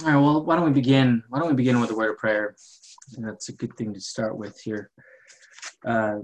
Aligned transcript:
All 0.00 0.06
right, 0.06 0.16
well, 0.16 0.44
why 0.44 0.54
don't 0.54 0.64
we 0.64 0.70
begin? 0.70 1.24
Why 1.28 1.40
don't 1.40 1.48
we 1.48 1.54
begin 1.54 1.80
with 1.80 1.90
a 1.90 1.94
word 1.94 2.10
of 2.10 2.18
prayer? 2.18 2.54
that's 3.16 3.48
a 3.48 3.52
good 3.52 3.74
thing 3.76 3.94
to 3.94 4.00
start 4.00 4.36
with 4.36 4.60
here. 4.60 4.90
Uh, 5.84 6.18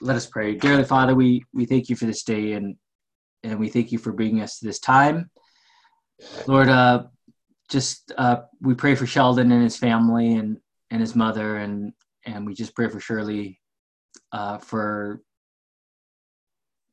let 0.00 0.16
us 0.16 0.26
pray. 0.26 0.54
Dearly 0.54 0.84
Father, 0.84 1.14
we, 1.14 1.44
we 1.52 1.66
thank 1.66 1.88
you 1.88 1.94
for 1.94 2.06
this 2.06 2.22
day 2.24 2.52
and 2.52 2.76
and 3.44 3.60
we 3.60 3.68
thank 3.68 3.92
you 3.92 3.98
for 3.98 4.12
bringing 4.12 4.40
us 4.40 4.58
to 4.58 4.66
this 4.66 4.78
time. 4.78 5.30
Lord, 6.46 6.68
uh, 6.68 7.04
just 7.68 8.12
uh, 8.16 8.42
we 8.60 8.74
pray 8.74 8.94
for 8.94 9.06
Sheldon 9.06 9.52
and 9.52 9.62
his 9.62 9.76
family 9.76 10.34
and, 10.34 10.56
and 10.90 11.00
his 11.00 11.14
mother, 11.14 11.58
and, 11.58 11.92
and 12.24 12.46
we 12.46 12.54
just 12.54 12.74
pray 12.74 12.88
for 12.88 13.00
Shirley 13.00 13.60
uh, 14.32 14.58
for 14.58 15.20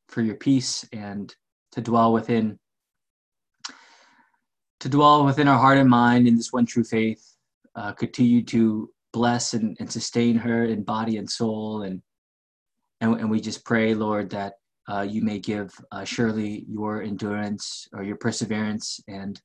for 0.09 0.21
your 0.21 0.35
peace 0.35 0.85
and 0.91 1.33
to 1.71 1.79
dwell 1.79 2.11
within 2.11 2.59
to 4.81 4.89
dwell 4.89 5.23
within 5.23 5.47
our 5.47 5.57
heart 5.57 5.77
and 5.77 5.89
mind 5.89 6.27
in 6.27 6.35
this 6.35 6.51
one 6.51 6.65
true 6.65 6.83
faith. 6.83 7.23
Uh, 7.75 7.93
continue 7.93 8.43
to 8.43 8.89
bless 9.13 9.53
and, 9.53 9.77
and 9.79 9.89
sustain 9.89 10.35
her 10.35 10.65
in 10.65 10.83
body 10.83 11.17
and 11.17 11.29
soul, 11.29 11.83
and, 11.83 12.01
and 12.99 13.19
and 13.19 13.29
we 13.31 13.39
just 13.39 13.63
pray, 13.63 13.93
Lord, 13.93 14.29
that 14.31 14.55
uh, 14.89 15.01
you 15.01 15.21
may 15.21 15.39
give 15.39 15.73
uh, 15.91 16.03
Shirley 16.03 16.65
your 16.67 17.01
endurance 17.01 17.87
or 17.93 18.03
your 18.03 18.17
perseverance, 18.17 18.99
and 19.07 19.39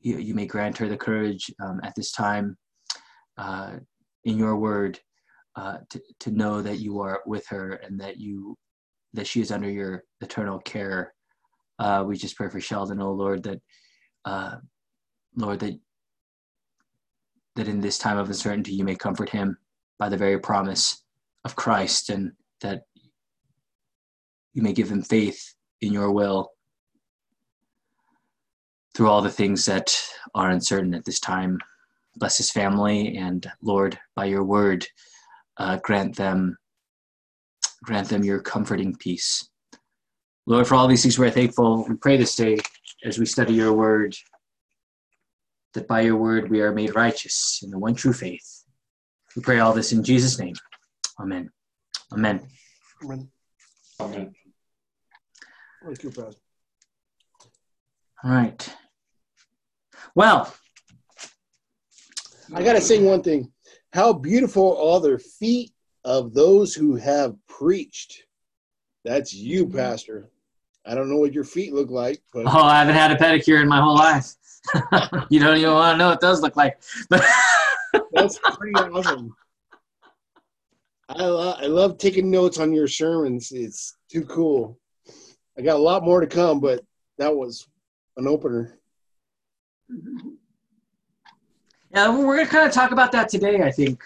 you, 0.00 0.18
you 0.18 0.34
may 0.34 0.46
grant 0.46 0.78
her 0.78 0.88
the 0.88 0.96
courage 0.96 1.52
um, 1.62 1.80
at 1.84 1.94
this 1.94 2.10
time 2.10 2.56
uh, 3.38 3.74
in 4.24 4.36
your 4.36 4.56
word 4.56 4.98
uh, 5.56 5.78
to, 5.90 6.00
to 6.20 6.30
know 6.30 6.62
that 6.62 6.80
you 6.80 7.00
are 7.00 7.20
with 7.26 7.46
her 7.48 7.74
and 7.74 8.00
that 8.00 8.18
you 8.18 8.56
that 9.12 9.26
she 9.26 9.40
is 9.40 9.50
under 9.50 9.70
your 9.70 10.04
eternal 10.20 10.58
care. 10.60 11.12
Uh, 11.78 12.04
we 12.06 12.16
just 12.16 12.36
pray 12.36 12.48
for 12.48 12.60
Sheldon, 12.60 13.02
oh 13.02 13.12
Lord, 13.12 13.42
that 13.42 13.60
uh, 14.24 14.56
Lord 15.36 15.60
that 15.60 15.78
that 17.56 17.68
in 17.68 17.80
this 17.80 17.98
time 17.98 18.16
of 18.16 18.28
uncertainty 18.28 18.72
you 18.72 18.84
may 18.84 18.94
comfort 18.94 19.28
him 19.28 19.58
by 19.98 20.08
the 20.08 20.16
very 20.16 20.38
promise 20.38 21.02
of 21.44 21.56
Christ 21.56 22.10
and 22.10 22.32
that 22.60 22.82
you 24.54 24.62
may 24.62 24.72
give 24.72 24.90
him 24.90 25.02
faith 25.02 25.54
in 25.80 25.92
your 25.92 26.12
will 26.12 26.50
through 28.94 29.08
all 29.08 29.22
the 29.22 29.30
things 29.30 29.64
that 29.66 29.96
are 30.34 30.50
uncertain 30.50 30.94
at 30.94 31.04
this 31.04 31.20
time. 31.20 31.58
Bless 32.16 32.38
his 32.38 32.50
family, 32.50 33.16
and 33.16 33.50
Lord, 33.62 33.98
by 34.16 34.24
your 34.26 34.44
word, 34.44 34.86
uh, 35.56 35.78
grant 35.78 36.16
them 36.16 36.56
grant 37.82 38.08
them 38.08 38.24
your 38.24 38.40
comforting 38.40 38.94
peace. 38.96 39.48
Lord, 40.46 40.66
for 40.66 40.74
all 40.74 40.88
these 40.88 41.02
things 41.02 41.18
we're 41.18 41.30
thankful. 41.30 41.86
We 41.88 41.94
pray 41.96 42.16
this 42.16 42.34
day 42.34 42.58
as 43.04 43.18
we 43.18 43.26
study 43.26 43.54
your 43.54 43.72
word, 43.72 44.14
that 45.74 45.88
by 45.88 46.00
your 46.00 46.16
word 46.16 46.50
we 46.50 46.60
are 46.60 46.72
made 46.72 46.94
righteous 46.94 47.60
in 47.62 47.70
the 47.70 47.78
one 47.78 47.94
true 47.94 48.12
faith. 48.12 48.64
We 49.36 49.42
pray 49.42 49.60
all 49.60 49.72
this 49.72 49.92
in 49.92 50.02
Jesus' 50.02 50.38
name. 50.38 50.54
Amen. 51.20 51.50
Amen. 52.12 52.46
Amen. 53.02 53.28
Amen. 54.00 54.34
Thank 55.84 56.02
you, 56.02 56.10
Pastor. 56.10 56.40
All 58.22 58.30
right. 58.30 58.76
Well, 60.14 60.52
I 62.54 62.62
got 62.62 62.74
to 62.74 62.80
say 62.80 62.98
one 62.98 63.22
thing. 63.22 63.52
How 63.92 64.12
beautiful 64.12 64.76
are 64.90 65.00
the 65.00 65.18
feet 65.18 65.72
of 66.04 66.34
those 66.34 66.74
who 66.74 66.96
have 66.96 67.34
preached. 67.48 68.24
That's 69.04 69.32
you, 69.32 69.66
mm-hmm. 69.66 69.76
Pastor. 69.76 70.30
I 70.86 70.94
don't 70.94 71.10
know 71.10 71.16
what 71.16 71.32
your 71.32 71.44
feet 71.44 71.72
look 71.72 71.90
like. 71.90 72.22
But... 72.32 72.46
Oh, 72.46 72.62
I 72.62 72.78
haven't 72.78 72.94
had 72.94 73.10
a 73.10 73.16
pedicure 73.16 73.60
in 73.60 73.68
my 73.68 73.80
whole 73.80 73.96
life. 73.96 74.34
you 75.30 75.40
don't 75.40 75.56
even 75.56 75.72
want 75.72 75.94
to 75.94 75.98
know 75.98 76.08
what 76.08 76.20
those 76.20 76.40
look 76.40 76.56
like. 76.56 76.80
That's 78.12 78.38
pretty 78.38 78.74
awesome. 78.74 79.34
I, 81.08 81.24
lo- 81.24 81.56
I 81.58 81.66
love 81.66 81.98
taking 81.98 82.30
notes 82.30 82.58
on 82.58 82.72
your 82.72 82.86
sermons. 82.86 83.52
It's 83.52 83.96
too 84.10 84.24
cool. 84.24 84.78
I 85.58 85.62
got 85.62 85.76
a 85.76 85.82
lot 85.82 86.04
more 86.04 86.20
to 86.20 86.26
come, 86.26 86.60
but 86.60 86.84
that 87.18 87.34
was 87.34 87.66
an 88.16 88.26
opener. 88.26 88.78
Yeah, 91.92 92.16
we're 92.16 92.36
going 92.36 92.46
to 92.46 92.52
kind 92.52 92.68
of 92.68 92.72
talk 92.72 92.92
about 92.92 93.10
that 93.12 93.28
today, 93.28 93.62
I 93.62 93.72
think, 93.72 94.02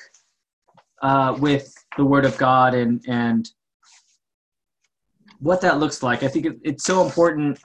uh, 1.02 1.36
with 1.38 1.74
the 1.96 2.04
Word 2.04 2.24
of 2.24 2.36
God 2.38 2.74
and 2.74 3.04
and 3.06 3.50
what 5.38 5.60
that 5.60 5.78
looks 5.78 6.02
like. 6.02 6.22
I 6.22 6.28
think 6.28 6.46
it, 6.46 6.58
it's 6.62 6.84
so 6.84 7.04
important. 7.04 7.58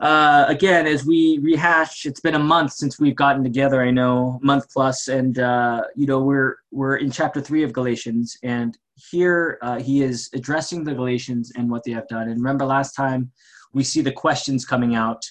Uh, 0.00 0.44
again, 0.48 0.86
as 0.86 1.04
we 1.04 1.38
rehash, 1.42 2.06
it's 2.06 2.20
been 2.20 2.34
a 2.34 2.40
month 2.40 2.72
since 2.72 2.98
we've 2.98 3.14
gotten 3.14 3.44
together. 3.44 3.82
I 3.82 3.90
know, 3.90 4.40
month 4.42 4.70
plus, 4.72 5.08
and 5.08 5.38
uh, 5.38 5.82
you 5.94 6.06
know 6.06 6.20
we're 6.20 6.56
we're 6.72 6.96
in 6.96 7.10
chapter 7.10 7.40
three 7.40 7.62
of 7.62 7.72
Galatians, 7.72 8.36
and 8.42 8.76
here 8.96 9.58
uh, 9.62 9.78
he 9.78 10.02
is 10.02 10.28
addressing 10.34 10.82
the 10.82 10.94
Galatians 10.94 11.52
and 11.56 11.70
what 11.70 11.84
they 11.84 11.92
have 11.92 12.08
done. 12.08 12.28
And 12.28 12.36
remember, 12.36 12.64
last 12.64 12.94
time 12.94 13.30
we 13.72 13.84
see 13.84 14.00
the 14.00 14.12
questions 14.12 14.64
coming 14.64 14.94
out. 14.94 15.24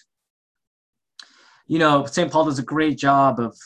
You 1.68 1.80
know, 1.80 2.06
St. 2.06 2.32
Paul 2.32 2.46
does 2.46 2.60
a 2.60 2.64
great 2.64 2.98
job 2.98 3.40
of 3.40 3.58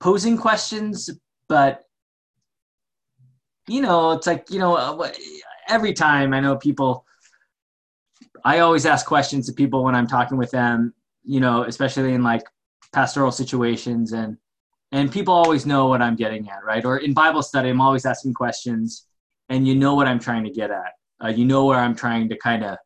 posing 0.00 0.38
questions, 0.38 1.10
but 1.48 1.84
you 3.66 3.82
know, 3.82 4.12
it's 4.12 4.26
like 4.26 4.50
you 4.50 4.58
know, 4.58 4.76
uh, 4.76 5.10
every 5.68 5.92
time 5.92 6.34
I 6.34 6.40
know 6.40 6.56
people. 6.56 7.04
I 8.46 8.58
always 8.58 8.84
ask 8.84 9.06
questions 9.06 9.46
to 9.46 9.54
people 9.54 9.82
when 9.84 9.94
I'm 9.94 10.06
talking 10.06 10.36
with 10.36 10.50
them, 10.50 10.92
you 11.22 11.40
know, 11.40 11.62
especially 11.62 12.12
in 12.12 12.22
like 12.22 12.42
pastoral 12.94 13.32
situations 13.32 14.12
and 14.12 14.38
and 14.92 15.10
people 15.10 15.34
always 15.34 15.66
know 15.66 15.86
what 15.86 16.00
i'm 16.00 16.14
getting 16.14 16.48
at 16.48 16.64
right? 16.64 16.84
Or 16.84 16.98
in 16.98 17.12
bible 17.12 17.42
study 17.42 17.68
i'm 17.68 17.80
always 17.80 18.06
asking 18.06 18.32
questions 18.34 19.06
and 19.50 19.66
you 19.66 19.74
know 19.74 19.94
what 19.94 20.06
i'm 20.06 20.20
trying 20.20 20.44
to 20.44 20.50
get 20.50 20.70
at. 20.70 20.92
Uh, 21.22 21.28
you 21.28 21.44
know 21.44 21.64
where 21.66 21.78
i'm 21.78 21.94
trying 21.94 22.28
to 22.28 22.38
kind 22.38 22.64
of 22.64 22.78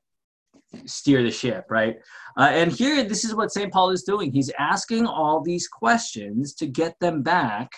steer 0.86 1.22
the 1.22 1.30
ship 1.30 1.66
right? 1.70 1.96
Uh, 2.36 2.50
and 2.52 2.72
here 2.72 3.04
this 3.04 3.24
is 3.24 3.34
what 3.34 3.52
st 3.52 3.70
paul 3.70 3.90
is 3.90 4.02
doing. 4.02 4.32
He's 4.32 4.50
asking 4.58 5.06
all 5.06 5.42
these 5.42 5.68
questions 5.68 6.54
to 6.54 6.66
get 6.66 6.98
them 7.00 7.22
back 7.22 7.70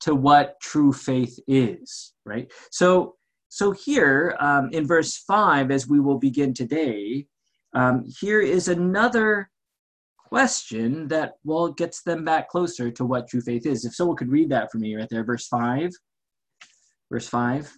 to 0.00 0.14
what 0.14 0.54
true 0.62 0.92
faith 0.92 1.38
is 1.48 2.12
right? 2.24 2.50
So 2.70 3.16
so 3.54 3.70
here 3.70 4.36
um, 4.40 4.68
in 4.72 4.86
verse 4.86 5.16
5 5.18 5.70
as 5.70 5.86
we 5.86 6.00
will 6.00 6.18
begin 6.18 6.52
today 6.52 7.26
um, 7.74 8.04
here 8.20 8.40
is 8.40 8.68
another 8.68 9.50
question 10.16 11.06
that, 11.06 11.34
well, 11.44 11.68
gets 11.68 12.02
them 12.02 12.24
back 12.24 12.48
closer 12.48 12.90
to 12.90 13.04
what 13.04 13.28
true 13.28 13.40
faith 13.40 13.66
is. 13.66 13.84
If 13.84 13.94
someone 13.94 14.16
could 14.16 14.30
read 14.30 14.48
that 14.50 14.72
for 14.72 14.78
me 14.78 14.96
right 14.96 15.08
there, 15.08 15.22
verse 15.22 15.46
5. 15.46 15.92
Verse 17.08 17.28
5. 17.28 17.72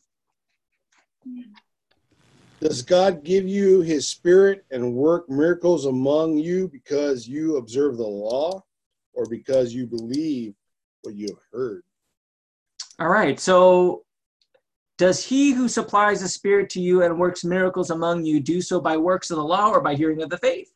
Does 2.60 2.80
God 2.80 3.24
give 3.24 3.46
you 3.46 3.82
his 3.82 4.08
spirit 4.08 4.64
and 4.70 4.94
work 4.94 5.28
miracles 5.28 5.84
among 5.84 6.38
you 6.38 6.68
because 6.68 7.28
you 7.28 7.58
observe 7.58 7.98
the 7.98 8.06
law 8.06 8.62
or 9.12 9.26
because 9.28 9.74
you 9.74 9.86
believe 9.86 10.54
what 11.02 11.14
you 11.14 11.26
have 11.28 11.42
heard? 11.52 11.82
All 12.98 13.08
right. 13.08 13.38
So, 13.38 14.05
does 14.98 15.24
he 15.24 15.52
who 15.52 15.68
supplies 15.68 16.22
the 16.22 16.28
spirit 16.28 16.70
to 16.70 16.80
you 16.80 17.02
and 17.02 17.18
works 17.18 17.44
miracles 17.44 17.90
among 17.90 18.24
you 18.24 18.40
do 18.40 18.62
so 18.62 18.80
by 18.80 18.96
works 18.96 19.30
of 19.30 19.36
the 19.36 19.44
law 19.44 19.68
or 19.68 19.80
by 19.80 19.94
hearing 19.94 20.22
of 20.22 20.30
the 20.30 20.38
faith? 20.38 20.72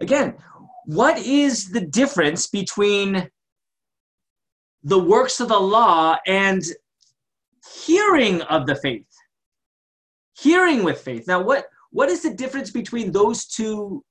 Again, 0.00 0.34
what 0.86 1.18
is 1.18 1.68
the 1.70 1.80
difference 1.80 2.46
between 2.46 3.28
the 4.84 4.98
works 4.98 5.40
of 5.40 5.48
the 5.48 5.58
law 5.58 6.16
and 6.26 6.62
hearing 7.84 8.40
of 8.42 8.66
the 8.66 8.76
faith? 8.76 9.06
Hearing 10.34 10.82
with 10.82 11.00
faith. 11.00 11.26
Now, 11.26 11.42
what 11.42 11.66
what 11.90 12.08
is 12.08 12.22
the 12.22 12.32
difference 12.34 12.70
between 12.70 13.12
those 13.12 13.46
two 13.46 14.04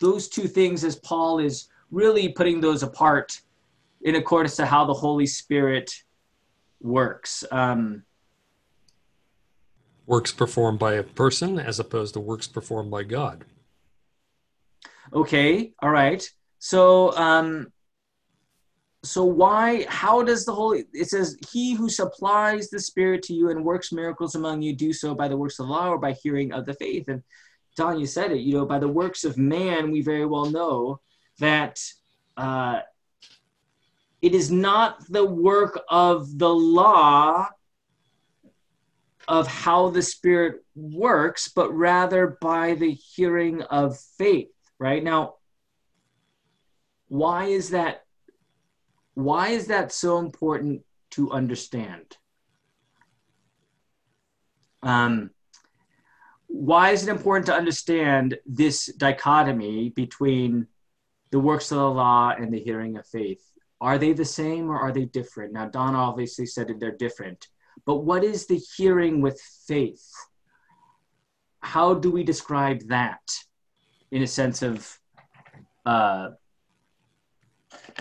those 0.00 0.28
two 0.28 0.48
things 0.48 0.82
as 0.84 0.96
Paul 0.96 1.40
is 1.40 1.68
really 1.90 2.30
putting 2.30 2.60
those 2.60 2.82
apart 2.82 3.40
in 4.02 4.14
accordance 4.16 4.56
to 4.56 4.66
how 4.66 4.84
the 4.84 4.94
Holy 4.94 5.26
Spirit 5.26 5.92
works? 6.80 7.44
Um, 7.50 8.04
works 10.06 10.32
performed 10.32 10.78
by 10.78 10.94
a 10.94 11.02
person 11.02 11.58
as 11.58 11.78
opposed 11.78 12.14
to 12.14 12.20
works 12.20 12.46
performed 12.46 12.90
by 12.90 13.02
God. 13.02 13.44
Okay, 15.12 15.72
all 15.80 15.90
right. 15.90 16.28
So, 16.58 17.16
um, 17.16 17.72
so 19.04 19.24
why? 19.24 19.84
How 19.88 20.22
does 20.22 20.44
the 20.44 20.54
Holy? 20.54 20.84
It 20.92 21.08
says, 21.08 21.36
"He 21.50 21.74
who 21.74 21.88
supplies 21.88 22.70
the 22.70 22.80
Spirit 22.80 23.22
to 23.24 23.34
you 23.34 23.50
and 23.50 23.64
works 23.64 23.92
miracles 23.92 24.34
among 24.34 24.62
you, 24.62 24.74
do 24.74 24.92
so 24.92 25.14
by 25.14 25.28
the 25.28 25.36
works 25.36 25.58
of 25.58 25.66
the 25.66 25.72
law 25.72 25.88
or 25.88 25.98
by 25.98 26.12
hearing 26.12 26.52
of 26.52 26.66
the 26.66 26.74
faith." 26.74 27.08
And 27.08 27.22
you 27.98 28.06
said 28.06 28.32
it. 28.32 28.40
You 28.40 28.54
know, 28.58 28.66
by 28.66 28.78
the 28.78 28.88
works 28.88 29.24
of 29.24 29.38
man, 29.38 29.90
we 29.90 30.02
very 30.02 30.26
well 30.26 30.46
know 30.46 31.00
that 31.38 31.80
uh, 32.36 32.80
it 34.20 34.34
is 34.34 34.50
not 34.50 35.04
the 35.10 35.24
work 35.24 35.82
of 35.88 36.38
the 36.38 36.54
law 36.54 37.48
of 39.32 39.48
how 39.48 39.90
the 39.90 40.02
Spirit 40.02 40.62
works, 40.76 41.48
but 41.48 41.72
rather 41.72 42.38
by 42.40 42.74
the 42.74 42.92
hearing 42.92 43.62
of 43.62 43.98
faith 43.98 44.52
right? 44.82 45.04
Now, 45.04 45.34
why 47.06 47.44
is 47.44 47.70
that 47.70 48.02
why 49.14 49.50
is 49.50 49.68
that 49.68 49.92
so 49.92 50.18
important 50.18 50.82
to 51.12 51.30
understand? 51.30 52.16
Um, 54.82 55.30
why 56.48 56.90
is 56.90 57.06
it 57.06 57.10
important 57.10 57.46
to 57.46 57.54
understand 57.54 58.38
this 58.44 58.86
dichotomy 58.86 59.90
between 59.90 60.66
the 61.30 61.38
works 61.38 61.70
of 61.70 61.78
the 61.78 61.90
law 61.90 62.30
and 62.36 62.52
the 62.52 62.58
hearing 62.58 62.96
of 62.96 63.06
faith? 63.06 63.44
Are 63.80 63.98
they 63.98 64.14
the 64.14 64.24
same 64.24 64.68
or 64.68 64.80
are 64.80 64.92
they 64.92 65.04
different? 65.04 65.52
Now 65.52 65.68
don 65.68 65.94
obviously 65.94 66.46
said 66.46 66.66
that 66.68 66.80
they're 66.80 66.96
different 66.96 67.46
but 67.84 67.96
what 67.96 68.24
is 68.24 68.46
the 68.46 68.60
hearing 68.76 69.20
with 69.20 69.40
faith? 69.66 70.06
How 71.60 71.94
do 71.94 72.10
we 72.10 72.24
describe 72.24 72.80
that 72.88 73.22
in 74.10 74.22
a 74.22 74.26
sense 74.26 74.62
of 74.62 74.98
uh 75.86 76.28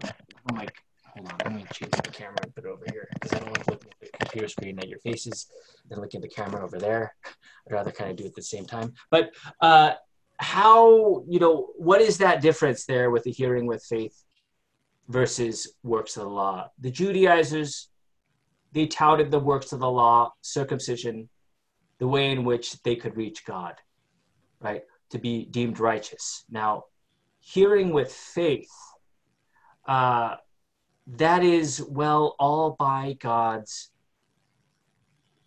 oh 0.04 0.54
my 0.54 0.68
hold 1.06 1.32
on 1.32 1.38
let 1.46 1.54
me 1.54 1.66
change 1.74 1.92
the 1.92 2.12
camera 2.12 2.38
and 2.44 2.54
put 2.54 2.66
it 2.66 2.70
over 2.70 2.86
here 2.92 3.08
because 3.14 3.34
i 3.34 3.40
don't 3.40 3.48
want 3.48 3.64
to 3.64 3.72
look 3.72 3.86
at 3.86 4.00
the 4.00 4.18
computer 4.20 4.48
screen 4.48 4.78
at 4.78 4.88
your 4.88 5.00
faces 5.00 5.48
and 5.90 6.02
looking 6.02 6.24
at 6.24 6.30
the 6.30 6.36
camera 6.36 6.64
over 6.64 6.78
there. 6.80 7.14
I'd 7.68 7.74
rather 7.74 7.92
kind 7.92 8.10
of 8.10 8.18
do 8.18 8.24
it 8.24 8.28
at 8.28 8.36
the 8.36 8.42
same 8.42 8.66
time. 8.66 8.94
But 9.10 9.32
uh 9.60 9.94
how 10.38 11.24
you 11.28 11.40
know 11.40 11.68
what 11.78 12.02
is 12.02 12.18
that 12.18 12.42
difference 12.42 12.86
there 12.86 13.12
with 13.12 13.24
the 13.24 13.32
hearing 13.32 13.68
with 13.68 13.84
faith 13.84 14.24
versus 15.08 15.74
works 15.84 16.18
of 16.18 16.24
the 16.24 16.30
law? 16.30 16.70
The 16.80 16.92
judaizers 16.92 17.90
they 18.72 18.88
touted 18.88 19.32
the 19.32 19.40
works 19.40 19.72
of 19.72 19.80
the 19.80 19.90
law 19.90 20.34
circumcision 20.42 21.30
the 22.00 22.08
way 22.08 22.32
in 22.32 22.44
which 22.44 22.82
they 22.84 22.96
could 22.96 23.16
reach 23.18 23.46
god 23.46 23.76
right? 24.62 24.84
To 25.10 25.18
be 25.20 25.46
deemed 25.46 25.80
righteous. 25.80 26.46
Now 26.50 26.86
hearing 27.40 27.92
with 27.92 28.12
faith 28.12 28.72
uh, 29.88 30.36
that 31.08 31.44
is 31.44 31.84
well 31.90 32.36
all 32.40 32.76
by 32.80 33.18
god's 33.20 33.90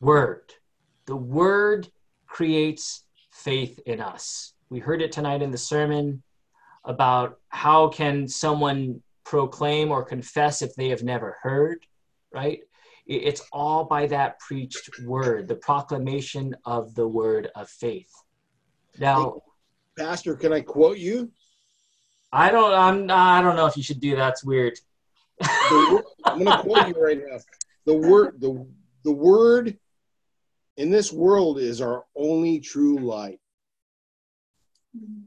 word. 0.01 0.53
The 1.07 1.17
word 1.17 1.89
creates 2.27 3.05
faith 3.31 3.79
in 3.87 4.01
us. 4.01 4.55
We 4.69 4.81
heard 4.81 5.01
it 5.01 5.13
tonight 5.13 5.43
in 5.43 5.51
the 5.51 5.59
sermon 5.59 6.23
about 6.85 7.39
how 7.49 7.89
can 7.89 8.27
someone 8.27 9.03
proclaim 9.25 9.91
or 9.91 10.05
confess 10.05 10.61
if 10.61 10.75
they 10.75 10.89
have 10.89 11.03
never 11.03 11.39
heard, 11.43 11.87
right? 12.33 12.61
It's 13.07 13.43
all 13.53 13.85
by 13.85 14.07
that 14.07 14.39
preached 14.39 14.89
word, 15.05 15.47
the 15.47 15.57
proclamation 15.57 16.57
of 16.65 16.95
the 16.95 17.07
word 17.07 17.51
of 17.55 17.69
faith. 17.69 18.11
Now, 18.99 19.43
Pastor, 19.99 20.35
can 20.37 20.53
I 20.53 20.61
quote 20.61 20.99
you? 20.99 21.31
I 22.33 22.51
don't. 22.51 22.73
I'm. 22.73 23.11
I 23.11 23.43
don't 23.43 23.57
know 23.57 23.67
if 23.67 23.77
you 23.77 23.83
should 23.83 24.01
do 24.01 24.17
that. 24.17 24.33
It's 24.33 24.45
weird. 24.45 24.79
The, 25.41 26.03
I'm 26.25 26.43
going 26.43 26.57
to 26.57 26.63
quote 26.63 26.89
you 26.89 26.95
right 26.99 27.19
now. 27.19 27.39
The 27.87 27.95
word, 27.95 28.41
the 28.41 28.67
the 29.05 29.13
word 29.13 29.79
in 30.77 30.91
this 30.91 31.13
world 31.13 31.59
is 31.59 31.81
our 31.81 32.05
only 32.17 32.59
true 32.59 32.99
light. 32.99 33.39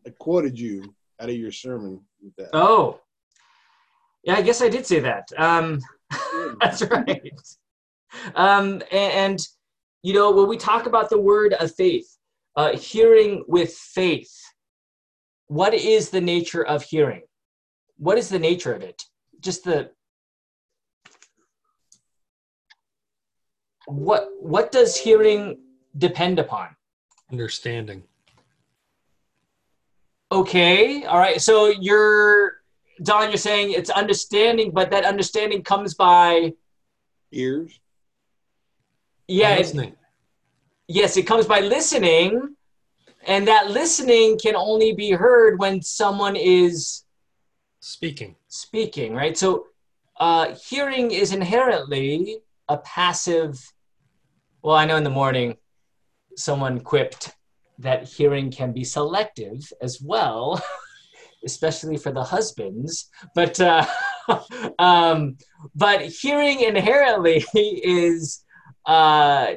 I 0.06 0.10
quoted 0.18 0.58
you 0.60 0.96
out 1.20 1.30
of 1.30 1.36
your 1.36 1.52
sermon 1.52 2.02
with 2.22 2.36
that. 2.38 2.50
Oh, 2.54 3.00
yeah. 4.24 4.36
I 4.36 4.42
guess 4.42 4.62
I 4.62 4.70
did 4.70 4.86
say 4.86 5.00
that. 5.00 5.28
Um, 5.38 5.80
that's 6.62 6.82
right. 6.84 7.32
Um, 8.36 8.82
and, 8.92 9.14
and, 9.14 9.48
you 10.04 10.14
know, 10.14 10.32
when 10.32 10.48
we 10.48 10.58
talk 10.58 10.86
about 10.86 11.10
the 11.10 11.20
word 11.20 11.54
of 11.54 11.74
faith, 11.76 12.18
uh, 12.56 12.76
hearing 12.76 13.44
with 13.48 13.74
faith, 13.74 14.34
what 15.48 15.74
is 15.74 16.10
the 16.10 16.22
nature 16.22 16.66
of 16.66 16.84
hearing? 16.84 17.22
What 17.98 18.18
is 18.18 18.30
the 18.30 18.40
nature 18.40 18.74
of 18.74 18.82
it? 18.82 19.02
Just 19.40 19.64
the 19.64 19.92
what 23.88 24.30
what 24.42 24.72
does 24.72 24.98
hearing 24.98 25.60
depend 25.98 26.40
upon? 26.40 26.68
Understanding. 27.32 28.04
Okay, 30.32 31.06
all 31.06 31.18
right. 31.18 31.42
So 31.42 31.68
you're 31.68 32.58
Don, 33.04 33.30
you're 33.30 33.38
saying 33.38 33.72
it's 33.72 33.90
understanding, 33.90 34.72
but 34.72 34.90
that 34.92 35.06
understanding 35.06 35.64
comes 35.64 35.94
by 35.94 36.54
Ears. 37.32 37.80
Yeah, 39.28 39.56
it- 39.56 39.94
yes, 40.88 41.18
it 41.18 41.24
comes 41.24 41.46
by 41.46 41.60
listening, 41.60 42.56
and 43.26 43.48
that 43.48 43.70
listening 43.70 44.38
can 44.40 44.56
only 44.56 44.94
be 44.94 45.12
heard 45.12 45.60
when 45.60 45.82
someone 45.82 46.36
is 46.36 47.04
Speaking. 47.80 48.36
speaking, 48.48 49.14
right? 49.14 49.38
So 49.38 49.66
uh, 50.20 50.56
hearing 50.56 51.12
is 51.12 51.32
inherently 51.34 52.40
a 52.68 52.78
passive. 52.78 53.60
Well, 54.62 54.76
I 54.76 54.86
know 54.86 54.98
in 54.98 55.04
the 55.04 55.10
morning 55.10 55.58
someone 56.36 56.80
quipped 56.80 57.36
that 57.80 58.04
hearing 58.08 58.52
can 58.52 58.74
be 58.74 58.84
selective 58.84 59.72
as 59.82 60.02
well, 60.02 60.62
especially 61.46 61.98
for 61.98 62.12
the 62.12 62.24
husbands. 62.24 63.10
But 63.36 63.60
uh, 63.60 63.86
um, 64.80 65.38
but 65.76 66.02
hearing 66.02 66.62
inherently 66.62 67.46
is 67.56 68.44
uh, 68.88 69.56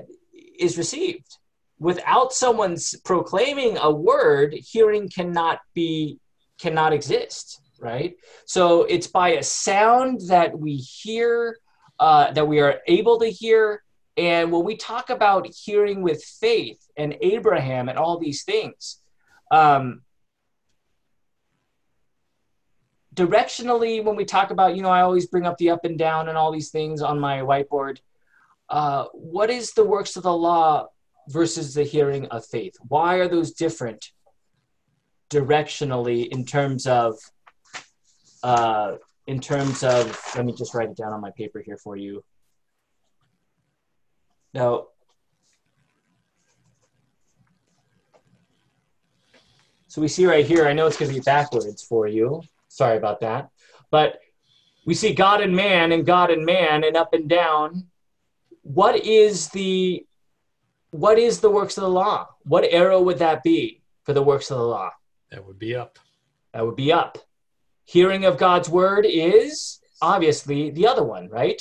is 0.59 0.77
received. 0.77 1.39
Without 1.79 2.33
someone 2.33 2.73
s- 2.73 2.97
proclaiming 3.05 3.79
a 3.79 3.91
word, 3.91 4.53
hearing 4.55 5.09
cannot 5.09 5.61
be 5.73 6.19
cannot 6.61 6.93
exist, 6.93 7.63
right? 7.81 8.17
So 8.45 8.83
it's 8.83 9.07
by 9.07 9.31
a 9.31 9.43
sound 9.43 10.21
that 10.29 10.59
we 10.59 10.77
hear, 10.77 11.57
uh, 11.99 12.33
that 12.33 12.47
we 12.47 12.61
are 12.61 12.81
able 12.87 13.19
to 13.21 13.31
hear. 13.31 13.83
And 14.19 14.53
when 14.53 14.65
we 14.65 14.77
talk 14.77 15.09
about 15.09 15.47
hearing 15.47 16.03
with 16.03 16.23
faith 16.23 16.81
and 16.99 17.17
Abraham 17.23 17.89
and 17.89 17.97
all 17.99 18.19
these 18.19 18.45
things, 18.45 19.01
um, 19.51 20.03
directionally, 23.15 24.05
when 24.05 24.17
we 24.17 24.27
talk 24.27 24.51
about, 24.51 24.77
you 24.77 24.83
know, 24.83 24.91
I 24.91 25.01
always 25.01 25.27
bring 25.27 25.47
up 25.47 25.57
the 25.57 25.71
up 25.71 25.85
and 25.85 25.99
down 25.99 26.29
and 26.29 26.37
all 26.37 26.53
these 26.53 26.71
things 26.71 27.01
on 27.01 27.19
my 27.19 27.39
whiteboard. 27.39 28.01
Uh, 28.71 29.07
what 29.13 29.51
is 29.51 29.73
the 29.73 29.85
works 29.85 30.17
of 30.17 30.23
the 30.23 30.37
law 30.37 30.87
versus 31.29 31.75
the 31.75 31.85
hearing 31.85 32.27
of 32.27 32.47
faith? 32.47 32.75
Why 32.89 33.17
are 33.17 33.29
those 33.29 33.53
different 33.53 34.13
directionally 35.31 36.29
in 36.29 36.45
terms 36.45 36.87
of 36.87 37.17
uh, 38.43 38.97
in 39.27 39.41
terms 39.41 39.85
of 39.85 40.19
let 40.35 40.45
me 40.45 40.53
just 40.53 40.75
write 40.75 40.91
it 40.91 40.97
down 40.97 41.13
on 41.13 41.21
my 41.21 41.31
paper 41.31 41.61
here 41.61 41.77
for 41.77 41.97
you. 41.97 42.25
Now 44.53 44.89
so 49.87 50.01
we 50.01 50.09
see 50.09 50.25
right 50.25 50.47
here 50.47 50.69
i 50.69 50.73
know 50.73 50.87
it's 50.87 50.97
going 50.97 51.11
to 51.11 51.15
be 51.15 51.23
backwards 51.23 51.83
for 51.83 52.07
you. 52.07 52.43
Sorry 52.69 52.97
about 52.97 53.21
that. 53.21 53.51
But 53.91 54.19
we 54.85 54.95
see 54.95 55.15
god 55.15 55.41
and 55.41 55.55
man 55.55 55.93
and 55.93 56.05
god 56.05 56.31
and 56.31 56.45
man 56.45 56.83
and 56.83 56.97
up 56.97 57.13
and 57.13 57.29
down 57.29 57.87
what 58.75 58.97
is 59.05 59.49
the 59.49 60.05
what 60.91 61.19
is 61.19 61.41
the 61.41 61.51
works 61.51 61.77
of 61.79 61.83
the 61.83 61.89
law 62.03 62.19
what 62.53 62.65
arrow 62.65 63.01
would 63.07 63.19
that 63.19 63.43
be 63.43 63.83
for 64.05 64.13
the 64.13 64.23
works 64.23 64.51
of 64.51 64.59
the 64.59 64.65
law 64.65 64.91
That 65.33 65.45
would 65.47 65.59
be 65.59 65.75
up. 65.75 65.99
that 66.53 66.65
would 66.65 66.77
be 66.77 66.93
up. 66.93 67.19
Hearing 67.85 68.25
of 68.25 68.39
God's 68.39 68.69
word 68.69 69.05
is 69.09 69.81
obviously 70.01 70.71
the 70.71 70.87
other 70.87 71.03
one, 71.03 71.29
right? 71.29 71.61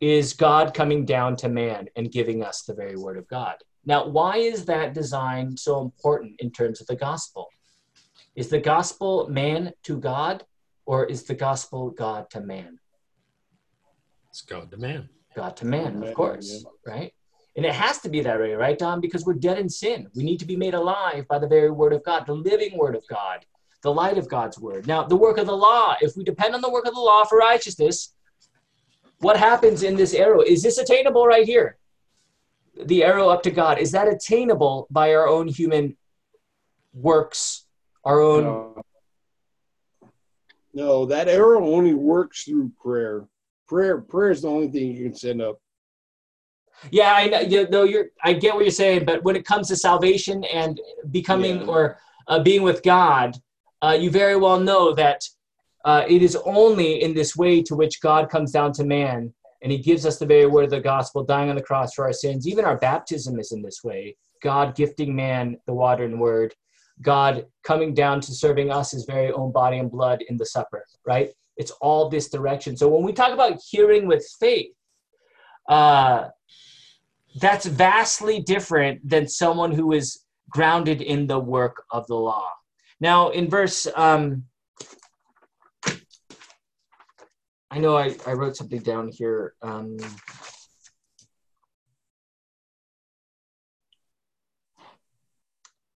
Is 0.00 0.32
God 0.32 0.72
coming 0.74 1.04
down 1.04 1.36
to 1.36 1.48
man 1.48 1.88
and 1.96 2.10
giving 2.10 2.42
us 2.42 2.62
the 2.62 2.74
very 2.74 2.96
word 2.96 3.18
of 3.18 3.26
God. 3.28 3.56
Now, 3.84 4.06
why 4.06 4.36
is 4.36 4.64
that 4.66 4.94
design 4.94 5.56
so 5.56 5.80
important 5.80 6.40
in 6.40 6.50
terms 6.50 6.80
of 6.80 6.86
the 6.86 6.96
gospel? 6.96 7.48
Is 8.36 8.48
the 8.48 8.60
gospel 8.60 9.28
man 9.28 9.72
to 9.84 9.98
God 9.98 10.44
or 10.86 11.04
is 11.04 11.24
the 11.24 11.34
gospel 11.34 11.90
God 11.90 12.30
to 12.30 12.40
man? 12.40 12.78
It's 14.30 14.42
God 14.42 14.70
to 14.70 14.76
man. 14.76 15.08
God 15.38 15.56
to 15.58 15.66
man, 15.66 16.02
of 16.02 16.14
course, 16.14 16.64
yeah. 16.64 16.92
right? 16.92 17.12
And 17.56 17.64
it 17.66 17.74
has 17.74 17.98
to 18.00 18.08
be 18.08 18.20
that 18.22 18.38
way, 18.38 18.52
right, 18.54 18.78
Don? 18.78 19.00
Because 19.00 19.24
we're 19.24 19.34
dead 19.34 19.58
in 19.58 19.68
sin. 19.68 20.08
We 20.14 20.22
need 20.22 20.38
to 20.40 20.46
be 20.46 20.56
made 20.56 20.74
alive 20.74 21.26
by 21.28 21.38
the 21.38 21.48
very 21.48 21.70
word 21.70 21.92
of 21.92 22.04
God, 22.04 22.26
the 22.26 22.34
living 22.34 22.76
word 22.76 22.94
of 22.94 23.04
God, 23.08 23.44
the 23.82 23.92
light 23.92 24.18
of 24.18 24.28
God's 24.28 24.58
word. 24.58 24.86
Now, 24.86 25.02
the 25.04 25.16
work 25.16 25.38
of 25.38 25.46
the 25.46 25.56
law, 25.56 25.96
if 26.00 26.16
we 26.16 26.24
depend 26.24 26.54
on 26.54 26.60
the 26.60 26.70
work 26.70 26.86
of 26.86 26.94
the 26.94 27.00
law 27.00 27.24
for 27.24 27.38
righteousness, 27.38 28.14
what 29.20 29.36
happens 29.36 29.82
in 29.82 29.96
this 29.96 30.14
arrow? 30.14 30.42
Is 30.42 30.62
this 30.62 30.78
attainable 30.78 31.26
right 31.26 31.46
here? 31.46 31.78
The 32.84 33.02
arrow 33.02 33.28
up 33.28 33.42
to 33.42 33.50
God, 33.50 33.78
is 33.78 33.90
that 33.92 34.06
attainable 34.06 34.86
by 34.90 35.14
our 35.14 35.26
own 35.26 35.48
human 35.48 35.96
works, 36.92 37.66
our 38.04 38.20
own? 38.20 38.44
No. 38.44 38.82
No, 40.74 41.06
that 41.06 41.28
arrow 41.28 41.66
only 41.74 41.94
works 41.94 42.44
through 42.44 42.70
prayer. 42.80 43.26
Prayer, 43.68 44.00
prayer 44.00 44.30
is 44.30 44.42
the 44.42 44.48
only 44.48 44.68
thing 44.68 44.92
you 44.92 45.04
can 45.04 45.14
send 45.14 45.42
up. 45.42 45.60
Yeah, 46.90 47.12
I 47.12 47.26
know. 47.26 47.40
You 47.40 47.68
know, 47.68 47.82
you're. 47.82 48.06
I 48.22 48.32
get 48.32 48.54
what 48.54 48.64
you're 48.64 48.70
saying, 48.70 49.04
but 49.04 49.22
when 49.24 49.36
it 49.36 49.44
comes 49.44 49.68
to 49.68 49.76
salvation 49.76 50.44
and 50.44 50.80
becoming 51.10 51.60
Yeah. 51.60 51.66
or 51.66 51.98
uh, 52.28 52.38
being 52.40 52.62
with 52.62 52.82
God, 52.82 53.36
uh, 53.82 53.96
you 54.00 54.10
very 54.10 54.36
well 54.36 54.60
know 54.60 54.94
that 54.94 55.22
uh, 55.84 56.04
it 56.08 56.22
is 56.22 56.36
only 56.44 57.02
in 57.02 57.14
this 57.14 57.36
way 57.36 57.62
to 57.62 57.74
which 57.74 58.00
God 58.00 58.30
comes 58.30 58.52
down 58.52 58.72
to 58.74 58.84
man 58.84 59.32
and 59.62 59.72
he 59.72 59.78
gives 59.78 60.06
us 60.06 60.18
the 60.18 60.26
very 60.26 60.46
word 60.46 60.64
of 60.64 60.70
the 60.70 60.80
gospel, 60.80 61.24
dying 61.24 61.50
on 61.50 61.56
the 61.56 61.62
cross 61.62 61.94
for 61.94 62.04
our 62.04 62.12
sins. 62.12 62.46
Even 62.46 62.64
our 62.64 62.76
baptism 62.76 63.38
is 63.40 63.52
in 63.52 63.62
this 63.62 63.82
way 63.82 64.16
God 64.42 64.76
gifting 64.76 65.14
man 65.14 65.58
the 65.66 65.74
water 65.74 66.04
and 66.04 66.20
word, 66.20 66.54
God 67.02 67.46
coming 67.64 67.94
down 67.94 68.20
to 68.22 68.32
serving 68.32 68.70
us 68.70 68.92
his 68.92 69.04
very 69.04 69.32
own 69.32 69.50
body 69.52 69.78
and 69.78 69.90
blood 69.90 70.22
in 70.28 70.36
the 70.36 70.46
supper, 70.46 70.84
right? 71.04 71.30
It's 71.58 71.72
all 71.82 72.08
this 72.08 72.30
direction. 72.30 72.76
So 72.76 72.88
when 72.88 73.02
we 73.02 73.12
talk 73.12 73.32
about 73.32 73.60
hearing 73.68 74.06
with 74.06 74.24
faith, 74.40 74.70
uh, 75.68 76.28
that's 77.40 77.66
vastly 77.66 78.40
different 78.40 79.06
than 79.06 79.28
someone 79.28 79.72
who 79.72 79.92
is 79.92 80.24
grounded 80.50 81.02
in 81.02 81.26
the 81.26 81.38
work 81.38 81.84
of 81.90 82.06
the 82.06 82.14
law. 82.14 82.50
Now, 83.00 83.30
in 83.30 83.50
verse, 83.50 83.86
um, 83.94 84.44
I 87.70 87.78
know 87.78 87.96
I, 87.96 88.16
I 88.26 88.32
wrote 88.32 88.56
something 88.56 88.80
down 88.80 89.08
here. 89.08 89.54
Um, 89.62 89.98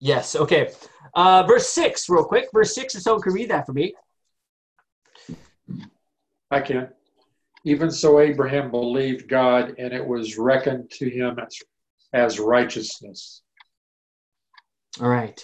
yes, 0.01 0.37
okay. 0.37 0.71
Uh, 1.15 1.45
verse 1.45 1.69
6, 1.69 2.09
real 2.09 2.25
quick. 2.25 2.49
Verse 2.53 2.75
6, 2.75 2.95
if 2.95 3.03
someone 3.03 3.23
could 3.23 3.33
read 3.33 3.51
that 3.51 3.67
for 3.67 3.73
me. 3.73 3.95
I 6.51 6.61
can. 6.61 6.89
Even 7.65 7.91
so, 7.91 8.21
Abraham 8.21 8.71
believed 8.71 9.29
God, 9.29 9.75
and 9.79 9.93
it 9.93 10.05
was 10.05 10.37
reckoned 10.37 10.91
to 10.93 11.09
him 11.09 11.39
as, 11.39 11.59
as 12.13 12.41
righteousness. 12.41 13.43
All 15.01 15.09
right. 15.09 15.43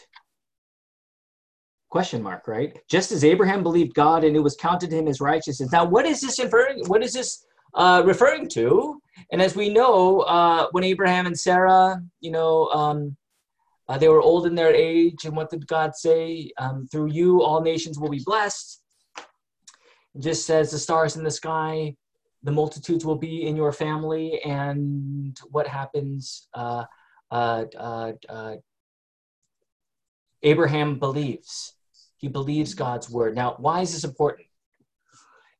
Question 1.90 2.22
mark, 2.22 2.46
right? 2.48 2.78
Just 2.90 3.12
as 3.12 3.25
Abraham 3.25 3.62
believed 3.62 3.94
God, 3.94 4.25
and 4.25 4.37
it 4.37 4.40
was 4.40 4.56
counted 4.56 4.90
to 4.90 4.96
him 4.96 5.08
as 5.08 5.20
righteousness. 5.20 5.72
Now, 5.72 5.84
what 5.84 6.04
is 6.04 6.20
this 6.20 6.38
referring? 6.38 6.84
What 6.87 7.02
is 7.02 7.14
this 7.14 7.46
uh, 7.75 8.02
referring 8.04 8.48
to? 8.50 9.00
And 9.32 9.40
as 9.40 9.56
we 9.56 9.70
know, 9.70 10.20
uh, 10.20 10.66
when 10.72 10.84
Abraham 10.84 11.26
and 11.26 11.38
Sarah, 11.38 12.02
you 12.20 12.30
know, 12.30 12.66
um, 12.68 13.16
uh, 13.88 13.96
they 13.96 14.08
were 14.08 14.20
old 14.20 14.44
in 14.44 14.54
their 14.54 14.75
age, 14.75 15.25
and 15.25 15.34
what 15.34 15.48
did 15.48 15.66
God 15.66 15.94
say? 15.94 16.50
Um, 16.58 16.87
Through 16.92 17.12
you, 17.12 17.42
all 17.42 17.62
nations 17.62 17.98
will 17.98 18.10
be 18.10 18.22
blessed. 18.22 18.82
Just 20.18 20.46
says 20.46 20.70
the 20.70 20.78
stars 20.78 21.16
in 21.16 21.25
the 21.25 21.30
sky, 21.30 21.94
the 22.42 22.52
multitudes 22.52 23.04
will 23.04 23.16
be 23.16 23.46
in 23.46 23.56
your 23.56 23.72
family. 23.72 24.40
And 24.44 25.38
what 25.50 25.66
happens? 25.66 26.48
Uh, 26.54 26.84
uh, 27.30 27.64
uh, 27.76 28.12
uh 28.28 28.56
Abraham 30.42 30.98
believes. 30.98 31.75
He 32.16 32.28
believes 32.28 32.75
God's 32.75 33.10
word. 33.10 33.34
Now, 33.34 33.56
why 33.58 33.80
is 33.80 33.92
this 33.92 34.04
important? 34.04 34.48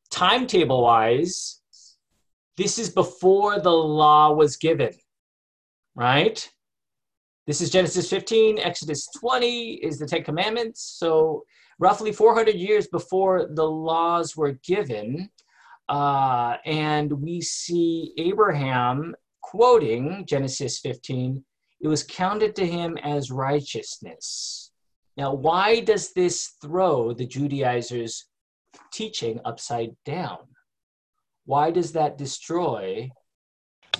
Timetable 0.09 0.83
wise, 0.83 1.61
this 2.57 2.79
is 2.79 2.89
before 2.89 3.59
the 3.59 3.71
law 3.71 4.33
was 4.33 4.57
given, 4.57 4.91
right? 5.95 6.49
This 7.47 7.61
is 7.61 7.69
Genesis 7.69 8.09
15, 8.09 8.59
Exodus 8.59 9.07
20 9.19 9.75
is 9.75 9.97
the 9.97 10.05
Ten 10.05 10.23
Commandments. 10.23 10.81
So, 10.99 11.45
roughly 11.79 12.11
400 12.11 12.55
years 12.55 12.87
before 12.87 13.47
the 13.51 13.65
laws 13.65 14.35
were 14.35 14.59
given. 14.63 15.29
Uh, 15.87 16.57
and 16.65 17.11
we 17.11 17.41
see 17.41 18.13
Abraham 18.17 19.15
quoting 19.41 20.25
Genesis 20.27 20.79
15, 20.79 21.43
it 21.81 21.87
was 21.87 22.03
counted 22.03 22.55
to 22.55 22.67
him 22.67 22.97
as 22.97 23.31
righteousness. 23.31 24.71
Now, 25.17 25.33
why 25.33 25.79
does 25.79 26.13
this 26.13 26.53
throw 26.61 27.13
the 27.13 27.25
Judaizers' 27.25 28.25
teaching 28.91 29.39
upside 29.45 29.95
down? 30.05 30.37
Why 31.45 31.71
does 31.71 31.91
that 31.93 32.17
destroy 32.17 33.09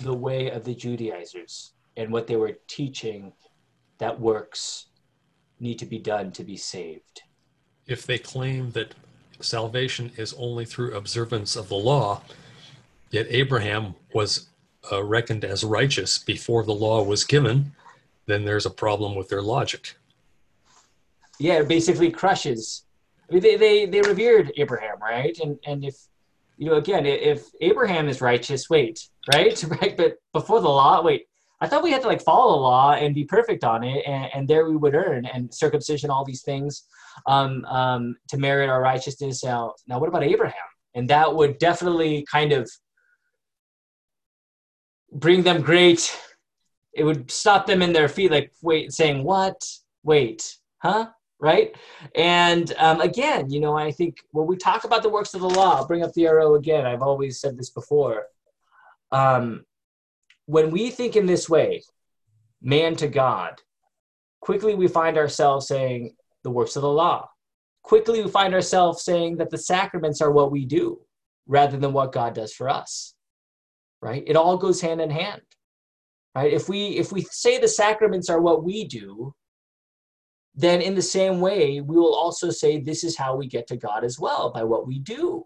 the 0.02 0.14
way 0.14 0.50
of 0.50 0.64
the 0.64 0.74
Judaizers 0.74 1.72
and 1.96 2.12
what 2.12 2.26
they 2.26 2.36
were 2.36 2.58
teaching 2.68 3.32
that 3.98 4.20
works 4.20 4.86
need 5.58 5.78
to 5.80 5.86
be 5.86 5.98
done 5.98 6.30
to 6.32 6.44
be 6.44 6.56
saved? 6.56 7.22
If 7.90 8.06
they 8.06 8.18
claim 8.18 8.70
that 8.70 8.94
salvation 9.40 10.12
is 10.16 10.32
only 10.38 10.64
through 10.64 10.94
observance 10.94 11.56
of 11.56 11.68
the 11.68 11.76
law, 11.76 12.22
yet 13.10 13.26
Abraham 13.28 13.94
was 14.14 14.48
uh, 14.90 15.02
reckoned 15.02 15.44
as 15.44 15.64
righteous 15.64 16.16
before 16.18 16.64
the 16.64 16.72
law 16.72 17.02
was 17.02 17.24
given, 17.24 17.72
then 18.26 18.44
there's 18.46 18.64
a 18.64 18.70
problem 18.70 19.14
with 19.14 19.28
their 19.28 19.42
logic 19.42 19.96
yeah, 21.40 21.54
it 21.60 21.68
basically 21.68 22.10
crushes. 22.10 22.84
I 23.28 23.34
mean, 23.34 23.42
they, 23.42 23.56
they, 23.56 23.86
they 23.86 24.02
revered 24.02 24.52
Abraham, 24.56 25.00
right? 25.00 25.36
And 25.42 25.58
and 25.66 25.84
if 25.84 25.96
you 26.58 26.66
know, 26.66 26.74
again, 26.74 27.06
if 27.06 27.46
Abraham 27.62 28.08
is 28.08 28.20
righteous, 28.20 28.68
wait, 28.68 29.08
right, 29.34 29.64
right, 29.80 29.96
but 29.96 30.18
before 30.32 30.60
the 30.60 30.68
law, 30.68 31.02
wait. 31.02 31.26
I 31.62 31.68
thought 31.68 31.82
we 31.82 31.90
had 31.90 32.00
to 32.02 32.08
like 32.08 32.22
follow 32.22 32.52
the 32.52 32.62
law 32.62 32.92
and 32.92 33.14
be 33.14 33.24
perfect 33.24 33.64
on 33.64 33.84
it, 33.84 34.02
and, 34.06 34.30
and 34.32 34.48
there 34.48 34.66
we 34.66 34.76
would 34.76 34.94
earn 34.94 35.26
and 35.26 35.52
circumcision, 35.52 36.08
all 36.08 36.24
these 36.24 36.40
things, 36.40 36.84
um, 37.26 37.64
um, 37.66 38.16
to 38.28 38.38
merit 38.38 38.70
our 38.70 38.80
righteousness. 38.80 39.44
Now, 39.44 39.74
now, 39.86 39.98
what 39.98 40.08
about 40.08 40.24
Abraham? 40.24 40.54
And 40.94 41.08
that 41.08 41.34
would 41.34 41.58
definitely 41.58 42.26
kind 42.30 42.52
of 42.52 42.70
bring 45.12 45.42
them 45.42 45.62
great. 45.62 46.16
It 46.94 47.04
would 47.04 47.30
stop 47.30 47.66
them 47.66 47.82
in 47.82 47.92
their 47.92 48.08
feet, 48.08 48.30
like 48.30 48.52
wait, 48.62 48.92
saying 48.92 49.22
what? 49.22 49.62
Wait, 50.02 50.56
huh? 50.78 51.10
right? 51.40 51.74
And 52.14 52.72
um, 52.78 53.00
again, 53.00 53.50
you 53.50 53.60
know, 53.60 53.76
I 53.76 53.90
think 53.90 54.18
when 54.32 54.46
we 54.46 54.56
talk 54.56 54.84
about 54.84 55.02
the 55.02 55.08
works 55.08 55.34
of 55.34 55.40
the 55.40 55.48
law, 55.48 55.76
I'll 55.76 55.86
bring 55.86 56.04
up 56.04 56.12
the 56.12 56.26
arrow 56.26 56.54
again. 56.54 56.86
I've 56.86 57.02
always 57.02 57.40
said 57.40 57.56
this 57.56 57.70
before. 57.70 58.26
Um, 59.10 59.64
when 60.46 60.70
we 60.70 60.90
think 60.90 61.16
in 61.16 61.26
this 61.26 61.48
way, 61.48 61.82
man 62.62 62.94
to 62.96 63.08
God, 63.08 63.60
quickly 64.40 64.74
we 64.74 64.86
find 64.86 65.16
ourselves 65.16 65.66
saying 65.66 66.14
the 66.42 66.50
works 66.50 66.76
of 66.76 66.82
the 66.82 66.88
law. 66.88 67.28
Quickly 67.82 68.22
we 68.22 68.30
find 68.30 68.54
ourselves 68.54 69.02
saying 69.02 69.36
that 69.38 69.50
the 69.50 69.58
sacraments 69.58 70.20
are 70.20 70.30
what 70.30 70.50
we 70.50 70.64
do 70.64 71.00
rather 71.46 71.76
than 71.76 71.92
what 71.92 72.12
God 72.12 72.34
does 72.34 72.52
for 72.52 72.68
us. 72.68 73.14
Right? 74.02 74.22
It 74.26 74.36
all 74.36 74.56
goes 74.56 74.80
hand 74.80 75.00
in 75.00 75.10
hand. 75.10 75.42
Right? 76.34 76.52
If 76.52 76.68
we 76.68 76.88
if 76.90 77.12
we 77.12 77.22
say 77.30 77.58
the 77.58 77.68
sacraments 77.68 78.28
are 78.30 78.40
what 78.40 78.64
we 78.64 78.84
do, 78.84 79.34
then 80.54 80.80
in 80.80 80.94
the 80.94 81.02
same 81.02 81.40
way, 81.40 81.80
we 81.80 81.96
will 81.96 82.14
also 82.14 82.50
say 82.50 82.80
this 82.80 83.04
is 83.04 83.16
how 83.16 83.36
we 83.36 83.46
get 83.46 83.66
to 83.68 83.76
God 83.76 84.04
as 84.04 84.18
well 84.18 84.50
by 84.52 84.62
what 84.62 84.86
we 84.86 84.98
do. 84.98 85.44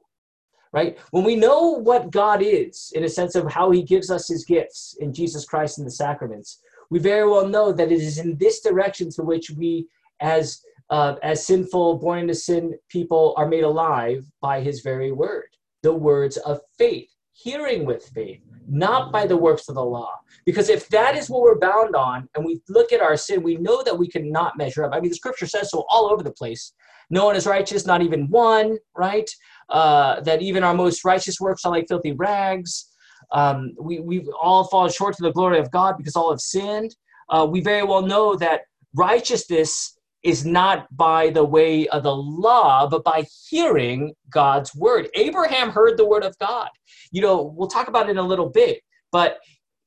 Right? 0.72 0.98
When 1.12 1.24
we 1.24 1.36
know 1.36 1.70
what 1.70 2.10
God 2.10 2.42
is, 2.42 2.92
in 2.96 3.04
a 3.04 3.08
sense 3.08 3.36
of 3.36 3.50
how 3.50 3.70
he 3.70 3.82
gives 3.82 4.10
us 4.10 4.26
his 4.26 4.44
gifts 4.44 4.96
in 4.98 5.12
Jesus 5.12 5.44
Christ 5.44 5.78
and 5.78 5.86
the 5.86 5.90
sacraments, 5.90 6.58
we 6.90 6.98
very 6.98 7.28
well 7.28 7.48
know 7.48 7.72
that 7.72 7.92
it 7.92 8.00
is 8.00 8.18
in 8.18 8.36
this 8.38 8.60
direction 8.60 9.08
to 9.10 9.22
which 9.22 9.50
we, 9.50 9.86
as 10.20 10.60
uh, 10.91 11.17
as 11.23 11.47
sinful, 11.47 11.99
born 11.99 12.21
into 12.21 12.35
sin 12.35 12.75
people, 12.88 13.35
are 13.37 13.49
made 13.49 13.64
alive 13.64 14.25
by 14.41 14.61
his 14.61 14.81
very 14.81 15.12
word, 15.12 15.49
the 15.83 15.93
words 15.93 16.37
of 16.38 16.61
faith, 16.79 17.09
hearing 17.33 17.85
with 17.85 18.05
faith, 18.14 18.41
not 18.69 19.11
by 19.12 19.26
the 19.26 19.37
works 19.37 19.69
of 19.69 19.75
the 19.75 19.85
law. 19.85 20.19
Because 20.47 20.69
if 20.69 20.88
that 20.91 21.17
is 21.17 21.29
what 21.31 21.43
we're 21.43 21.59
bound 21.59 21.97
on, 21.97 22.29
and 22.35 22.45
we 22.45 22.61
look 22.69 22.93
at 22.93 23.00
our 23.00 23.17
sin, 23.17 23.43
we 23.43 23.57
know 23.57 23.83
that 23.83 23.99
we 23.99 24.09
cannot 24.09 24.57
measure 24.57 24.85
up. 24.85 24.93
I 24.95 25.00
mean, 25.00 25.11
the 25.11 25.17
scripture 25.17 25.47
says 25.47 25.71
so 25.71 25.85
all 25.88 26.11
over 26.11 26.23
the 26.23 26.33
place. 26.33 26.73
No 27.11 27.25
one 27.26 27.37
is 27.37 27.47
righteous, 27.47 27.87
not 27.87 28.03
even 28.03 28.29
one, 28.29 28.79
right? 28.97 29.29
Uh, 29.69 30.21
that 30.21 30.43
even 30.43 30.64
our 30.64 30.75
most 30.75 31.05
righteous 31.05 31.41
works 31.41 31.64
are 31.64 31.73
like 31.73 31.87
filthy 31.88 32.12
rags. 32.12 32.91
Um, 33.33 33.75
we, 33.81 34.00
we 34.00 34.26
all 34.41 34.64
fall 34.64 34.88
short 34.88 35.17
to 35.17 35.23
the 35.23 35.33
glory 35.33 35.59
of 35.59 35.71
God 35.71 35.97
because 35.97 36.17
all 36.17 36.31
have 36.31 36.41
sinned. 36.41 36.95
Uh, 37.29 37.47
we 37.50 37.61
very 37.61 37.85
well 37.85 38.03
know 38.03 38.37
that 38.37 38.62
righteousness 38.95 39.93
is 40.25 40.47
not 40.47 40.88
by 40.97 41.28
the 41.31 41.45
way 41.45 41.87
of 41.88 42.02
the 42.02 42.14
law, 42.14 42.88
but 42.88 43.04
by 43.04 43.25
hearing 43.49 44.14
God's 44.31 44.75
word. 44.75 45.09
Abraham 45.14 45.71
heard 45.71 45.99
the 45.99 46.07
word 46.07 46.25
of 46.25 46.37
God. 46.38 46.71
You 47.12 47.21
know, 47.21 47.54
we'll 47.57 47.69
talk 47.69 47.88
about 47.88 48.09
it 48.09 48.12
in 48.12 48.19
a 48.19 48.23
little 48.23 48.49
bit, 48.49 48.81
but 49.12 49.38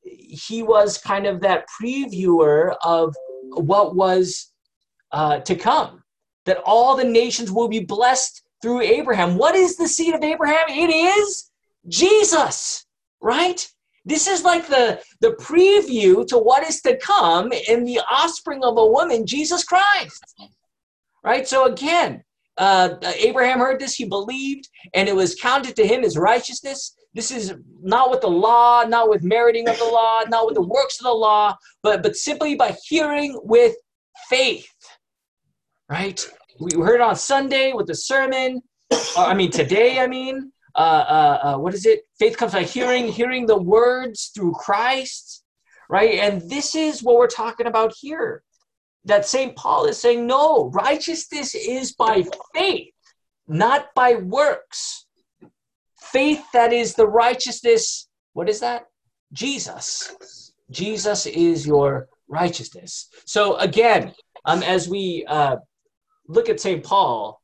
he 0.04 0.62
was 0.64 1.00
kind 1.00 1.26
of 1.26 1.42
that 1.42 1.66
previewer 1.82 2.76
of 2.84 3.16
what 3.50 3.96
was 3.96 4.54
uh, 5.12 5.40
to 5.40 5.56
come, 5.56 6.04
that 6.46 6.62
all 6.66 6.96
the 6.96 7.04
nations 7.04 7.52
will 7.52 7.68
be 7.68 7.80
blessed 7.80 8.44
through 8.62 8.82
Abraham. 8.82 9.38
What 9.38 9.56
is 9.56 9.76
the 9.76 9.88
seed 9.88 10.14
of 10.14 10.24
Abraham? 10.24 10.70
It 10.70 10.94
is 10.94 11.52
Jesus, 11.88 12.86
right? 13.22 13.68
This 14.08 14.28
is 14.28 14.44
like 14.44 14.68
the, 14.68 15.02
the 15.22 15.32
preview 15.32 16.26
to 16.28 16.38
what 16.38 16.64
is 16.68 16.82
to 16.82 16.98
come 16.98 17.52
in 17.52 17.84
the 17.84 18.00
offspring 18.10 18.64
of 18.64 18.78
a 18.78 18.86
woman, 18.86 19.26
Jesus 19.26 19.64
Christ. 19.64 20.24
Right? 21.24 21.48
So 21.48 21.66
again, 21.66 22.24
uh, 22.58 22.96
Abraham 23.04 23.60
heard 23.60 23.80
this, 23.80 23.96
he 23.96 24.06
believed, 24.06 24.70
and 24.94 25.08
it 25.08 25.16
was 25.16 25.36
counted 25.36 25.76
to 25.76 25.86
him 25.86 26.04
as 26.04 26.18
righteousness. 26.18 26.96
This 27.14 27.32
is 27.32 27.54
not 27.82 28.10
with 28.10 28.22
the 28.22 28.30
law, 28.30 28.84
not 28.84 29.10
with 29.10 29.24
meriting 29.24 29.68
of 29.68 29.78
the 29.78 29.86
law, 29.86 30.22
not 30.28 30.46
with 30.46 30.56
the 30.56 30.62
works 30.62 31.00
of 31.00 31.04
the 31.04 31.12
law, 31.12 31.56
but, 31.84 32.02
but 32.02 32.16
simply 32.16 32.56
by 32.56 32.76
hearing 32.86 33.40
with 33.44 33.76
faith. 34.30 34.68
Right? 35.90 36.26
We 36.60 36.72
heard 36.82 37.02
on 37.02 37.16
Sunday 37.16 37.74
with 37.74 37.88
the 37.88 37.96
sermon 37.96 38.62
I 39.18 39.34
mean, 39.34 39.52
today, 39.52 40.00
I 40.00 40.08
mean, 40.08 40.52
uh, 40.78 40.80
uh, 40.80 41.40
uh, 41.44 41.58
what 41.58 41.74
is 41.74 41.86
it? 41.88 42.02
Faith 42.20 42.38
comes 42.38 42.54
by 42.54 42.64
hearing, 42.64 43.08
hearing 43.08 43.48
the 43.48 43.58
words 43.58 44.32
through 44.36 44.54
Christ, 44.54 45.44
right? 45.90 46.20
And 46.20 46.48
this 46.50 46.76
is 46.76 47.02
what 47.02 47.18
we're 47.18 47.28
talking 47.28 47.66
about 47.66 47.94
here. 48.00 48.44
That 49.06 49.26
St. 49.26 49.56
Paul 49.56 49.86
is 49.86 49.98
saying, 49.98 50.28
no, 50.28 50.70
righteousness 50.70 51.56
is 51.56 51.94
by 51.94 52.26
faith, 52.54 52.94
not 53.48 53.88
by 53.96 54.16
works. 54.16 55.08
Faith 56.00 56.46
that 56.54 56.74
is 56.74 56.94
the 56.94 57.08
righteousness, 57.08 58.08
what 58.34 58.48
is 58.48 58.60
that? 58.60 58.86
Jesus. 59.34 60.54
Jesus 60.70 61.26
is 61.26 61.66
your 61.66 62.08
righteousness. 62.28 63.10
So 63.26 63.56
again, 63.56 64.14
um, 64.46 64.62
as 64.62 64.88
we 64.88 65.26
uh, 65.28 65.56
look 66.28 66.50
at 66.50 66.60
St. 66.60 66.84
Paul, 66.84 67.42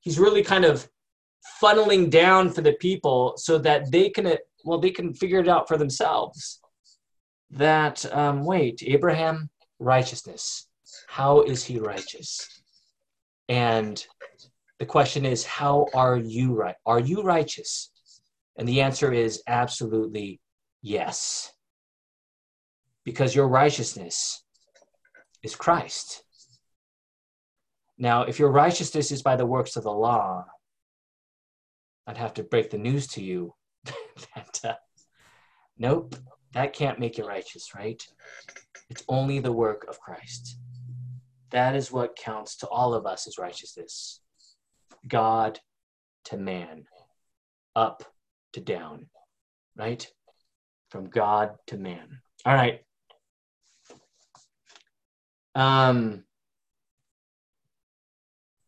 he's 0.00 0.18
really 0.18 0.42
kind 0.42 0.64
of 0.64 0.88
funneling 1.60 2.10
down 2.10 2.50
for 2.50 2.60
the 2.60 2.74
people 2.74 3.34
so 3.36 3.58
that 3.58 3.90
they 3.90 4.08
can 4.08 4.36
well 4.64 4.78
they 4.78 4.90
can 4.90 5.12
figure 5.14 5.40
it 5.40 5.48
out 5.48 5.68
for 5.68 5.76
themselves. 5.76 6.60
That 7.50 8.04
um, 8.14 8.44
wait 8.44 8.82
abraham 8.86 9.50
righteousness. 9.78 10.68
How 11.08 11.42
is 11.42 11.64
he 11.64 11.78
righteous? 11.78 12.62
And 13.48 14.04
the 14.78 14.86
question 14.86 15.24
is 15.24 15.44
how 15.44 15.86
are 15.94 16.16
you 16.16 16.54
right? 16.54 16.76
Are 16.86 17.00
you 17.00 17.22
righteous? 17.22 17.90
And 18.56 18.68
the 18.68 18.80
answer 18.80 19.12
is 19.12 19.42
absolutely 19.46 20.40
yes. 20.82 21.52
Because 23.04 23.34
your 23.34 23.48
righteousness 23.48 24.44
is 25.42 25.56
christ. 25.56 26.22
Now 27.98 28.22
if 28.22 28.38
your 28.38 28.50
righteousness 28.50 29.10
is 29.10 29.22
by 29.22 29.36
the 29.36 29.46
works 29.46 29.76
of 29.76 29.82
the 29.82 29.92
law 29.92 30.44
I'd 32.12 32.18
have 32.18 32.34
to 32.34 32.42
break 32.42 32.68
the 32.68 32.76
news 32.76 33.06
to 33.06 33.24
you 33.24 33.54
that 34.34 34.60
uh, 34.64 34.74
nope, 35.78 36.14
that 36.52 36.74
can't 36.74 36.98
make 36.98 37.16
you 37.16 37.26
righteous, 37.26 37.70
right? 37.74 38.06
It's 38.90 39.02
only 39.08 39.38
the 39.38 39.50
work 39.50 39.86
of 39.88 39.98
Christ. 39.98 40.58
That 41.52 41.74
is 41.74 41.90
what 41.90 42.14
counts 42.14 42.56
to 42.58 42.68
all 42.68 42.92
of 42.92 43.06
us 43.06 43.26
as 43.26 43.38
righteousness. 43.38 44.20
God 45.08 45.58
to 46.24 46.36
man, 46.36 46.84
up 47.74 48.04
to 48.52 48.60
down, 48.60 49.06
right? 49.74 50.06
From 50.90 51.08
God 51.08 51.52
to 51.68 51.78
man. 51.78 52.20
All 52.44 52.54
right. 52.54 52.80
Um, 55.54 56.24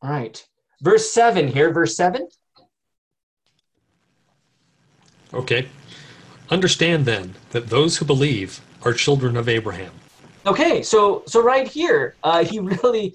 all 0.00 0.08
right. 0.08 0.42
Verse 0.80 1.12
7 1.12 1.46
here, 1.48 1.74
verse 1.74 1.94
7. 1.94 2.26
Okay. 5.34 5.68
Understand 6.50 7.06
then 7.06 7.34
that 7.50 7.68
those 7.68 7.96
who 7.96 8.04
believe 8.04 8.60
are 8.82 8.92
children 8.92 9.36
of 9.36 9.48
Abraham. 9.48 9.92
Okay, 10.46 10.82
so 10.82 11.22
so 11.26 11.42
right 11.42 11.66
here, 11.66 12.16
uh, 12.22 12.44
he 12.44 12.58
really, 12.82 13.14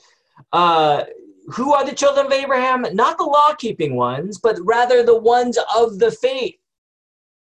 uh, 0.51 1.03
who 1.47 1.73
are 1.73 1.85
the 1.85 1.93
children 1.93 2.25
of 2.25 2.31
Abraham? 2.31 2.85
Not 2.93 3.17
the 3.17 3.23
law 3.23 3.53
keeping 3.57 3.95
ones, 3.95 4.39
but 4.39 4.57
rather 4.63 5.03
the 5.03 5.17
ones 5.17 5.57
of 5.75 5.99
the 5.99 6.11
faith. 6.11 6.55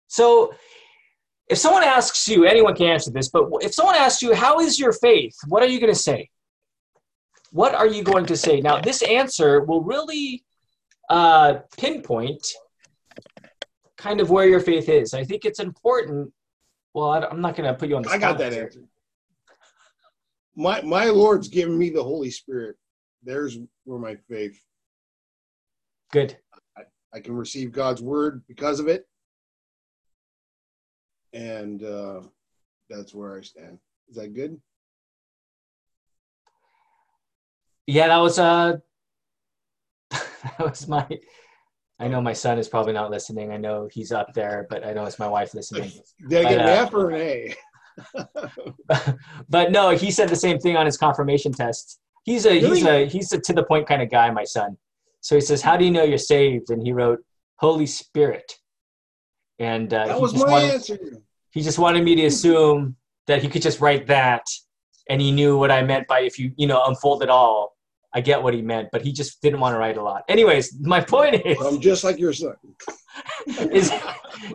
So, 0.08 0.54
if 1.48 1.58
someone 1.58 1.82
asks 1.82 2.28
you, 2.28 2.44
anyone 2.44 2.74
can 2.74 2.86
answer 2.86 3.10
this, 3.10 3.28
but 3.28 3.44
if 3.60 3.72
someone 3.72 3.94
asks 3.94 4.22
you, 4.22 4.34
"How 4.34 4.60
is 4.60 4.78
your 4.78 4.92
faith?" 4.92 5.34
What 5.48 5.62
are 5.62 5.68
you 5.68 5.80
going 5.80 5.92
to 5.92 5.98
say? 5.98 6.28
What 7.50 7.74
are 7.74 7.86
you 7.86 8.02
going 8.02 8.26
to 8.26 8.36
say? 8.36 8.60
Now, 8.60 8.78
this 8.80 9.02
answer 9.02 9.62
will 9.62 9.82
really 9.82 10.44
uh, 11.08 11.60
pinpoint 11.78 12.46
kind 13.98 14.20
of 14.20 14.30
where 14.30 14.48
your 14.48 14.60
faith 14.60 14.88
is. 14.88 15.12
I 15.12 15.24
think 15.24 15.44
it's 15.44 15.60
important. 15.60 16.32
Well, 16.94 17.10
I, 17.10 17.26
am 17.30 17.42
not 17.42 17.56
going 17.56 17.68
to 17.68 17.78
put 17.78 17.88
you 17.88 17.96
on 17.96 18.02
the. 18.02 18.08
Spot. 18.08 18.18
I 18.18 18.20
got 18.20 18.38
that 18.38 18.54
answer. 18.54 18.84
My 20.56 20.80
my 20.82 21.06
Lord's 21.06 21.48
given 21.48 21.76
me 21.76 21.90
the 21.90 22.02
Holy 22.02 22.30
Spirit. 22.30 22.76
There's 23.22 23.58
where 23.84 23.98
my 23.98 24.16
faith. 24.28 24.58
Good. 26.10 26.38
I, 26.76 26.82
I 27.12 27.20
can 27.20 27.34
receive 27.36 27.70
God's 27.72 28.00
word 28.00 28.42
because 28.48 28.80
of 28.80 28.88
it, 28.88 29.06
and 31.32 31.82
uh, 31.84 32.22
that's 32.88 33.14
where 33.14 33.36
I 33.36 33.42
stand. 33.42 33.78
Is 34.08 34.16
that 34.16 34.34
good? 34.34 34.58
Yeah, 37.86 38.08
that 38.08 38.18
was 38.18 38.38
uh 38.38 38.78
that 40.10 40.58
was 40.58 40.88
my 40.88 41.06
I 42.00 42.06
know 42.08 42.20
my 42.20 42.32
son 42.32 42.58
is 42.58 42.68
probably 42.68 42.92
not 42.92 43.10
listening. 43.10 43.50
I 43.50 43.56
know 43.56 43.88
he's 43.90 44.12
up 44.12 44.32
there, 44.32 44.66
but 44.70 44.86
I 44.86 44.92
know 44.92 45.04
it's 45.04 45.18
my 45.18 45.26
wife 45.26 45.52
listening. 45.54 45.90
I 46.26 46.28
get 46.28 46.52
an 46.52 46.60
F 46.60 46.94
or 46.94 47.10
an 47.10 47.20
A? 47.20 47.54
but 49.48 49.72
no, 49.72 49.90
he 49.90 50.10
said 50.10 50.28
the 50.28 50.36
same 50.36 50.58
thing 50.58 50.76
on 50.76 50.86
his 50.86 50.96
confirmation 50.96 51.52
test. 51.52 51.98
He's 52.24 52.46
a 52.46 52.50
really? 52.50 52.68
he's 52.68 52.86
a 52.86 53.06
he's 53.06 53.32
a 53.32 53.40
to 53.40 53.52
the 53.52 53.64
point 53.64 53.88
kind 53.88 54.02
of 54.02 54.10
guy, 54.10 54.30
my 54.30 54.44
son. 54.44 54.76
So 55.20 55.34
he 55.34 55.40
says, 55.40 55.60
"How 55.62 55.76
do 55.76 55.84
you 55.84 55.90
know 55.90 56.04
you're 56.04 56.18
saved?" 56.18 56.70
And 56.70 56.80
he 56.80 56.92
wrote, 56.92 57.20
"Holy 57.56 57.86
Spirit." 57.86 58.52
And 59.58 59.92
uh, 59.92 60.06
that 60.06 60.20
was 60.20 60.34
my 60.34 60.48
wanted, 60.48 60.70
answer. 60.70 60.98
He 61.50 61.62
just 61.62 61.78
wanted 61.80 62.04
me 62.04 62.14
to 62.16 62.26
assume 62.26 62.94
that 63.26 63.42
he 63.42 63.48
could 63.48 63.62
just 63.62 63.80
write 63.80 64.06
that, 64.06 64.44
and 65.08 65.20
he 65.20 65.32
knew 65.32 65.58
what 65.58 65.72
I 65.72 65.82
meant 65.82 66.06
by 66.06 66.20
if 66.20 66.38
you 66.38 66.52
you 66.56 66.68
know 66.68 66.84
unfold 66.84 67.24
it 67.24 67.30
all 67.30 67.77
I 68.14 68.20
get 68.20 68.42
what 68.42 68.54
he 68.54 68.62
meant, 68.62 68.88
but 68.90 69.02
he 69.02 69.12
just 69.12 69.42
didn't 69.42 69.60
want 69.60 69.74
to 69.74 69.78
write 69.78 69.98
a 69.98 70.02
lot. 70.02 70.22
Anyways, 70.28 70.78
my 70.80 71.00
point 71.00 71.44
is 71.44 71.60
I'm 71.60 71.80
just 71.80 72.04
like 72.04 72.18
your 72.18 72.32
son. 72.32 72.54
is, 73.46 73.92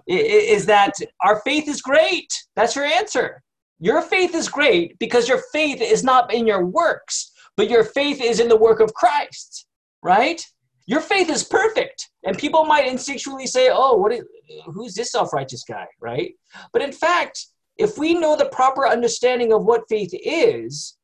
is 0.07 0.65
that 0.65 0.93
our 1.21 1.41
faith 1.41 1.67
is 1.67 1.81
great. 1.81 2.31
That's 2.55 2.75
your 2.75 2.85
answer. 2.85 3.43
Your 3.79 4.01
faith 4.01 4.33
is 4.33 4.47
great 4.47 4.97
because 4.97 5.27
your 5.27 5.41
faith 5.51 5.81
is 5.81 6.03
not 6.03 6.33
in 6.33 6.47
your 6.47 6.65
works, 6.65 7.31
but 7.57 7.69
your 7.69 7.83
faith 7.83 8.21
is 8.21 8.39
in 8.39 8.47
the 8.47 8.57
work 8.57 8.79
of 8.79 8.93
Christ, 8.93 9.67
right? 10.01 10.43
Your 10.85 11.01
faith 11.01 11.29
is 11.29 11.43
perfect. 11.43 12.09
And 12.23 12.37
people 12.37 12.65
might 12.65 12.85
instinctually 12.85 13.47
say, 13.47 13.69
oh, 13.71 13.97
what 13.97 14.13
is, 14.13 14.23
who's 14.65 14.93
this 14.93 15.11
self 15.11 15.33
righteous 15.33 15.63
guy, 15.67 15.87
right? 16.01 16.33
But 16.71 16.81
in 16.81 16.91
fact, 16.91 17.45
if 17.77 17.97
we 17.97 18.13
know 18.13 18.35
the 18.35 18.45
proper 18.45 18.87
understanding 18.87 19.53
of 19.53 19.65
what 19.65 19.87
faith 19.89 20.11
is, 20.13 20.97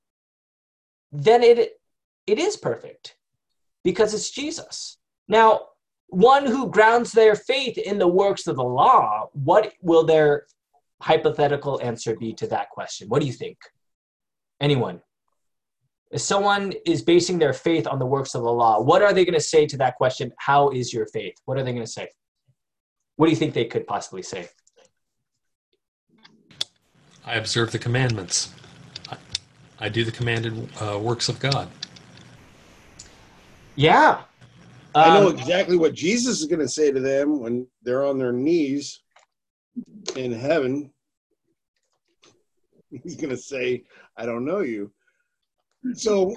then 1.12 1.44
it 1.44 1.79
it 2.32 2.40
is 2.40 2.58
perfect 2.58 3.16
because 3.84 4.14
it's 4.14 4.32
Jesus. 4.32 4.98
Now, 5.28 5.62
one 6.08 6.46
who 6.46 6.70
grounds 6.70 7.12
their 7.12 7.36
faith 7.36 7.78
in 7.78 8.00
the 8.00 8.08
works 8.08 8.48
of 8.48 8.56
the 8.56 8.64
law, 8.64 9.30
what 9.34 9.74
will 9.82 10.04
their 10.04 10.46
hypothetical 11.02 11.80
answer 11.82 12.16
be 12.16 12.34
to 12.34 12.48
that 12.48 12.70
question? 12.70 13.08
What 13.10 13.22
do 13.22 13.28
you 13.28 13.34
think? 13.34 13.58
Anyone? 14.60 15.02
If 16.12 16.22
someone 16.22 16.74
is 16.86 17.04
basing 17.04 17.38
their 17.38 17.54
faith 17.54 17.86
on 17.86 18.00
the 18.00 18.06
works 18.06 18.34
of 18.34 18.42
the 18.42 18.52
law, 18.52 18.82
what 18.82 19.04
are 19.04 19.14
they 19.14 19.26
going 19.26 19.36
to 19.36 19.40
say 19.40 19.68
to 19.68 19.78
that 19.78 19.96
question? 19.96 20.32
How 20.38 20.70
is 20.70 20.92
your 20.92 21.06
faith? 21.08 21.36
What 21.46 21.58
are 21.58 21.64
they 21.64 21.72
going 21.72 21.86
to 21.86 21.92
say? 21.92 22.10
What 23.16 23.28
do 23.28 23.32
you 23.32 23.38
think 23.38 23.54
they 23.54 23.66
could 23.66 23.86
possibly 23.86 24.24
say? 24.24 24.50
I 27.26 27.36
observe 27.36 27.72
the 27.72 27.78
commandments. 27.78 28.54
I 29.80 29.88
do 29.88 30.04
the 30.04 30.12
commanded 30.12 30.68
uh, 30.82 31.00
works 31.00 31.30
of 31.30 31.40
God. 31.40 31.70
Yeah. 33.80 34.24
I 34.94 35.18
know 35.22 35.30
um, 35.30 35.38
exactly 35.38 35.78
what 35.78 35.94
Jesus 35.94 36.42
is 36.42 36.48
going 36.48 36.60
to 36.60 36.68
say 36.68 36.92
to 36.92 37.00
them 37.00 37.40
when 37.40 37.66
they're 37.82 38.04
on 38.04 38.20
their 38.20 38.34
knees 38.34 39.04
in 40.18 40.34
heaven. 40.34 40.92
He's 43.04 43.16
going 43.16 43.30
to 43.30 43.38
say, 43.38 43.86
I 44.18 44.26
don't 44.26 44.44
know 44.44 44.60
you. 44.60 44.92
So, 45.94 46.36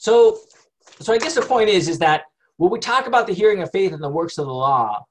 so, 0.00 0.40
so 0.98 1.12
I 1.12 1.18
guess 1.18 1.36
the 1.36 1.42
point 1.42 1.68
is, 1.68 1.88
is 1.88 2.00
that 2.00 2.22
when 2.56 2.72
we 2.72 2.80
talk 2.80 3.06
about 3.06 3.28
the 3.28 3.32
hearing 3.32 3.62
of 3.62 3.70
faith 3.70 3.92
and 3.92 4.02
the 4.02 4.08
works 4.08 4.38
of 4.38 4.46
the 4.46 4.52
law, 4.52 5.06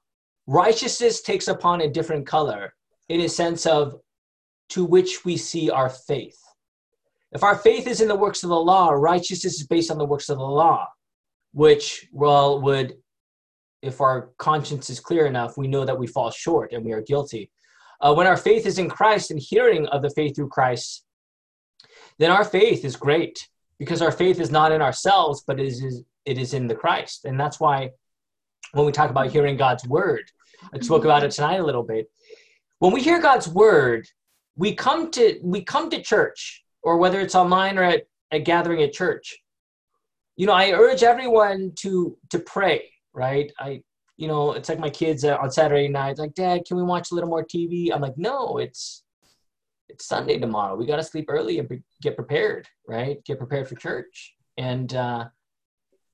righteousness 0.46 1.22
takes 1.22 1.48
upon 1.48 1.80
a 1.80 1.88
different 1.88 2.26
color 2.26 2.74
in 3.08 3.22
a 3.22 3.30
sense 3.30 3.64
of 3.64 3.98
to 4.68 4.84
which 4.84 5.24
we 5.24 5.38
see 5.38 5.70
our 5.70 5.88
faith. 5.88 6.38
If 7.32 7.42
our 7.42 7.56
faith 7.56 7.86
is 7.86 8.00
in 8.00 8.08
the 8.08 8.14
works 8.14 8.42
of 8.42 8.50
the 8.50 8.60
law, 8.60 8.90
righteousness 8.90 9.54
is 9.54 9.66
based 9.66 9.90
on 9.90 9.98
the 9.98 10.04
works 10.04 10.28
of 10.28 10.38
the 10.38 10.44
law, 10.44 10.88
which, 11.52 12.06
well, 12.12 12.60
would, 12.60 12.94
if 13.80 14.00
our 14.00 14.30
conscience 14.38 14.90
is 14.90 15.00
clear 15.00 15.26
enough, 15.26 15.56
we 15.56 15.66
know 15.66 15.84
that 15.84 15.98
we 15.98 16.06
fall 16.06 16.30
short 16.30 16.72
and 16.72 16.84
we 16.84 16.92
are 16.92 17.00
guilty. 17.00 17.50
Uh, 18.00 18.12
when 18.14 18.26
our 18.26 18.36
faith 18.36 18.66
is 18.66 18.78
in 18.78 18.88
Christ 18.88 19.30
and 19.30 19.40
hearing 19.40 19.86
of 19.86 20.02
the 20.02 20.10
faith 20.10 20.36
through 20.36 20.48
Christ, 20.48 21.04
then 22.18 22.30
our 22.30 22.44
faith 22.44 22.84
is 22.84 22.96
great 22.96 23.48
because 23.78 24.02
our 24.02 24.12
faith 24.12 24.38
is 24.38 24.50
not 24.50 24.72
in 24.72 24.82
ourselves, 24.82 25.42
but 25.46 25.58
it 25.58 25.66
is, 25.66 26.02
it 26.26 26.38
is 26.38 26.52
in 26.52 26.66
the 26.66 26.74
Christ. 26.74 27.24
And 27.24 27.40
that's 27.40 27.58
why 27.58 27.90
when 28.72 28.84
we 28.84 28.92
talk 28.92 29.10
about 29.10 29.30
hearing 29.30 29.56
God's 29.56 29.86
word, 29.86 30.30
I 30.72 30.78
spoke 30.80 31.04
about 31.04 31.24
it 31.24 31.30
tonight 31.30 31.60
a 31.60 31.64
little 31.64 31.82
bit. 31.82 32.10
When 32.78 32.92
we 32.92 33.02
hear 33.02 33.20
God's 33.20 33.48
word, 33.48 34.06
we 34.56 34.74
come 34.74 35.10
to 35.12 35.38
we 35.42 35.62
come 35.62 35.88
to 35.90 36.02
church 36.02 36.61
or 36.82 36.96
whether 36.98 37.20
it's 37.20 37.34
online 37.34 37.78
or 37.78 37.84
at 37.84 38.04
a 38.30 38.40
gathering 38.40 38.82
at 38.82 38.92
church. 38.92 39.38
you 40.36 40.46
know, 40.46 40.54
I 40.54 40.72
urge 40.72 41.02
everyone 41.02 41.72
to 41.76 42.16
to 42.30 42.38
pray, 42.38 42.90
right? 43.12 43.52
I 43.58 43.82
you 44.16 44.28
know, 44.28 44.52
it's 44.52 44.68
like 44.68 44.78
my 44.78 44.90
kids 44.90 45.24
uh, 45.24 45.36
on 45.40 45.50
Saturday 45.50 45.88
night, 45.88 46.18
like, 46.18 46.34
Dad, 46.34 46.64
can 46.66 46.76
we 46.76 46.82
watch 46.82 47.10
a 47.10 47.14
little 47.14 47.30
more 47.30 47.44
TV? 47.44 47.92
I'm 47.92 48.00
like, 48.00 48.16
no, 48.16 48.58
it's 48.58 49.04
it's 49.88 50.06
Sunday 50.06 50.38
tomorrow. 50.38 50.76
We 50.76 50.86
got 50.86 50.96
to 50.96 51.02
sleep 51.02 51.26
early 51.28 51.58
and 51.58 51.68
pre- 51.68 51.82
get 52.00 52.16
prepared, 52.16 52.68
right? 52.86 53.22
Get 53.24 53.38
prepared 53.38 53.68
for 53.68 53.74
church. 53.74 54.34
And 54.56 54.94
uh, 54.94 55.26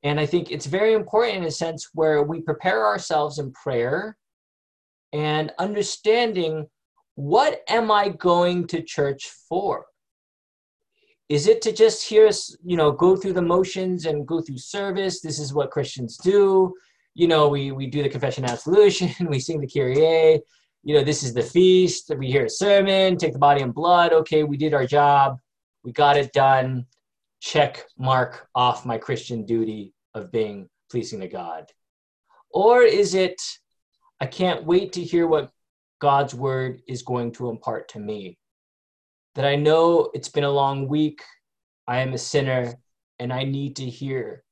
and 0.02 0.20
I 0.20 0.26
think 0.26 0.50
it's 0.50 0.66
very 0.66 0.94
important 0.94 1.38
in 1.38 1.44
a 1.44 1.50
sense 1.50 1.90
where 1.92 2.22
we 2.22 2.40
prepare 2.40 2.86
ourselves 2.86 3.38
in 3.38 3.52
prayer 3.52 4.16
and 5.12 5.52
understanding 5.58 6.66
what 7.14 7.62
am 7.68 7.90
I 7.90 8.10
going 8.10 8.68
to 8.68 8.80
church 8.80 9.28
for? 9.48 9.86
Is 11.28 11.46
it 11.46 11.60
to 11.62 11.72
just 11.72 12.06
hear 12.06 12.26
us, 12.26 12.56
you 12.64 12.76
know, 12.76 12.90
go 12.90 13.14
through 13.14 13.34
the 13.34 13.42
motions 13.42 14.06
and 14.06 14.26
go 14.26 14.40
through 14.40 14.58
service? 14.58 15.20
This 15.20 15.38
is 15.38 15.52
what 15.52 15.70
Christians 15.70 16.16
do. 16.16 16.74
You 17.14 17.28
know, 17.28 17.48
we, 17.48 17.70
we 17.70 17.86
do 17.86 18.02
the 18.02 18.08
confession 18.08 18.44
absolution, 18.44 19.10
we 19.28 19.40
sing 19.40 19.60
the 19.60 19.66
Kyrie, 19.66 20.40
you 20.84 20.94
know, 20.94 21.04
this 21.04 21.22
is 21.22 21.34
the 21.34 21.42
feast, 21.42 22.10
we 22.16 22.30
hear 22.30 22.46
a 22.46 22.50
sermon, 22.50 23.16
take 23.16 23.32
the 23.32 23.38
body 23.38 23.62
and 23.62 23.74
blood. 23.74 24.12
Okay, 24.12 24.44
we 24.44 24.56
did 24.56 24.72
our 24.72 24.86
job, 24.86 25.38
we 25.82 25.92
got 25.92 26.16
it 26.16 26.32
done. 26.32 26.86
Check 27.40 27.84
mark 27.98 28.48
off 28.54 28.86
my 28.86 28.98
Christian 28.98 29.44
duty 29.44 29.92
of 30.14 30.32
being 30.32 30.68
pleasing 30.90 31.20
to 31.20 31.28
God. 31.28 31.66
Or 32.50 32.82
is 32.82 33.14
it, 33.14 33.40
I 34.20 34.26
can't 34.26 34.64
wait 34.64 34.92
to 34.94 35.02
hear 35.02 35.26
what 35.26 35.50
God's 36.00 36.34
word 36.34 36.80
is 36.88 37.02
going 37.02 37.32
to 37.32 37.50
impart 37.50 37.88
to 37.90 38.00
me? 38.00 38.38
That 39.38 39.46
I 39.46 39.54
know 39.54 40.10
it's 40.14 40.28
been 40.28 40.42
a 40.42 40.50
long 40.50 40.88
week, 40.88 41.22
I 41.86 42.00
am 42.00 42.12
a 42.12 42.18
sinner, 42.18 42.74
and 43.20 43.32
I 43.32 43.44
need 43.44 43.76
to 43.76 43.84
hear 43.84 44.42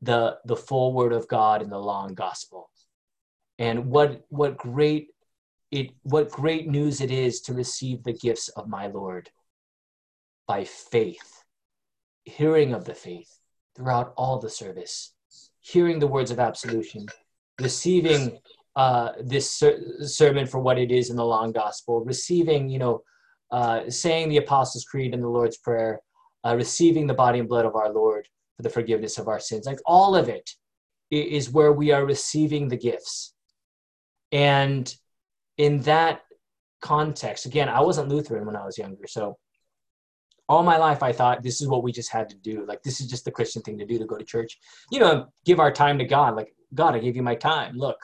the, 0.00 0.38
the 0.44 0.54
full 0.54 0.92
word 0.92 1.12
of 1.12 1.26
God 1.26 1.60
in 1.60 1.70
the 1.70 1.78
long 1.80 2.14
gospel. 2.14 2.70
And 3.58 3.86
what 3.86 4.26
what 4.28 4.56
great 4.56 5.08
it 5.72 5.90
what 6.04 6.30
great 6.30 6.68
news 6.68 7.00
it 7.00 7.10
is 7.10 7.40
to 7.40 7.52
receive 7.52 8.04
the 8.04 8.12
gifts 8.12 8.46
of 8.50 8.68
my 8.68 8.86
lord 8.86 9.28
by 10.46 10.62
faith 10.62 11.42
hearing 12.22 12.74
of 12.74 12.84
the 12.84 12.94
faith 12.94 13.40
throughout 13.74 14.12
all 14.16 14.38
the 14.38 14.50
service 14.50 15.14
hearing 15.60 15.98
the 15.98 16.06
words 16.06 16.30
of 16.30 16.38
absolution 16.38 17.06
receiving 17.60 18.38
uh, 18.76 19.12
this 19.20 19.50
ser- 19.50 19.80
sermon 20.02 20.46
for 20.46 20.58
what 20.58 20.78
it 20.78 20.90
is 20.92 21.10
in 21.10 21.16
the 21.16 21.24
long 21.24 21.52
gospel 21.52 22.04
receiving 22.04 22.68
you 22.68 22.78
know 22.78 23.02
uh, 23.50 23.88
saying 23.88 24.28
the 24.28 24.38
apostles 24.38 24.84
creed 24.84 25.14
and 25.14 25.22
the 25.22 25.28
lord's 25.28 25.58
prayer 25.58 26.00
uh, 26.44 26.54
receiving 26.56 27.06
the 27.06 27.14
body 27.14 27.38
and 27.38 27.48
blood 27.48 27.64
of 27.64 27.74
our 27.74 27.92
lord 27.92 28.26
for 28.56 28.62
the 28.62 28.70
forgiveness 28.70 29.18
of 29.18 29.28
our 29.28 29.40
sins 29.40 29.66
like 29.66 29.78
all 29.86 30.14
of 30.14 30.28
it 30.28 30.50
is 31.10 31.50
where 31.50 31.72
we 31.72 31.92
are 31.92 32.04
receiving 32.04 32.68
the 32.68 32.76
gifts 32.76 33.34
and 34.32 34.94
in 35.58 35.80
that 35.82 36.22
context, 36.80 37.46
again, 37.46 37.68
I 37.68 37.80
wasn't 37.80 38.08
Lutheran 38.08 38.44
when 38.44 38.56
I 38.56 38.64
was 38.64 38.76
younger. 38.76 39.06
So 39.06 39.38
all 40.48 40.62
my 40.62 40.76
life, 40.76 41.02
I 41.02 41.12
thought 41.12 41.42
this 41.42 41.62
is 41.62 41.68
what 41.68 41.82
we 41.82 41.92
just 41.92 42.10
had 42.10 42.28
to 42.28 42.36
do. 42.36 42.66
Like, 42.66 42.82
this 42.82 43.00
is 43.00 43.06
just 43.06 43.24
the 43.24 43.30
Christian 43.30 43.62
thing 43.62 43.78
to 43.78 43.86
do 43.86 43.98
to 43.98 44.04
go 44.04 44.18
to 44.18 44.24
church, 44.24 44.58
you 44.90 45.00
know, 45.00 45.26
give 45.46 45.60
our 45.60 45.72
time 45.72 45.98
to 45.98 46.04
God. 46.04 46.36
Like, 46.36 46.54
God, 46.74 46.94
I 46.94 46.98
gave 46.98 47.16
you 47.16 47.22
my 47.22 47.36
time. 47.36 47.78
Look, 47.78 47.98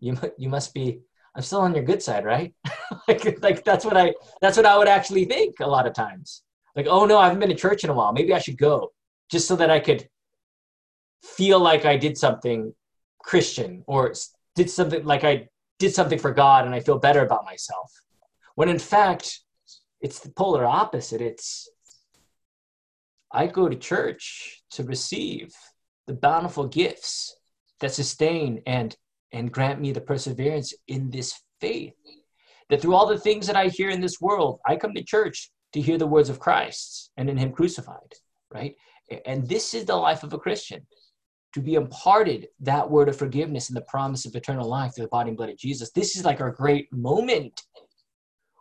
you, 0.00 0.18
you 0.38 0.48
must 0.48 0.74
be, 0.74 1.00
I'm 1.36 1.42
still 1.42 1.60
on 1.60 1.74
your 1.74 1.84
good 1.84 2.02
side, 2.02 2.24
right? 2.24 2.54
like, 3.08 3.42
like 3.42 3.64
that's 3.64 3.84
what 3.84 3.96
I, 3.96 4.14
that's 4.40 4.56
what 4.56 4.64
I 4.64 4.78
would 4.78 4.88
actually 4.88 5.26
think 5.26 5.60
a 5.60 5.66
lot 5.66 5.86
of 5.86 5.92
times. 5.92 6.42
Like, 6.74 6.86
oh 6.88 7.04
no, 7.04 7.18
I 7.18 7.24
haven't 7.24 7.40
been 7.40 7.50
to 7.50 7.54
church 7.54 7.84
in 7.84 7.90
a 7.90 7.94
while. 7.94 8.12
Maybe 8.12 8.32
I 8.32 8.38
should 8.38 8.56
go 8.56 8.92
just 9.30 9.46
so 9.46 9.54
that 9.56 9.70
I 9.70 9.78
could 9.78 10.08
feel 11.22 11.60
like 11.60 11.84
I 11.84 11.96
did 11.98 12.16
something 12.16 12.74
Christian 13.18 13.84
or 13.86 14.14
did 14.54 14.70
something 14.70 15.04
like 15.04 15.24
I 15.24 15.48
did 15.78 15.94
something 15.94 16.18
for 16.18 16.32
God 16.32 16.64
and 16.64 16.74
I 16.74 16.80
feel 16.80 16.98
better 16.98 17.24
about 17.24 17.44
myself. 17.44 17.92
When 18.54 18.70
in 18.70 18.78
fact, 18.78 19.40
it's 20.00 20.20
the 20.20 20.30
polar 20.30 20.64
opposite. 20.64 21.20
It's 21.20 21.68
I 23.30 23.46
go 23.46 23.68
to 23.68 23.76
church 23.76 24.62
to 24.70 24.84
receive 24.84 25.54
the 26.06 26.14
bountiful 26.14 26.66
gifts 26.66 27.36
that 27.80 27.92
sustain 27.92 28.62
and 28.66 28.96
and 29.32 29.52
grant 29.52 29.80
me 29.80 29.92
the 29.92 30.00
perseverance 30.00 30.72
in 30.88 31.10
this 31.10 31.34
faith. 31.60 31.94
That 32.68 32.80
through 32.82 32.94
all 32.94 33.06
the 33.06 33.18
things 33.18 33.46
that 33.46 33.56
I 33.56 33.68
hear 33.68 33.90
in 33.90 34.00
this 34.00 34.20
world, 34.20 34.60
I 34.66 34.76
come 34.76 34.94
to 34.94 35.02
church 35.02 35.50
to 35.72 35.80
hear 35.80 35.98
the 35.98 36.06
words 36.06 36.28
of 36.28 36.40
Christ 36.40 37.10
and 37.16 37.30
in 37.30 37.36
him 37.36 37.52
crucified, 37.52 38.14
right? 38.52 38.74
And 39.24 39.48
this 39.48 39.74
is 39.74 39.84
the 39.84 39.94
life 39.94 40.22
of 40.22 40.32
a 40.32 40.38
Christian 40.38 40.84
to 41.54 41.60
be 41.60 41.74
imparted 41.74 42.48
that 42.60 42.90
word 42.90 43.08
of 43.08 43.16
forgiveness 43.16 43.68
and 43.68 43.76
the 43.76 43.82
promise 43.82 44.26
of 44.26 44.34
eternal 44.34 44.68
life 44.68 44.94
through 44.94 45.04
the 45.04 45.08
body 45.08 45.28
and 45.28 45.36
blood 45.36 45.48
of 45.48 45.56
Jesus. 45.56 45.90
This 45.90 46.16
is 46.16 46.24
like 46.24 46.40
our 46.40 46.50
great 46.50 46.92
moment 46.92 47.62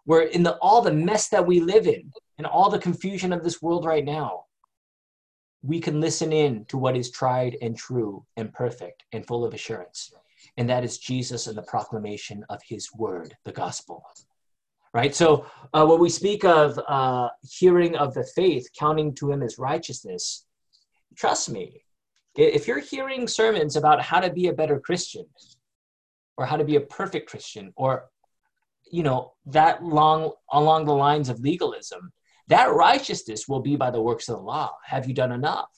where 0.06 0.22
in 0.22 0.44
the 0.44 0.56
all 0.58 0.82
the 0.82 0.94
mess 0.94 1.28
that 1.30 1.46
we 1.46 1.60
live 1.60 1.88
in 1.88 2.12
and 2.38 2.48
all 2.48 2.70
the 2.70 2.80
confusion 2.80 3.34
of 3.34 3.44
this 3.44 3.62
world 3.62 3.86
right 3.86 4.06
now, 4.06 4.46
we 5.62 5.80
can 5.80 6.00
listen 6.00 6.32
in 6.32 6.64
to 6.66 6.78
what 6.78 6.96
is 6.96 7.12
tried 7.12 7.58
and 7.62 7.76
true 7.76 8.24
and 8.38 8.54
perfect 8.54 9.04
and 9.12 9.26
full 9.26 9.44
of 9.44 9.54
assurance. 9.54 10.14
And 10.58 10.70
that 10.70 10.84
is 10.84 10.98
Jesus 10.98 11.48
and 11.48 11.58
the 11.58 11.64
proclamation 11.64 12.46
of 12.50 12.60
his 12.68 12.90
word, 12.94 13.36
the 13.44 13.52
gospel. 13.52 14.04
Right? 14.94 15.14
So 15.14 15.46
uh, 15.74 15.86
when 15.86 16.00
we 16.00 16.10
speak 16.10 16.46
of 16.46 16.80
uh, 16.88 17.30
hearing 17.44 17.96
of 17.98 18.14
the 18.14 18.24
faith, 18.24 18.70
counting 18.78 19.14
to 19.16 19.32
him 19.32 19.44
as 19.44 19.60
righteousness, 19.60 20.46
trust 21.16 21.50
me, 21.50 21.82
if 22.36 22.68
you're 22.68 22.80
hearing 22.80 23.28
sermons 23.28 23.76
about 23.76 24.02
how 24.02 24.20
to 24.20 24.32
be 24.32 24.48
a 24.48 24.54
better 24.54 24.80
Christian 24.80 25.26
or 26.38 26.46
how 26.46 26.58
to 26.58 26.66
be 26.66 26.76
a 26.76 26.82
perfect 26.82 27.30
Christian 27.30 27.72
or 27.76 28.06
you 28.92 29.04
know 29.04 29.34
that 29.48 29.84
long 29.84 30.32
along 30.52 30.86
the 30.86 30.94
lines 30.94 31.30
of 31.30 31.40
legalism, 31.40 32.12
that 32.48 32.74
righteousness 32.74 33.48
will 33.48 33.62
be 33.62 33.76
by 33.76 33.90
the 33.90 34.02
works 34.02 34.30
of 34.30 34.38
the 34.38 34.42
law. 34.42 34.72
Have 34.86 35.08
you 35.08 35.14
done 35.14 35.32
enough? 35.32 35.70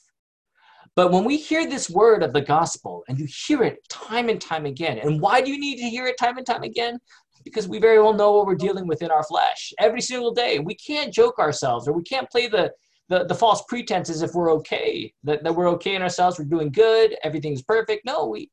But 0.97 1.11
when 1.11 1.25
we 1.25 1.37
hear 1.37 1.69
this 1.69 1.91
word 1.91 2.23
of 2.23 2.33
the 2.33 2.41
gospel 2.41 3.03
and 3.07 3.19
you 3.19 3.27
hear 3.45 3.61
it 3.61 3.87
time 3.87 4.29
and 4.29 4.41
time 4.41 4.65
again, 4.65 4.97
and 4.97 5.21
why 5.21 5.41
do 5.41 5.51
you 5.51 5.59
need 5.59 5.77
to 5.77 5.87
hear 5.87 6.07
it 6.07 6.17
time 6.17 6.37
and 6.37 6.45
time 6.45 6.63
again? 6.63 6.97
Because 7.43 7.67
we 7.67 7.77
very 7.77 8.01
well 8.01 8.15
know 8.15 8.31
what 8.31 8.47
we're 8.47 8.55
dealing 8.55 8.87
with 8.87 9.03
in 9.03 9.11
our 9.11 9.23
flesh 9.23 9.71
every 9.77 10.01
single 10.01 10.33
day. 10.33 10.57
We 10.57 10.73
can't 10.73 11.13
joke 11.13 11.37
ourselves 11.37 11.87
or 11.87 11.93
we 11.93 12.01
can't 12.01 12.27
play 12.31 12.47
the 12.47 12.73
the, 13.09 13.25
the 13.25 13.35
false 13.35 13.63
pretense 13.69 14.09
is 14.09 14.21
if 14.21 14.33
we're 14.33 14.51
okay, 14.55 15.13
that, 15.23 15.41
that 15.43 15.55
we're 15.55 15.69
okay 15.69 15.95
in 15.95 16.01
ourselves, 16.01 16.37
we're 16.37 16.43
doing 16.43 16.73
good, 16.73 17.15
everything's 17.23 17.61
perfect. 17.61 18.03
No, 18.03 18.25
we 18.25 18.49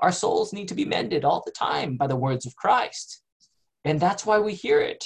our 0.00 0.10
souls 0.10 0.54
need 0.54 0.68
to 0.68 0.74
be 0.74 0.86
mended 0.86 1.24
all 1.24 1.42
the 1.44 1.52
time 1.52 1.96
by 1.96 2.06
the 2.06 2.16
words 2.16 2.46
of 2.46 2.56
Christ. 2.56 3.20
And 3.84 4.00
that's 4.00 4.24
why 4.24 4.38
we 4.38 4.54
hear 4.54 4.80
it. 4.80 5.04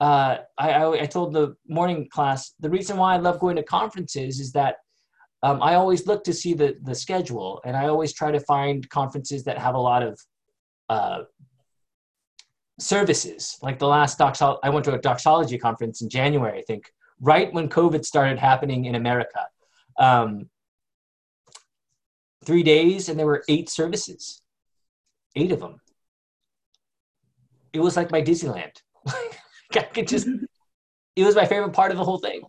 Uh, 0.00 0.36
I, 0.58 0.70
I, 0.70 1.00
I, 1.02 1.06
told 1.06 1.32
the 1.32 1.56
morning 1.66 2.08
class 2.08 2.54
the 2.60 2.70
reason 2.70 2.96
why 2.96 3.14
I 3.14 3.16
love 3.16 3.40
going 3.40 3.56
to 3.56 3.64
conferences 3.64 4.38
is 4.38 4.52
that 4.52 4.76
um, 5.42 5.62
I 5.62 5.74
always 5.74 6.06
look 6.06 6.24
to 6.24 6.32
see 6.32 6.54
the, 6.54 6.76
the 6.82 6.94
schedule 6.94 7.60
and 7.64 7.76
I 7.76 7.88
always 7.88 8.12
try 8.12 8.32
to 8.32 8.40
find 8.40 8.88
conferences 8.90 9.44
that 9.44 9.58
have 9.58 9.74
a 9.74 9.78
lot 9.80 10.02
of 10.02 10.20
uh, 10.88 11.22
services. 12.78 13.56
Like 13.62 13.78
the 13.78 13.86
last 13.86 14.18
doxology, 14.18 14.60
I 14.62 14.70
went 14.70 14.84
to 14.86 14.94
a 14.94 14.98
doxology 14.98 15.58
conference 15.58 16.02
in 16.02 16.08
January, 16.08 16.58
I 16.58 16.62
think, 16.62 16.92
right 17.20 17.52
when 17.52 17.68
COVID 17.68 18.04
started 18.04 18.38
happening 18.38 18.86
in 18.86 18.96
America. 18.96 19.46
Um, 19.98 20.48
three 22.44 22.62
days, 22.62 23.08
and 23.08 23.18
there 23.18 23.26
were 23.26 23.44
eight 23.48 23.68
services, 23.68 24.42
eight 25.36 25.52
of 25.52 25.60
them. 25.60 25.80
It 27.72 27.80
was 27.80 27.96
like 27.96 28.10
my 28.10 28.22
Disneyland. 28.22 28.72
I 29.06 29.82
could 29.82 30.08
just, 30.08 30.26
it 31.14 31.24
was 31.24 31.36
my 31.36 31.44
favorite 31.44 31.74
part 31.74 31.90
of 31.90 31.98
the 31.98 32.04
whole 32.04 32.18
thing. 32.18 32.40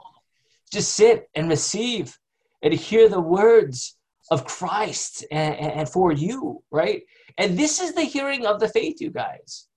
Just 0.71 0.93
sit 0.93 1.27
and 1.35 1.49
receive 1.49 2.17
and 2.61 2.73
hear 2.73 3.09
the 3.09 3.21
words 3.21 3.97
of 4.31 4.45
Christ 4.45 5.25
and, 5.31 5.55
and 5.55 5.89
for 5.89 6.11
you, 6.11 6.63
right? 6.71 7.01
And 7.37 7.57
this 7.57 7.79
is 7.79 7.93
the 7.93 8.03
hearing 8.03 8.45
of 8.45 8.59
the 8.59 8.67
faith, 8.67 9.01
you 9.01 9.09
guys. 9.09 9.67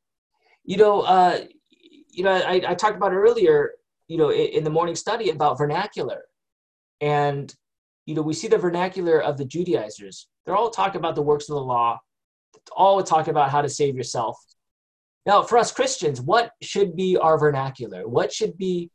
You 0.64 0.76
know, 0.76 1.00
uh, 1.00 1.40
you 2.10 2.24
know, 2.24 2.32
I, 2.32 2.62
I 2.66 2.74
talked 2.74 2.96
about 2.96 3.12
earlier 3.12 3.72
you 4.12 4.18
know, 4.18 4.30
in, 4.30 4.48
in 4.48 4.64
the 4.64 4.70
morning 4.70 4.94
study 4.94 5.30
about 5.30 5.56
vernacular. 5.56 6.24
And, 7.00 7.52
you 8.04 8.14
know, 8.14 8.20
we 8.20 8.34
see 8.34 8.46
the 8.46 8.58
vernacular 8.58 9.22
of 9.22 9.38
the 9.38 9.46
Judaizers. 9.46 10.28
They're 10.44 10.56
all 10.56 10.70
talking 10.70 10.98
about 10.98 11.14
the 11.14 11.22
works 11.22 11.48
of 11.48 11.54
the 11.54 11.62
law, 11.62 11.98
all 12.76 13.02
talking 13.02 13.30
about 13.30 13.50
how 13.50 13.62
to 13.62 13.70
save 13.70 13.96
yourself. 13.96 14.36
Now, 15.24 15.42
for 15.42 15.56
us 15.56 15.72
Christians, 15.72 16.20
what 16.20 16.50
should 16.60 16.94
be 16.94 17.16
our 17.16 17.38
vernacular? 17.38 18.06
What 18.06 18.32
should 18.32 18.58
be, 18.58 18.90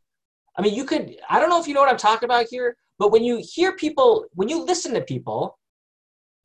I 0.56 0.62
mean, 0.62 0.76
you 0.76 0.84
could, 0.84 1.15
I 1.28 1.39
don't 1.39 1.50
know 1.50 1.60
if 1.60 1.67
you 1.67 1.73
know 1.73 1.82
what 1.82 1.89
I'm 1.89 1.97
talking 1.97 2.28
about 2.28 2.45
here, 2.52 2.78
but 3.00 3.12
when 3.12 3.24
you 3.24 3.44
hear 3.44 3.76
people, 3.76 4.26
when 4.34 4.50
you 4.50 4.64
listen 4.64 4.94
to 4.94 5.02
people, 5.02 5.58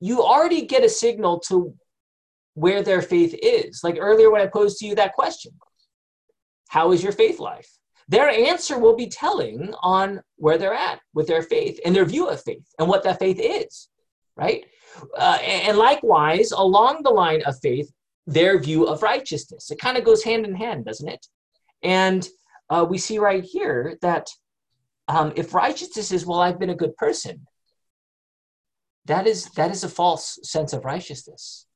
you 0.01 0.23
already 0.23 0.67
get 0.67 0.85
a 0.85 0.88
signal 0.88 1.41
to 1.41 1.75
where 2.55 2.83
their 2.83 3.03
faith 3.03 3.35
is. 3.43 3.81
Like 3.83 3.97
earlier 3.99 4.31
when 4.31 4.43
I 4.43 4.47
posed 4.47 4.79
to 4.79 4.87
you 4.87 4.95
that 4.97 5.15
question 5.15 5.53
How 6.69 6.93
is 6.93 7.03
your 7.03 7.12
faith 7.12 7.38
life? 7.38 7.69
their 8.09 8.29
answer 8.29 8.79
will 8.79 8.95
be 8.95 9.09
telling 9.09 9.73
on 9.83 10.21
where 10.37 10.59
they're 10.59 10.75
at 10.75 11.01
with 11.15 11.27
their 11.27 11.43
faith 11.43 11.81
and 11.85 11.95
their 11.95 12.05
view 12.05 12.29
of 12.29 12.43
faith 12.43 12.67
and 12.79 12.88
what 12.88 13.03
that 13.05 13.19
faith 13.19 13.38
is, 13.41 13.88
right? 14.37 14.65
Uh, 15.17 15.38
and 15.43 15.79
likewise, 15.79 16.53
along 16.53 17.03
the 17.03 17.11
line 17.11 17.43
of 17.45 17.59
faith, 17.62 17.91
their 18.27 18.59
view 18.59 18.85
of 18.85 19.03
righteousness. 19.03 19.71
It 19.71 19.81
kind 19.81 19.97
of 19.97 20.05
goes 20.05 20.23
hand 20.23 20.45
in 20.45 20.55
hand, 20.55 20.85
doesn't 20.85 21.09
it? 21.09 21.27
And 21.83 22.29
uh, 22.69 22.87
we 22.88 22.99
see 22.99 23.19
right 23.19 23.43
here 23.43 23.97
that 24.03 24.29
um, 25.09 25.33
if 25.37 25.55
righteousness 25.55 26.12
is, 26.12 26.27
well, 26.27 26.41
I've 26.41 26.59
been 26.59 26.71
a 26.71 26.75
good 26.75 26.97
person, 26.97 27.47
that 29.07 29.27
is 29.27 29.51
that 29.57 29.71
is 29.71 29.83
a 29.83 29.88
false 29.88 30.38
sense 30.45 30.73
of 30.73 30.85
righteousness. 30.85 31.67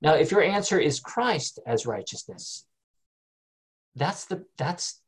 Now, 0.00 0.14
if 0.14 0.30
your 0.30 0.42
answer 0.42 0.78
is 0.78 1.00
Christ 1.00 1.60
as 1.66 1.86
righteousness, 1.86 2.66
that's 3.94 4.24
the 4.26 4.44
that's 4.56 5.00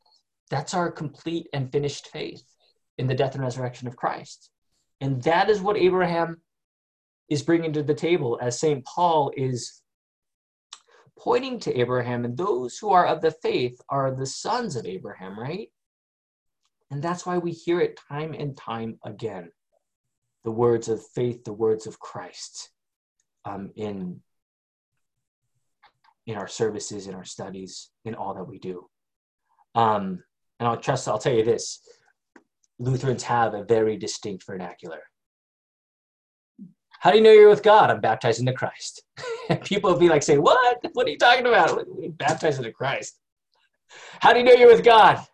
that's 0.51 0.75
our 0.75 0.91
complete 0.91 1.49
and 1.53 1.71
finished 1.71 2.09
faith 2.09 2.43
in 2.99 3.07
the 3.07 3.15
death 3.15 3.35
and 3.35 3.43
resurrection 3.43 3.89
of 3.89 3.97
Christ. 3.97 4.51
And 5.01 5.23
that 5.23 5.49
is 5.49 5.61
what 5.61 5.77
Abraham 5.77 6.41
is 7.29 7.43
bringing 7.43 7.73
to 7.73 7.83
the 7.83 7.95
table 7.95 8.39
as 8.43 8.59
St. 8.59 8.85
Paul 8.85 9.33
is 9.37 9.81
pointing 11.19 11.61
to 11.61 11.79
Abraham. 11.79 12.25
And 12.25 12.37
those 12.37 12.77
who 12.79 12.91
are 12.91 13.07
of 13.07 13.21
the 13.21 13.31
faith 13.31 13.81
are 13.89 14.15
the 14.15 14.27
sons 14.27 14.77
of 14.77 14.85
Abraham, 14.87 15.39
right? 15.39 15.69
And 16.91 17.03
that's 17.03 17.25
why 17.25 17.39
we 17.39 17.53
hear 17.53 17.81
it 17.81 17.99
time 18.09 18.35
and 18.35 18.57
time 18.57 18.99
again 19.05 19.51
the 20.45 20.51
words 20.51 20.89
of 20.89 21.07
faith, 21.15 21.45
the 21.45 21.53
words 21.53 21.87
of 21.87 21.99
Christ 21.99 22.71
um, 23.45 23.71
in, 23.77 24.21
in 26.27 26.37
our 26.37 26.49
services, 26.49 27.07
in 27.07 27.15
our 27.15 27.25
studies, 27.25 27.91
in 28.05 28.15
all 28.15 28.35
that 28.35 28.45
we 28.45 28.59
do. 28.59 28.89
Um, 29.75 30.23
and 30.59 30.69
I'll 30.69 30.79
trust, 30.79 31.09
I'll 31.09 31.19
tell 31.19 31.35
you 31.35 31.45
this 31.45 31.81
Lutherans 32.79 33.23
have 33.25 33.55
a 33.55 33.65
very 33.65 33.97
distinct 33.97 34.47
vernacular. 34.47 35.03
How 37.01 37.11
do 37.11 37.19
you 37.19 37.23
know 37.23 37.33
you're 37.33 37.49
with 37.49 37.63
God? 37.63 37.91
I'm 37.91 38.01
baptized 38.01 38.41
into 38.41 38.53
Christ. 38.53 39.03
People 39.65 39.93
will 39.93 39.99
be 39.99 40.09
like, 40.09 40.23
say, 40.23 40.39
what? 40.39 40.79
What 40.93 41.07
are 41.07 41.11
you 41.11 41.19
talking 41.19 41.47
about? 41.47 41.83
Baptized 42.19 42.59
into 42.59 42.73
Christ. 42.73 43.19
How 44.21 44.33
do 44.33 44.39
you 44.39 44.45
know 44.45 44.53
you're 44.53 44.71
with 44.71 44.85
God? 44.85 45.25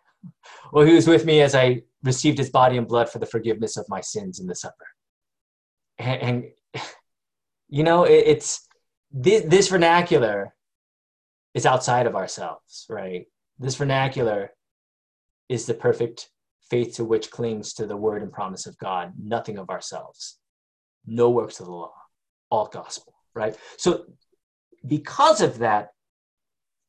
Well, 0.71 0.85
he 0.85 0.93
was 0.93 1.07
with 1.07 1.25
me 1.25 1.41
as 1.41 1.55
I 1.55 1.83
received 2.03 2.37
his 2.37 2.49
body 2.49 2.77
and 2.77 2.87
blood 2.87 3.09
for 3.09 3.19
the 3.19 3.25
forgiveness 3.25 3.77
of 3.77 3.85
my 3.89 4.01
sins 4.01 4.39
in 4.39 4.47
the 4.47 4.55
supper. 4.55 4.85
And, 5.97 6.21
and 6.21 6.83
you 7.69 7.83
know, 7.83 8.03
it, 8.03 8.23
it's 8.27 8.67
this, 9.11 9.43
this 9.45 9.67
vernacular 9.67 10.53
is 11.53 11.65
outside 11.65 12.05
of 12.05 12.15
ourselves, 12.15 12.85
right? 12.89 13.25
This 13.59 13.75
vernacular 13.75 14.51
is 15.49 15.65
the 15.65 15.73
perfect 15.73 16.29
faith 16.69 16.95
to 16.95 17.05
which 17.05 17.31
clings 17.31 17.73
to 17.73 17.87
the 17.87 17.97
word 17.97 18.21
and 18.21 18.31
promise 18.31 18.65
of 18.65 18.77
God, 18.77 19.13
nothing 19.21 19.57
of 19.57 19.69
ourselves, 19.69 20.37
no 21.05 21.29
works 21.29 21.59
of 21.59 21.65
the 21.65 21.71
law, 21.71 21.93
all 22.49 22.67
gospel, 22.67 23.13
right? 23.33 23.57
So, 23.77 24.05
because 24.85 25.41
of 25.41 25.59
that, 25.59 25.89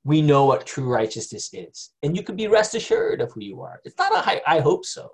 we 0.04 0.22
know 0.22 0.44
what 0.46 0.66
true 0.66 0.88
righteousness 0.88 1.50
is. 1.52 1.90
And 2.02 2.16
you 2.16 2.22
can 2.22 2.37
be 2.37 2.48
rest 2.48 2.74
assured 2.74 3.20
of 3.20 3.32
who 3.32 3.42
you 3.42 3.61
are. 3.62 3.80
It's 3.84 3.98
not 3.98 4.14
a 4.14 4.20
high, 4.20 4.40
I 4.46 4.61
hope 4.61 4.84
so. 4.84 5.11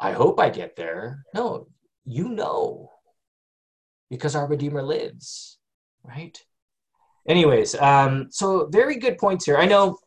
I 0.00 0.12
hope 0.12 0.38
I 0.40 0.50
get 0.50 0.76
there. 0.76 1.24
No, 1.34 1.68
you 2.04 2.28
know, 2.28 2.90
because 4.10 4.36
our 4.36 4.46
Redeemer 4.46 4.82
lives, 4.82 5.58
right? 6.02 6.38
Anyways, 7.28 7.74
um, 7.76 8.28
so 8.30 8.66
very 8.66 8.96
good 8.96 9.18
points 9.18 9.46
here. 9.46 9.56
I 9.56 9.64
know 9.64 9.98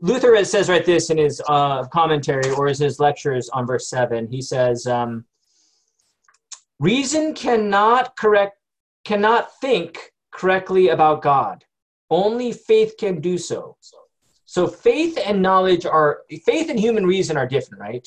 Luther 0.00 0.44
says 0.44 0.68
right 0.68 0.84
this 0.84 1.10
in 1.10 1.18
his 1.18 1.40
uh, 1.48 1.84
commentary 1.86 2.50
or 2.50 2.66
in 2.68 2.76
his 2.76 2.98
lectures 2.98 3.48
on 3.50 3.66
verse 3.66 3.88
7. 3.88 4.28
He 4.28 4.42
says, 4.42 4.86
um, 4.86 5.24
Reason 6.80 7.32
cannot 7.34 8.16
correct, 8.16 8.58
cannot 9.04 9.48
think 9.60 10.12
correctly 10.32 10.88
about 10.88 11.22
God. 11.22 11.63
Only 12.10 12.52
faith 12.52 12.94
can 12.98 13.20
do 13.20 13.38
so. 13.38 13.76
So 14.44 14.66
faith 14.66 15.18
and 15.24 15.42
knowledge 15.42 15.86
are, 15.86 16.20
faith 16.44 16.70
and 16.70 16.78
human 16.78 17.06
reason 17.06 17.36
are 17.36 17.46
different, 17.46 17.80
right? 17.80 18.06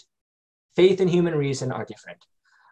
Faith 0.76 1.02
and 1.02 1.10
human 1.10 1.36
reason 1.36 1.72
are 1.72 1.86
different. 1.86 2.24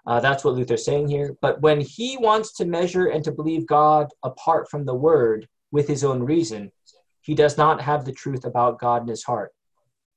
Uh, 0.08 0.20
that's 0.20 0.44
what 0.44 0.54
Luther's 0.54 0.86
saying 0.86 1.08
here. 1.08 1.36
But 1.42 1.62
when 1.62 1.82
he 1.82 2.18
wants 2.18 2.54
to 2.58 2.66
measure 2.66 3.08
and 3.08 3.24
to 3.24 3.32
believe 3.32 3.66
God 3.66 4.08
apart 4.24 4.70
from 4.70 4.86
the 4.86 4.94
word 4.94 5.48
with 5.72 5.88
his 5.88 6.04
own 6.04 6.22
reason, 6.22 6.72
he 7.22 7.34
does 7.34 7.58
not 7.58 7.82
have 7.82 8.06
the 8.06 8.12
truth 8.12 8.46
about 8.46 8.80
God 8.80 9.02
in 9.02 9.08
his 9.08 9.24
heart, 9.24 9.52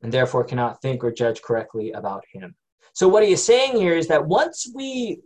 and 0.02 0.12
therefore 0.12 0.44
cannot 0.44 0.82
think 0.82 1.02
or 1.02 1.10
judge 1.10 1.40
correctly 1.40 1.92
about 1.92 2.22
him. 2.30 2.54
So, 2.92 3.08
what 3.08 3.22
he 3.22 3.32
is 3.32 3.42
saying 3.42 3.76
here 3.76 3.96
is 3.96 4.08
that 4.08 4.26
once 4.26 4.70
we 4.74 5.22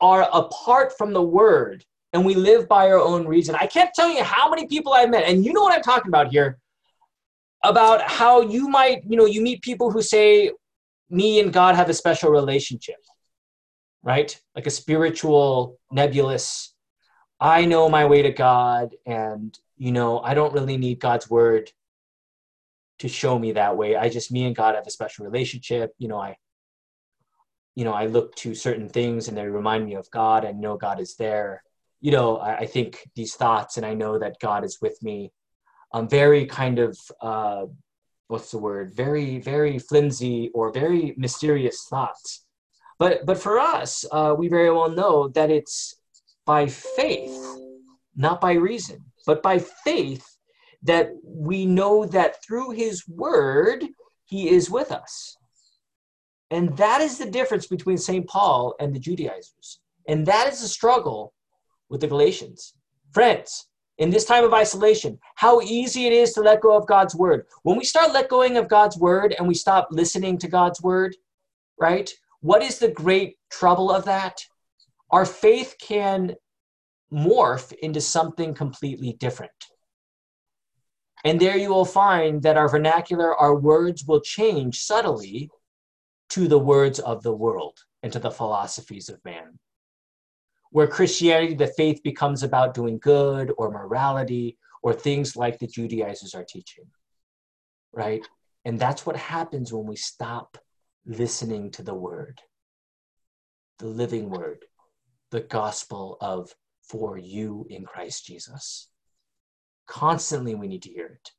are 0.00 0.28
apart 0.32 0.96
from 0.98 1.12
the 1.12 1.22
word 1.22 1.84
and 2.12 2.24
we 2.24 2.34
live 2.34 2.68
by 2.68 2.90
our 2.90 2.98
own 2.98 3.26
reason, 3.26 3.54
I 3.54 3.66
can't 3.66 3.94
tell 3.94 4.08
you 4.08 4.22
how 4.22 4.50
many 4.50 4.66
people 4.66 4.92
I've 4.92 5.10
met, 5.10 5.24
and 5.24 5.44
you 5.44 5.52
know 5.52 5.62
what 5.62 5.74
I'm 5.74 5.82
talking 5.82 6.08
about 6.08 6.28
here, 6.28 6.58
about 7.62 8.02
how 8.02 8.40
you 8.40 8.68
might, 8.68 9.02
you 9.08 9.16
know, 9.16 9.26
you 9.26 9.42
meet 9.42 9.62
people 9.62 9.90
who 9.90 10.02
say, 10.02 10.50
me 11.08 11.40
and 11.40 11.52
God 11.52 11.74
have 11.74 11.88
a 11.88 11.94
special 11.94 12.30
relationship, 12.30 12.96
right? 14.02 14.40
Like 14.54 14.66
a 14.66 14.70
spiritual, 14.70 15.78
nebulous, 15.90 16.74
I 17.40 17.64
know 17.64 17.88
my 17.88 18.04
way 18.04 18.22
to 18.22 18.32
God, 18.32 18.94
and 19.06 19.58
you 19.78 19.92
know, 19.92 20.20
I 20.20 20.34
don't 20.34 20.52
really 20.52 20.76
need 20.76 21.00
God's 21.00 21.30
word 21.30 21.72
to 22.98 23.08
show 23.08 23.38
me 23.38 23.52
that 23.52 23.78
way. 23.78 23.96
I 23.96 24.10
just, 24.10 24.30
me 24.30 24.44
and 24.44 24.54
God 24.54 24.74
have 24.74 24.86
a 24.86 24.90
special 24.90 25.24
relationship. 25.24 25.94
You 25.96 26.08
know, 26.08 26.18
I, 26.18 26.36
you 27.74 27.84
know, 27.84 27.94
I 27.94 28.04
look 28.04 28.36
to 28.36 28.54
certain 28.54 28.90
things 28.90 29.28
and 29.28 29.36
they 29.38 29.46
remind 29.46 29.86
me 29.86 29.94
of 29.94 30.10
God 30.10 30.44
and 30.44 30.60
know 30.60 30.76
God 30.76 31.00
is 31.00 31.16
there. 31.16 31.62
You 32.00 32.12
know, 32.12 32.36
I, 32.38 32.58
I 32.58 32.66
think 32.66 33.08
these 33.14 33.34
thoughts 33.34 33.76
and 33.76 33.84
I 33.84 33.94
know 33.94 34.18
that 34.18 34.40
God 34.40 34.64
is 34.64 34.78
with 34.80 35.02
me. 35.02 35.32
I'm 35.92 36.08
very 36.08 36.46
kind 36.46 36.78
of, 36.78 36.98
uh, 37.20 37.66
what's 38.28 38.50
the 38.50 38.58
word? 38.58 38.94
Very, 38.94 39.38
very 39.38 39.78
flimsy 39.78 40.50
or 40.54 40.72
very 40.72 41.14
mysterious 41.16 41.86
thoughts. 41.90 42.44
But, 42.98 43.26
but 43.26 43.38
for 43.38 43.58
us, 43.58 44.04
uh, 44.12 44.34
we 44.38 44.48
very 44.48 44.70
well 44.70 44.90
know 44.90 45.28
that 45.28 45.50
it's 45.50 45.96
by 46.46 46.66
faith, 46.66 47.36
not 48.14 48.40
by 48.40 48.52
reason 48.52 49.04
but 49.26 49.42
by 49.42 49.58
faith 49.58 50.26
that 50.82 51.12
we 51.22 51.66
know 51.66 52.06
that 52.06 52.42
through 52.44 52.70
his 52.70 53.06
word 53.06 53.84
he 54.24 54.48
is 54.48 54.70
with 54.70 54.90
us. 54.90 55.36
And 56.50 56.76
that 56.76 57.00
is 57.00 57.18
the 57.18 57.30
difference 57.30 57.66
between 57.66 57.98
St. 57.98 58.26
Paul 58.26 58.74
and 58.80 58.94
the 58.94 58.98
Judaizers. 58.98 59.80
And 60.08 60.26
that 60.26 60.48
is 60.52 60.60
the 60.60 60.68
struggle 60.68 61.32
with 61.90 62.00
the 62.00 62.06
Galatians. 62.06 62.74
Friends, 63.12 63.66
in 63.98 64.08
this 64.08 64.24
time 64.24 64.44
of 64.44 64.54
isolation, 64.54 65.18
how 65.34 65.60
easy 65.60 66.06
it 66.06 66.12
is 66.12 66.32
to 66.32 66.40
let 66.40 66.62
go 66.62 66.74
of 66.74 66.86
God's 66.86 67.14
word. 67.14 67.44
When 67.64 67.76
we 67.76 67.84
start 67.84 68.12
let 68.12 68.30
going 68.30 68.56
of 68.56 68.68
God's 68.68 68.96
word 68.96 69.34
and 69.38 69.46
we 69.46 69.54
stop 69.54 69.88
listening 69.90 70.38
to 70.38 70.48
God's 70.48 70.80
word, 70.80 71.14
right? 71.78 72.10
What 72.40 72.62
is 72.62 72.78
the 72.78 72.90
great 72.90 73.36
trouble 73.50 73.90
of 73.90 74.06
that? 74.06 74.40
Our 75.10 75.26
faith 75.26 75.74
can 75.78 76.36
morph 77.12 77.72
into 77.82 78.00
something 78.00 78.54
completely 78.54 79.12
different. 79.14 79.50
And 81.24 81.38
there 81.38 81.58
you 81.58 81.68
will 81.68 81.84
find 81.84 82.42
that 82.42 82.56
our 82.56 82.68
vernacular, 82.68 83.36
our 83.36 83.54
words 83.54 84.06
will 84.06 84.20
change 84.20 84.80
subtly 84.80 85.50
to 86.30 86.48
the 86.48 86.58
words 86.58 86.98
of 87.00 87.22
the 87.22 87.34
world 87.34 87.78
and 88.02 88.12
to 88.12 88.18
the 88.18 88.30
philosophies 88.30 89.10
of 89.10 89.22
man. 89.24 89.58
Where 90.70 90.86
Christianity, 90.86 91.54
the 91.54 91.66
faith 91.66 92.02
becomes 92.02 92.42
about 92.42 92.74
doing 92.74 92.98
good 92.98 93.52
or 93.58 93.70
morality 93.70 94.56
or 94.82 94.92
things 94.92 95.36
like 95.36 95.58
the 95.58 95.66
Judaizers 95.66 96.34
are 96.34 96.44
teaching, 96.44 96.86
right? 97.92 98.26
And 98.64 98.78
that's 98.78 99.04
what 99.04 99.16
happens 99.16 99.72
when 99.72 99.86
we 99.86 99.96
stop 99.96 100.58
listening 101.04 101.70
to 101.72 101.82
the 101.82 101.94
word, 101.94 102.40
the 103.78 103.86
living 103.86 104.30
word, 104.30 104.64
the 105.30 105.40
gospel 105.40 106.16
of 106.20 106.54
for 106.82 107.18
you 107.18 107.66
in 107.70 107.84
Christ 107.84 108.26
Jesus. 108.26 108.88
Constantly, 109.86 110.54
we 110.54 110.68
need 110.68 110.82
to 110.82 110.90
hear 110.90 111.06
it. 111.06 111.30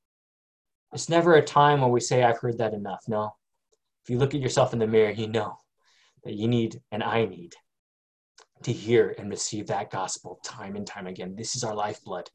It's 0.93 1.09
never 1.09 1.35
a 1.35 1.41
time 1.41 1.81
where 1.81 1.89
we 1.89 2.01
say, 2.01 2.23
I've 2.23 2.39
heard 2.39 2.57
that 2.57 2.73
enough. 2.73 3.03
No. 3.07 3.35
If 4.03 4.09
you 4.09 4.17
look 4.17 4.33
at 4.33 4.41
yourself 4.41 4.73
in 4.73 4.79
the 4.79 4.87
mirror, 4.87 5.11
you 5.11 5.27
know 5.27 5.57
that 6.23 6.33
you 6.33 6.47
need 6.47 6.81
and 6.91 7.03
I 7.03 7.25
need 7.25 7.53
to 8.63 8.71
hear 8.71 9.15
and 9.17 9.29
receive 9.29 9.67
that 9.67 9.89
gospel 9.89 10.39
time 10.43 10.75
and 10.75 10.85
time 10.85 11.07
again. 11.07 11.35
This 11.35 11.55
is 11.55 11.63
our 11.63 11.75
lifeblood 11.75 12.29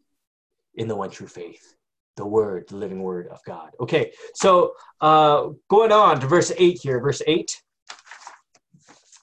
in 0.75 0.89
the 0.89 0.97
one 0.97 1.11
true 1.11 1.27
faith, 1.27 1.75
the 2.17 2.27
word, 2.27 2.69
the 2.69 2.77
living 2.77 3.03
word 3.03 3.29
of 3.29 3.41
God. 3.45 3.71
Okay, 3.81 4.13
so 4.35 4.75
uh, 5.01 5.49
going 5.69 5.93
on 5.93 6.21
to 6.21 6.27
verse 6.27 6.53
8 6.57 6.79
here, 6.83 7.01
verse 7.01 7.23
8. 7.27 7.63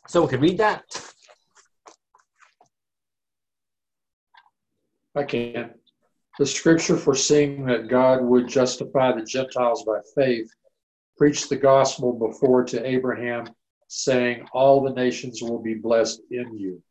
Someone 0.08 0.30
could 0.30 0.42
read 0.42 0.58
that. 0.58 0.84
I 5.16 5.24
can. 5.24 5.76
The 6.40 6.46
scripture 6.46 6.98
foreseeing 6.98 7.66
that 7.68 7.88
God 7.88 8.24
would 8.24 8.48
justify 8.48 9.12
the 9.12 9.24
Gentiles 9.24 9.84
by 9.84 10.00
faith 10.16 10.50
preached 11.18 11.50
the 11.50 11.56
gospel 11.56 12.14
before 12.14 12.64
to 12.66 12.86
Abraham, 12.86 13.46
saying, 13.88 14.48
All 14.52 14.82
the 14.82 14.94
nations 14.94 15.42
will 15.42 15.62
be 15.62 15.76
blessed 15.76 16.22
in 16.32 16.58
you. 16.58 16.82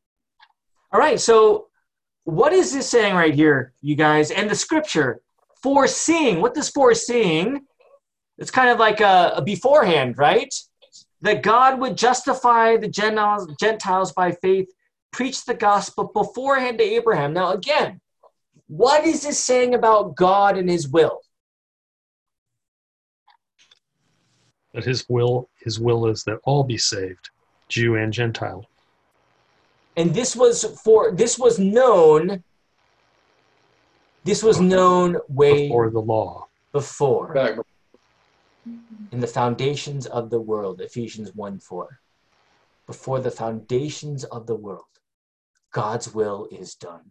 All 0.93 1.01
right, 1.01 1.19
so 1.19 1.69
what 2.25 2.53
is 2.53 2.73
this 2.73 2.89
saying 2.89 3.15
right 3.15 3.35
here, 3.35 3.73
you 3.81 3.97
guys? 3.97 4.31
And 4.31 4.51
the 4.51 4.55
scripture, 4.55 5.21
foreseeing. 5.63 6.41
What 6.41 6.55
does 6.55 6.69
foreseeing? 6.69 7.63
It's 8.39 8.51
kind 8.51 8.69
of 8.69 8.79
like 8.79 9.01
a, 9.01 9.33
a 9.37 9.43
beforehand, 9.43 10.19
right? 10.19 10.55
That 11.23 11.43
God 11.43 11.81
would 11.81 11.97
justify 11.97 12.77
the 12.77 12.89
Gentiles, 12.89 13.49
Gentiles 13.59 14.13
by 14.13 14.33
faith, 14.33 14.69
preach 15.13 15.45
the 15.45 15.55
gospel 15.55 16.11
beforehand 16.13 16.79
to 16.79 16.85
Abraham. 16.85 17.33
Now, 17.33 17.53
again, 17.53 18.01
what 18.67 19.05
is 19.07 19.23
this 19.23 19.39
saying 19.39 19.75
about 19.75 20.17
God 20.17 20.59
and 20.59 20.69
his 20.69 20.89
will? 20.89 21.21
That 24.75 24.85
his 24.85 25.07
will 25.09 25.49
his 25.61 25.79
will 25.79 26.07
is 26.07 26.25
that 26.25 26.39
all 26.45 26.65
be 26.65 26.79
saved, 26.79 27.31
Jew 27.69 27.97
and 27.97 28.13
Gentile. 28.13 28.67
And 29.97 30.15
this 30.15 30.35
was 30.35 30.65
for 30.83 31.13
this 31.13 31.39
was 31.39 31.59
known 31.59 32.43
this 34.25 34.43
was 34.43 34.61
known 34.61 35.19
way 35.29 35.69
before 35.69 35.91
the 35.91 36.01
law. 36.01 36.47
before 36.73 37.35
Back 37.35 37.59
in 39.11 39.21
the 39.21 39.27
foundations 39.27 40.07
of 40.07 40.31
the 40.31 40.41
world, 40.41 40.81
Ephesians 40.81 41.35
1 41.35 41.59
4. 41.59 42.01
Before 42.87 43.21
the 43.21 43.31
foundations 43.31 44.25
of 44.25 44.47
the 44.47 44.55
world, 44.55 44.85
God's 45.73 46.15
will 46.15 46.49
is 46.51 46.75
done. 46.75 47.11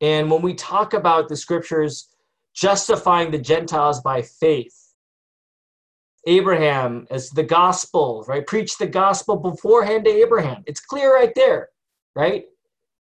And 0.00 0.30
when 0.30 0.42
we 0.42 0.54
talk 0.54 0.94
about 0.94 1.28
the 1.28 1.36
scriptures 1.36 2.08
justifying 2.54 3.30
the 3.30 3.38
Gentiles 3.38 4.00
by 4.00 4.22
faith, 4.22 4.79
Abraham 6.26 7.06
as 7.10 7.30
the 7.30 7.42
gospel, 7.42 8.24
right? 8.28 8.46
Preach 8.46 8.76
the 8.76 8.86
gospel 8.86 9.36
beforehand 9.36 10.04
to 10.04 10.10
Abraham. 10.10 10.62
It's 10.66 10.80
clear 10.80 11.14
right 11.14 11.32
there, 11.34 11.68
right? 12.14 12.44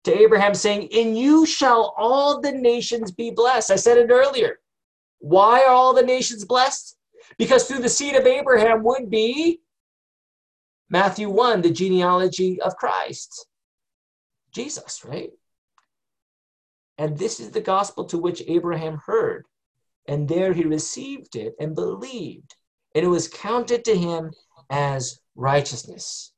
To 0.04 0.18
Abraham 0.18 0.54
saying, 0.54 0.88
In 0.88 1.16
you 1.16 1.46
shall 1.46 1.94
all 1.96 2.40
the 2.40 2.52
nations 2.52 3.10
be 3.10 3.30
blessed. 3.30 3.70
I 3.70 3.76
said 3.76 3.98
it 3.98 4.10
earlier. 4.10 4.58
Why 5.20 5.64
are 5.64 5.72
all 5.72 5.94
the 5.94 6.02
nations 6.02 6.44
blessed? 6.44 6.96
Because 7.38 7.66
through 7.66 7.80
the 7.80 7.88
seed 7.88 8.14
of 8.14 8.26
Abraham 8.26 8.82
would 8.84 9.10
be 9.10 9.60
Matthew 10.90 11.28
1, 11.28 11.62
the 11.62 11.70
genealogy 11.70 12.60
of 12.60 12.76
Christ, 12.76 13.46
Jesus, 14.52 15.04
right? 15.04 15.30
And 16.96 17.16
this 17.16 17.40
is 17.40 17.50
the 17.50 17.60
gospel 17.60 18.04
to 18.06 18.18
which 18.18 18.42
Abraham 18.46 19.00
heard. 19.04 19.46
And 20.06 20.26
there 20.28 20.52
he 20.52 20.64
received 20.64 21.36
it 21.36 21.54
and 21.60 21.74
believed. 21.74 22.56
And 22.98 23.06
it 23.06 23.10
was 23.10 23.28
counted 23.28 23.84
to 23.84 23.96
him 23.96 24.32
as 24.70 25.20
righteousness. 25.36 26.32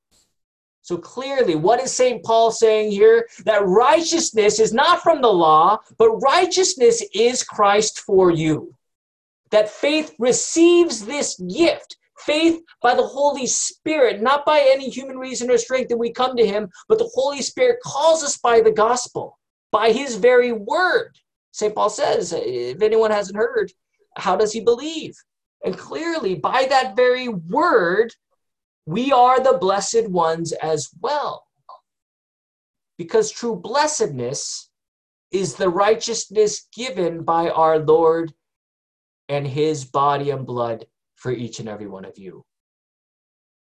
So 0.82 0.98
clearly, 0.98 1.54
what 1.54 1.80
is 1.80 1.90
St. 1.90 2.22
Paul 2.22 2.50
saying 2.50 2.90
here? 2.90 3.26
That 3.46 3.66
righteousness 3.66 4.60
is 4.60 4.74
not 4.74 5.02
from 5.02 5.22
the 5.22 5.32
law, 5.32 5.78
but 5.96 6.18
righteousness 6.18 7.02
is 7.14 7.42
Christ 7.42 8.00
for 8.00 8.30
you. 8.30 8.74
That 9.50 9.70
faith 9.70 10.14
receives 10.18 11.06
this 11.06 11.40
gift. 11.40 11.96
Faith 12.18 12.60
by 12.82 12.94
the 12.94 13.06
Holy 13.06 13.46
Spirit, 13.46 14.20
not 14.20 14.44
by 14.44 14.60
any 14.70 14.90
human 14.90 15.16
reason 15.16 15.50
or 15.50 15.56
strength 15.56 15.88
that 15.88 15.96
we 15.96 16.12
come 16.12 16.36
to 16.36 16.46
Him, 16.46 16.68
but 16.90 16.98
the 16.98 17.10
Holy 17.14 17.40
Spirit 17.40 17.78
calls 17.82 18.22
us 18.22 18.36
by 18.36 18.60
the 18.60 18.70
gospel 18.70 19.38
by 19.72 19.92
his 19.92 20.16
very 20.16 20.52
word. 20.52 21.16
St. 21.52 21.74
Paul 21.74 21.88
says, 21.88 22.34
if 22.36 22.82
anyone 22.82 23.10
hasn't 23.10 23.38
heard, 23.38 23.72
how 24.16 24.36
does 24.36 24.52
he 24.52 24.60
believe? 24.60 25.16
And 25.64 25.76
clearly, 25.76 26.34
by 26.34 26.66
that 26.68 26.96
very 26.96 27.28
word, 27.28 28.14
we 28.86 29.12
are 29.12 29.40
the 29.40 29.58
blessed 29.58 30.08
ones 30.08 30.52
as 30.52 30.88
well. 31.00 31.46
Because 32.96 33.30
true 33.30 33.56
blessedness 33.56 34.70
is 35.30 35.54
the 35.54 35.68
righteousness 35.68 36.66
given 36.74 37.22
by 37.22 37.50
our 37.50 37.78
Lord 37.78 38.32
and 39.28 39.46
his 39.46 39.84
body 39.84 40.30
and 40.30 40.46
blood 40.46 40.86
for 41.14 41.30
each 41.30 41.60
and 41.60 41.68
every 41.68 41.86
one 41.86 42.04
of 42.04 42.18
you. 42.18 42.44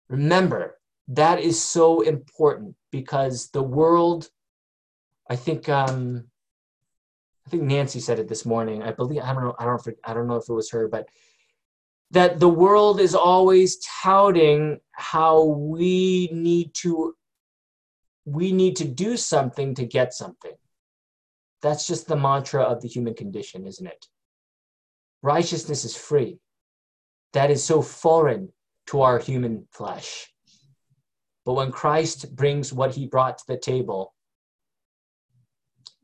Remember, 0.09 0.77
that 1.07 1.39
is 1.39 1.61
so 1.61 2.01
important 2.01 2.75
because 2.91 3.49
the 3.49 3.63
world 3.63 4.29
I 5.29 5.35
think 5.35 5.69
um, 5.69 6.25
I 7.45 7.49
think 7.49 7.63
Nancy 7.63 7.99
said 7.99 8.19
it 8.19 8.27
this 8.27 8.45
morning. 8.45 8.83
I 8.83 8.91
believe 8.91 9.21
I 9.23 9.33
don't 9.33 9.43
know. 9.43 9.55
I 9.59 9.65
don't 9.65 9.87
I 10.03 10.13
don't 10.13 10.27
know 10.27 10.35
if 10.35 10.49
it 10.49 10.53
was 10.53 10.69
her, 10.71 10.87
but 10.87 11.07
that 12.11 12.39
the 12.39 12.49
world 12.49 12.99
is 12.99 13.15
always 13.15 13.77
touting 14.01 14.79
how 14.91 15.43
we 15.43 16.29
need 16.31 16.73
to 16.75 17.15
we 18.25 18.51
need 18.51 18.75
to 18.77 18.85
do 18.85 19.17
something 19.17 19.75
to 19.75 19.85
get 19.85 20.13
something. 20.13 20.53
That's 21.61 21.85
just 21.85 22.07
the 22.07 22.15
mantra 22.15 22.63
of 22.63 22.81
the 22.81 22.87
human 22.87 23.13
condition, 23.13 23.67
isn't 23.67 23.85
it? 23.85 24.07
Righteousness 25.21 25.85
is 25.85 25.95
free. 25.95 26.39
That 27.33 27.51
is 27.51 27.63
so 27.63 27.81
foreign 27.83 28.49
to 28.87 29.01
our 29.01 29.19
human 29.19 29.67
flesh. 29.71 30.27
But 31.45 31.53
when 31.53 31.71
Christ 31.71 32.35
brings 32.35 32.73
what 32.73 32.95
he 32.95 33.05
brought 33.05 33.37
to 33.37 33.43
the 33.47 33.57
table, 33.57 34.13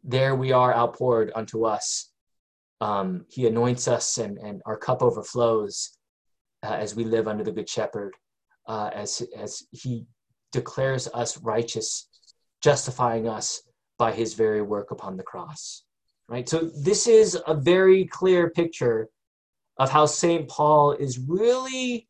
there 0.03 0.35
we 0.35 0.51
are 0.51 0.73
outpoured 0.73 1.31
unto 1.35 1.65
us. 1.65 2.10
Um, 2.81 3.25
he 3.29 3.47
anoints 3.47 3.87
us 3.87 4.17
and, 4.17 4.37
and 4.39 4.61
our 4.65 4.77
cup 4.77 5.01
overflows 5.01 5.97
uh, 6.63 6.73
as 6.73 6.95
we 6.95 7.03
live 7.03 7.27
under 7.27 7.43
the 7.43 7.51
Good 7.51 7.69
Shepherd, 7.69 8.13
uh, 8.67 8.89
as, 8.93 9.23
as 9.37 9.63
he 9.71 10.05
declares 10.51 11.07
us 11.13 11.37
righteous, 11.37 12.09
justifying 12.61 13.27
us 13.27 13.61
by 13.97 14.11
his 14.11 14.33
very 14.33 14.61
work 14.61 14.91
upon 14.91 15.15
the 15.15 15.23
cross. 15.23 15.83
Right? 16.27 16.47
So, 16.47 16.71
this 16.83 17.07
is 17.07 17.37
a 17.45 17.53
very 17.53 18.05
clear 18.05 18.49
picture 18.49 19.09
of 19.77 19.91
how 19.91 20.05
St. 20.05 20.47
Paul 20.49 20.93
is 20.93 21.19
really 21.19 22.07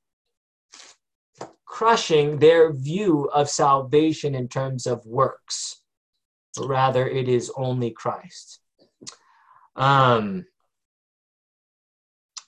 crushing 1.65 2.37
their 2.39 2.71
view 2.71 3.29
of 3.33 3.49
salvation 3.49 4.35
in 4.35 4.47
terms 4.47 4.85
of 4.85 5.05
works 5.05 5.81
rather 6.59 7.07
it 7.07 7.27
is 7.29 7.51
only 7.55 7.91
Christ. 7.91 8.59
Um, 9.75 10.45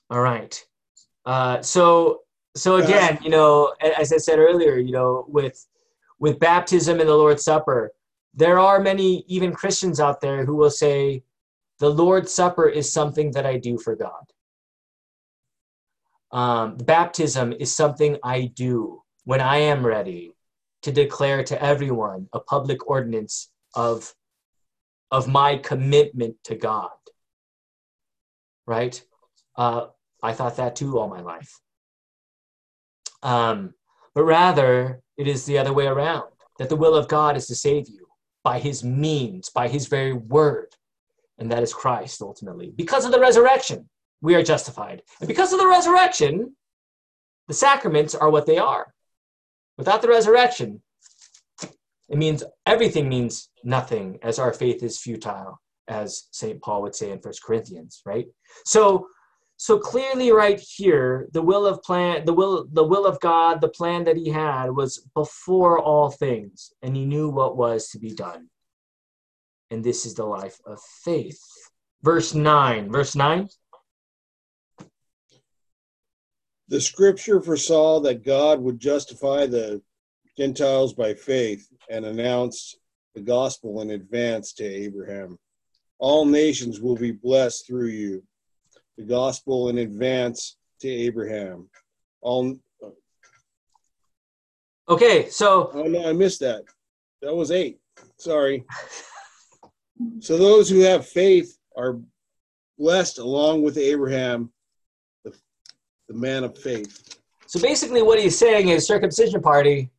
all 0.09 0.21
right. 0.21 0.63
Uh, 1.25 1.61
so 1.61 2.21
so 2.55 2.75
again, 2.75 3.17
you 3.23 3.29
know, 3.29 3.73
as 3.81 4.13
I 4.13 4.17
said 4.17 4.37
earlier, 4.37 4.77
you 4.77 4.91
know, 4.91 5.25
with 5.27 5.65
with 6.19 6.39
baptism 6.39 6.99
and 6.99 7.09
the 7.09 7.15
Lord's 7.15 7.43
Supper, 7.43 7.91
there 8.33 8.59
are 8.59 8.79
many 8.79 9.23
even 9.27 9.53
Christians 9.53 9.99
out 9.99 10.21
there 10.21 10.45
who 10.45 10.55
will 10.55 10.69
say, 10.69 11.23
the 11.79 11.89
Lord's 11.89 12.33
Supper 12.33 12.67
is 12.69 12.91
something 12.91 13.31
that 13.31 13.45
I 13.45 13.57
do 13.57 13.77
for 13.77 13.95
God. 13.95 14.23
Um, 16.31 16.77
baptism 16.77 17.53
is 17.53 17.75
something 17.75 18.17
I 18.23 18.51
do 18.55 19.03
when 19.25 19.41
I 19.41 19.57
am 19.57 19.85
ready 19.85 20.33
to 20.83 20.91
declare 20.91 21.43
to 21.43 21.61
everyone 21.61 22.27
a 22.33 22.39
public 22.39 22.87
ordinance 22.87 23.51
of 23.75 24.13
of 25.11 25.27
my 25.27 25.57
commitment 25.57 26.35
to 26.45 26.55
God. 26.55 26.89
Right? 28.65 29.03
Uh, 29.55 29.87
I 30.21 30.33
thought 30.33 30.57
that 30.57 30.75
too 30.75 30.99
all 30.99 31.09
my 31.09 31.21
life. 31.21 31.59
Um, 33.21 33.73
but 34.15 34.23
rather, 34.23 35.01
it 35.17 35.27
is 35.27 35.45
the 35.45 35.57
other 35.57 35.73
way 35.73 35.87
around 35.87 36.29
that 36.59 36.69
the 36.69 36.75
will 36.75 36.95
of 36.95 37.07
God 37.07 37.35
is 37.35 37.47
to 37.47 37.55
save 37.55 37.87
you 37.89 38.07
by 38.43 38.59
his 38.59 38.83
means, 38.83 39.49
by 39.49 39.67
his 39.67 39.87
very 39.87 40.13
word. 40.13 40.75
And 41.39 41.51
that 41.51 41.63
is 41.63 41.73
Christ 41.73 42.21
ultimately. 42.21 42.71
Because 42.75 43.05
of 43.05 43.11
the 43.11 43.19
resurrection, 43.19 43.89
we 44.21 44.35
are 44.35 44.43
justified. 44.43 45.01
And 45.19 45.27
because 45.27 45.51
of 45.51 45.60
the 45.60 45.67
resurrection, 45.67 46.56
the 47.47 47.54
sacraments 47.54 48.15
are 48.15 48.29
what 48.29 48.45
they 48.45 48.58
are. 48.58 48.93
Without 49.77 50.01
the 50.01 50.08
resurrection, 50.08 50.81
it 52.10 52.17
means 52.17 52.43
everything 52.65 53.10
means 53.10 53.49
nothing 53.63 54.19
as 54.21 54.37
our 54.37 54.54
faith 54.54 54.83
is 54.83 54.99
futile, 54.99 55.60
as 55.87 56.27
St. 56.31 56.62
Paul 56.62 56.83
would 56.83 56.95
say 56.95 57.12
in 57.12 57.19
First 57.19 57.43
Corinthians, 57.43 58.01
right? 58.06 58.27
So 58.65 59.08
so 59.63 59.79
clearly 59.79 60.33
right 60.33 60.59
here, 60.59 61.29
the 61.31 61.41
will 61.41 61.65
of 61.65 61.81
plan 61.83 62.25
the 62.25 62.33
will 62.33 62.67
the 62.69 62.83
will 62.83 63.05
of 63.05 63.17
God, 63.21 63.61
the 63.61 63.69
plan 63.69 64.03
that 64.03 64.17
he 64.17 64.27
had 64.27 64.71
was 64.71 65.07
before 65.15 65.79
all 65.79 66.11
things, 66.11 66.73
and 66.81 66.97
he 66.97 67.05
knew 67.05 67.29
what 67.29 67.55
was 67.55 67.87
to 67.91 67.97
be 67.97 68.13
done. 68.13 68.49
And 69.71 69.81
this 69.81 70.05
is 70.05 70.15
the 70.15 70.25
life 70.25 70.59
of 70.65 70.81
faith. 71.05 71.41
Verse 72.01 72.33
9. 72.33 72.91
Verse 72.91 73.15
9. 73.15 73.47
The 76.67 76.81
scripture 76.81 77.39
foresaw 77.39 78.01
that 78.01 78.25
God 78.25 78.59
would 78.59 78.81
justify 78.81 79.45
the 79.45 79.81
Gentiles 80.37 80.93
by 80.93 81.13
faith 81.13 81.69
and 81.89 82.05
announced 82.05 82.79
the 83.15 83.21
gospel 83.21 83.79
in 83.79 83.91
advance 83.91 84.51
to 84.55 84.65
Abraham. 84.65 85.39
All 85.99 86.25
nations 86.25 86.81
will 86.81 86.97
be 86.97 87.11
blessed 87.11 87.65
through 87.65 87.87
you. 87.87 88.23
The 88.98 89.04
gospel 89.04 89.69
in 89.69 89.79
advance 89.79 90.58
to 90.81 90.89
Abraham. 90.89 91.69
all. 92.21 92.58
Okay, 94.89 95.29
so 95.29 95.71
Oh 95.73 95.83
no, 95.83 96.08
I 96.08 96.13
missed 96.13 96.41
that. 96.41 96.63
That 97.21 97.33
was 97.33 97.52
eight. 97.52 97.79
Sorry. 98.17 98.65
So 100.19 100.37
those 100.37 100.69
who 100.69 100.79
have 100.81 101.08
faith 101.08 101.58
are 101.77 102.00
blessed 102.77 103.19
along 103.19 103.63
with 103.63 103.77
Abraham, 103.77 104.52
the, 105.23 105.33
the 106.08 106.13
man 106.13 106.44
of 106.44 106.58
faith. 106.58 107.17
so 107.48 107.60
basically 107.62 108.02
what 108.02 108.19
he's 108.19 108.37
saying 108.37 108.69
is 108.69 108.85
circumcision 108.85 109.41
party 109.41 109.89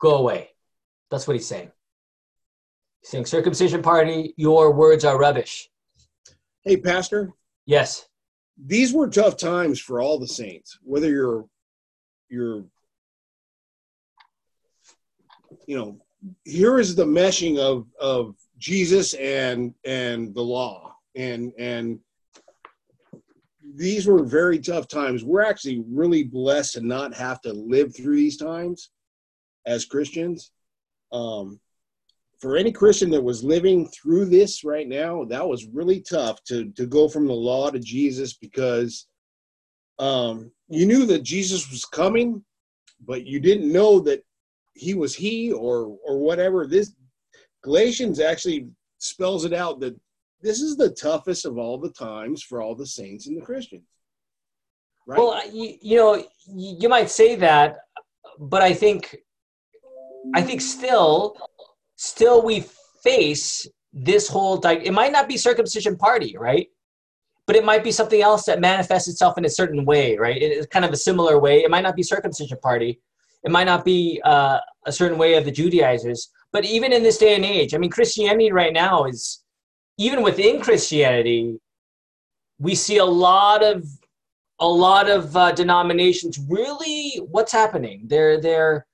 go 0.00 0.16
away. 0.16 0.50
That's 1.10 1.26
what 1.28 1.36
he's 1.36 1.46
saying. 1.46 1.70
He's 3.02 3.10
saying 3.10 3.26
circumcision 3.26 3.82
party, 3.82 4.34
your 4.36 4.72
words 4.72 5.04
are 5.04 5.18
rubbish. 5.18 5.70
Hey, 6.64 6.78
Pastor, 6.78 7.32
Yes. 7.66 8.08
these 8.56 8.92
were 8.92 9.08
tough 9.08 9.36
times 9.36 9.78
for 9.78 10.00
all 10.00 10.18
the 10.18 10.28
saints, 10.28 10.78
whether 10.82 11.10
you're 11.10 11.46
you're 12.30 12.64
you 15.66 15.76
know, 15.76 15.98
here 16.44 16.78
is 16.78 16.94
the 16.94 17.04
meshing 17.04 17.58
of 17.58 17.86
of 18.00 18.36
Jesus 18.58 19.14
and 19.14 19.74
and 19.84 20.34
the 20.34 20.42
law. 20.42 20.96
And 21.14 21.52
and 21.58 22.00
these 23.74 24.06
were 24.06 24.22
very 24.22 24.58
tough 24.58 24.88
times. 24.88 25.24
We're 25.24 25.44
actually 25.44 25.84
really 25.88 26.22
blessed 26.24 26.74
to 26.74 26.80
not 26.80 27.14
have 27.14 27.40
to 27.42 27.52
live 27.52 27.94
through 27.94 28.16
these 28.16 28.36
times 28.36 28.90
as 29.66 29.84
Christians. 29.84 30.50
Um, 31.12 31.60
for 32.44 32.58
any 32.58 32.70
Christian 32.70 33.08
that 33.08 33.24
was 33.24 33.42
living 33.42 33.88
through 33.88 34.26
this 34.26 34.64
right 34.64 34.86
now, 34.86 35.24
that 35.24 35.48
was 35.48 35.66
really 35.72 36.02
tough 36.02 36.44
to 36.44 36.70
to 36.72 36.84
go 36.84 37.08
from 37.08 37.26
the 37.26 37.32
law 37.32 37.70
to 37.70 37.78
Jesus 37.78 38.34
because 38.34 39.06
um, 39.98 40.50
you 40.68 40.84
knew 40.84 41.06
that 41.06 41.22
Jesus 41.22 41.70
was 41.70 41.86
coming, 41.86 42.44
but 43.02 43.24
you 43.24 43.40
didn't 43.40 43.72
know 43.72 43.98
that 44.00 44.22
he 44.74 44.92
was 44.92 45.14
he 45.14 45.52
or 45.52 45.96
or 46.06 46.18
whatever. 46.18 46.66
This 46.66 46.92
Galatians 47.62 48.20
actually 48.20 48.68
spells 48.98 49.46
it 49.46 49.54
out 49.54 49.80
that 49.80 49.98
this 50.42 50.60
is 50.60 50.76
the 50.76 50.90
toughest 50.90 51.46
of 51.46 51.56
all 51.56 51.78
the 51.78 51.92
times 51.92 52.42
for 52.42 52.60
all 52.60 52.74
the 52.74 52.86
saints 52.86 53.26
and 53.26 53.40
the 53.40 53.46
Christians. 53.46 53.88
Right? 55.06 55.18
Well, 55.18 55.40
you, 55.50 55.78
you 55.80 55.96
know, 55.96 56.16
you 56.16 56.76
you 56.80 56.88
might 56.90 57.08
say 57.08 57.36
that, 57.36 57.78
but 58.38 58.60
I 58.60 58.74
think, 58.74 59.16
I 60.34 60.42
think 60.42 60.60
still, 60.60 61.38
still 62.04 62.42
we 62.44 62.64
face 63.02 63.66
this 63.92 64.28
whole. 64.28 64.58
Di- 64.58 64.84
it 64.84 64.92
might 64.92 65.12
not 65.12 65.28
be 65.28 65.36
circumcision 65.36 65.96
party, 65.96 66.36
right? 66.38 66.68
But 67.46 67.56
it 67.56 67.64
might 67.64 67.84
be 67.84 67.92
something 67.92 68.22
else 68.22 68.44
that 68.44 68.60
manifests 68.60 69.08
itself 69.08 69.36
in 69.38 69.44
a 69.44 69.50
certain 69.50 69.84
way, 69.84 70.16
right? 70.16 70.40
It 70.40 70.52
is 70.52 70.66
kind 70.66 70.84
of 70.84 70.92
a 70.92 70.96
similar 70.96 71.38
way. 71.38 71.62
It 71.62 71.70
might 71.70 71.82
not 71.82 71.96
be 71.96 72.02
circumcision 72.02 72.58
party. 72.62 73.00
It 73.44 73.50
might 73.50 73.64
not 73.64 73.84
be 73.84 74.20
uh, 74.24 74.58
a 74.86 74.92
certain 74.92 75.18
way 75.18 75.34
of 75.34 75.44
the 75.44 75.50
Judaizers. 75.50 76.30
But 76.52 76.64
even 76.64 76.92
in 76.92 77.02
this 77.02 77.18
day 77.18 77.34
and 77.34 77.44
age, 77.44 77.74
I 77.74 77.78
mean, 77.78 77.90
Christianity 77.90 78.50
right 78.52 78.72
now 78.72 79.04
is, 79.04 79.44
even 79.98 80.22
within 80.22 80.60
Christianity, 80.60 81.58
we 82.58 82.74
see 82.74 82.98
a 82.98 83.04
lot 83.04 83.62
of 83.62 83.84
a 84.60 84.68
lot 84.68 85.10
of 85.10 85.36
uh, 85.36 85.52
denominations 85.52 86.38
really 86.48 87.20
what's 87.28 87.50
happening 87.50 88.04
they're 88.06 88.40
they're 88.40 88.86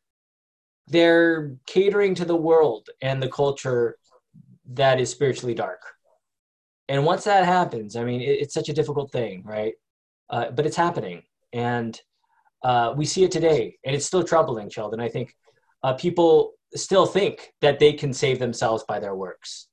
they're 0.91 1.57
catering 1.66 2.14
to 2.16 2.24
the 2.24 2.36
world 2.36 2.88
and 3.01 3.22
the 3.22 3.28
culture 3.28 3.97
that 4.72 5.01
is 5.01 5.11
spiritually 5.11 5.55
dark. 5.55 5.80
And 6.88 7.05
once 7.05 7.24
that 7.24 7.45
happens 7.45 7.97
i 7.97 8.05
mean 8.05 8.20
it, 8.20 8.41
it's 8.43 8.55
such 8.55 8.68
a 8.68 8.72
difficult 8.72 9.12
thing 9.12 9.43
right? 9.45 9.74
Uh, 10.28 10.51
but 10.51 10.66
it's 10.66 10.76
happening. 10.76 11.22
And 11.53 12.01
uh, 12.62 12.95
we 12.97 13.05
see 13.05 13.24
it 13.24 13.32
today 13.32 13.76
and 13.84 13.97
it's 13.97 14.07
still 14.07 14.22
troubling 14.22 14.70
sheldon. 14.70 15.01
I 15.01 15.09
think 15.09 15.34
uh, 15.82 15.95
people 15.95 16.53
still 16.74 17.07
think 17.07 17.53
that 17.61 17.78
they 17.78 17.93
can 17.93 18.12
save 18.12 18.38
themselves 18.38 18.84
by 18.86 19.01
their 19.01 19.16
works. 19.16 19.68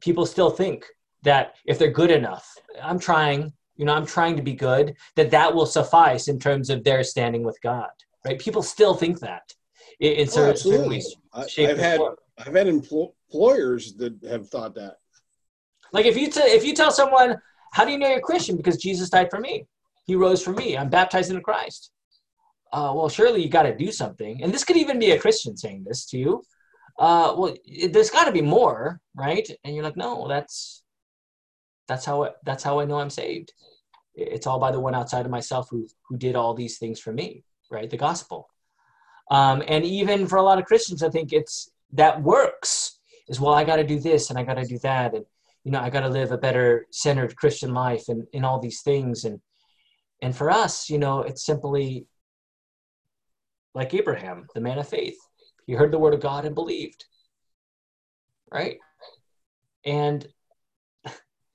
People 0.00 0.24
still 0.24 0.50
think 0.50 0.86
that 1.22 1.56
if 1.66 1.78
they're 1.78 1.90
good 1.90 2.10
enough 2.10 2.46
i'm 2.82 2.98
trying 2.98 3.52
you 3.76 3.84
know 3.84 3.92
i'm 3.92 4.06
trying 4.06 4.36
to 4.36 4.42
be 4.42 4.54
good 4.54 4.96
that 5.16 5.30
that 5.30 5.54
will 5.54 5.66
suffice 5.66 6.28
in 6.28 6.38
terms 6.38 6.70
of 6.70 6.82
their 6.82 7.04
standing 7.04 7.42
with 7.42 7.58
god 7.62 7.90
right? 8.24 8.38
People 8.38 8.62
still 8.62 8.94
think 8.94 9.20
that 9.20 9.52
in 10.00 10.28
Oh, 10.34 10.44
absolutely. 10.44 11.02
I, 11.32 11.46
I've 11.58 11.78
had. 11.78 12.00
I've 12.38 12.54
had 12.54 12.66
empl- 12.68 13.12
employers 13.28 13.94
that 13.96 14.14
have 14.28 14.48
thought 14.48 14.74
that. 14.74 14.96
like 15.92 16.06
if 16.06 16.16
you 16.16 16.30
t- 16.30 16.40
if 16.40 16.64
you 16.64 16.74
tell 16.74 16.90
someone 16.90 17.36
how 17.72 17.84
do 17.84 17.92
you 17.92 17.98
know 17.98 18.08
you're 18.08 18.20
christian? 18.20 18.56
Because 18.56 18.76
jesus 18.78 19.10
died 19.10 19.28
for 19.30 19.40
me. 19.40 19.66
He 20.06 20.14
rose 20.16 20.42
for 20.42 20.52
me. 20.52 20.76
I'm 20.76 20.88
baptized 20.88 21.30
into 21.30 21.42
christ. 21.42 21.92
Uh, 22.72 22.92
well 22.94 23.08
surely 23.08 23.42
you 23.42 23.50
got 23.50 23.64
to 23.64 23.76
do 23.76 23.92
something. 23.92 24.42
And 24.42 24.52
this 24.54 24.64
could 24.64 24.76
even 24.78 24.98
be 24.98 25.10
a 25.10 25.18
christian 25.18 25.56
saying 25.56 25.84
this 25.86 26.06
to 26.06 26.18
you. 26.18 26.42
Uh, 26.98 27.34
well 27.36 27.54
it, 27.64 27.92
there's 27.92 28.10
got 28.10 28.24
to 28.24 28.32
be 28.32 28.42
more 28.42 29.00
right? 29.14 29.48
And 29.62 29.74
you're 29.74 29.84
like 29.84 29.98
no 29.98 30.26
that's 30.28 30.82
that's 31.88 32.04
how 32.06 32.22
it, 32.22 32.34
that's 32.44 32.62
how 32.64 32.80
i 32.80 32.84
know 32.86 33.00
i'm 33.00 33.10
saved. 33.10 33.52
It's 34.14 34.46
all 34.46 34.58
by 34.58 34.72
the 34.72 34.80
one 34.80 34.94
outside 34.94 35.26
of 35.26 35.30
myself 35.30 35.68
who 35.70 35.86
who 36.08 36.16
did 36.16 36.36
all 36.36 36.54
these 36.54 36.78
things 36.78 36.98
for 37.00 37.12
me 37.12 37.44
right? 37.70 37.88
The 37.88 37.96
gospel 37.96 38.49
um, 39.30 39.62
and 39.66 39.84
even 39.84 40.26
for 40.26 40.36
a 40.36 40.42
lot 40.42 40.58
of 40.58 40.64
christians 40.64 41.02
i 41.02 41.08
think 41.08 41.32
it's 41.32 41.70
that 41.92 42.22
works 42.22 42.98
is 43.28 43.40
well 43.40 43.54
i 43.54 43.64
got 43.64 43.76
to 43.76 43.84
do 43.84 43.98
this 43.98 44.30
and 44.30 44.38
i 44.38 44.42
got 44.42 44.54
to 44.54 44.64
do 44.64 44.78
that. 44.78 45.14
And 45.14 45.24
you 45.64 45.72
know 45.72 45.80
i 45.80 45.90
got 45.90 46.00
to 46.00 46.08
live 46.08 46.32
a 46.32 46.38
better 46.38 46.86
centered 46.90 47.36
christian 47.36 47.74
life 47.74 48.08
and 48.08 48.26
in 48.32 48.44
all 48.44 48.58
these 48.58 48.82
things. 48.82 49.24
And 49.24 49.40
and 50.22 50.36
for 50.36 50.50
us 50.50 50.90
you 50.90 50.98
know 50.98 51.22
it's 51.22 51.44
simply 51.44 52.06
like 53.74 53.94
abraham 53.94 54.46
the 54.54 54.60
man 54.60 54.78
of 54.78 54.88
faith. 54.88 55.18
He 55.66 55.74
heard 55.74 55.92
the 55.92 55.98
word 55.98 56.14
of 56.14 56.20
god 56.20 56.44
and 56.44 56.54
believed 56.54 57.04
right? 58.52 58.78
And 59.84 60.26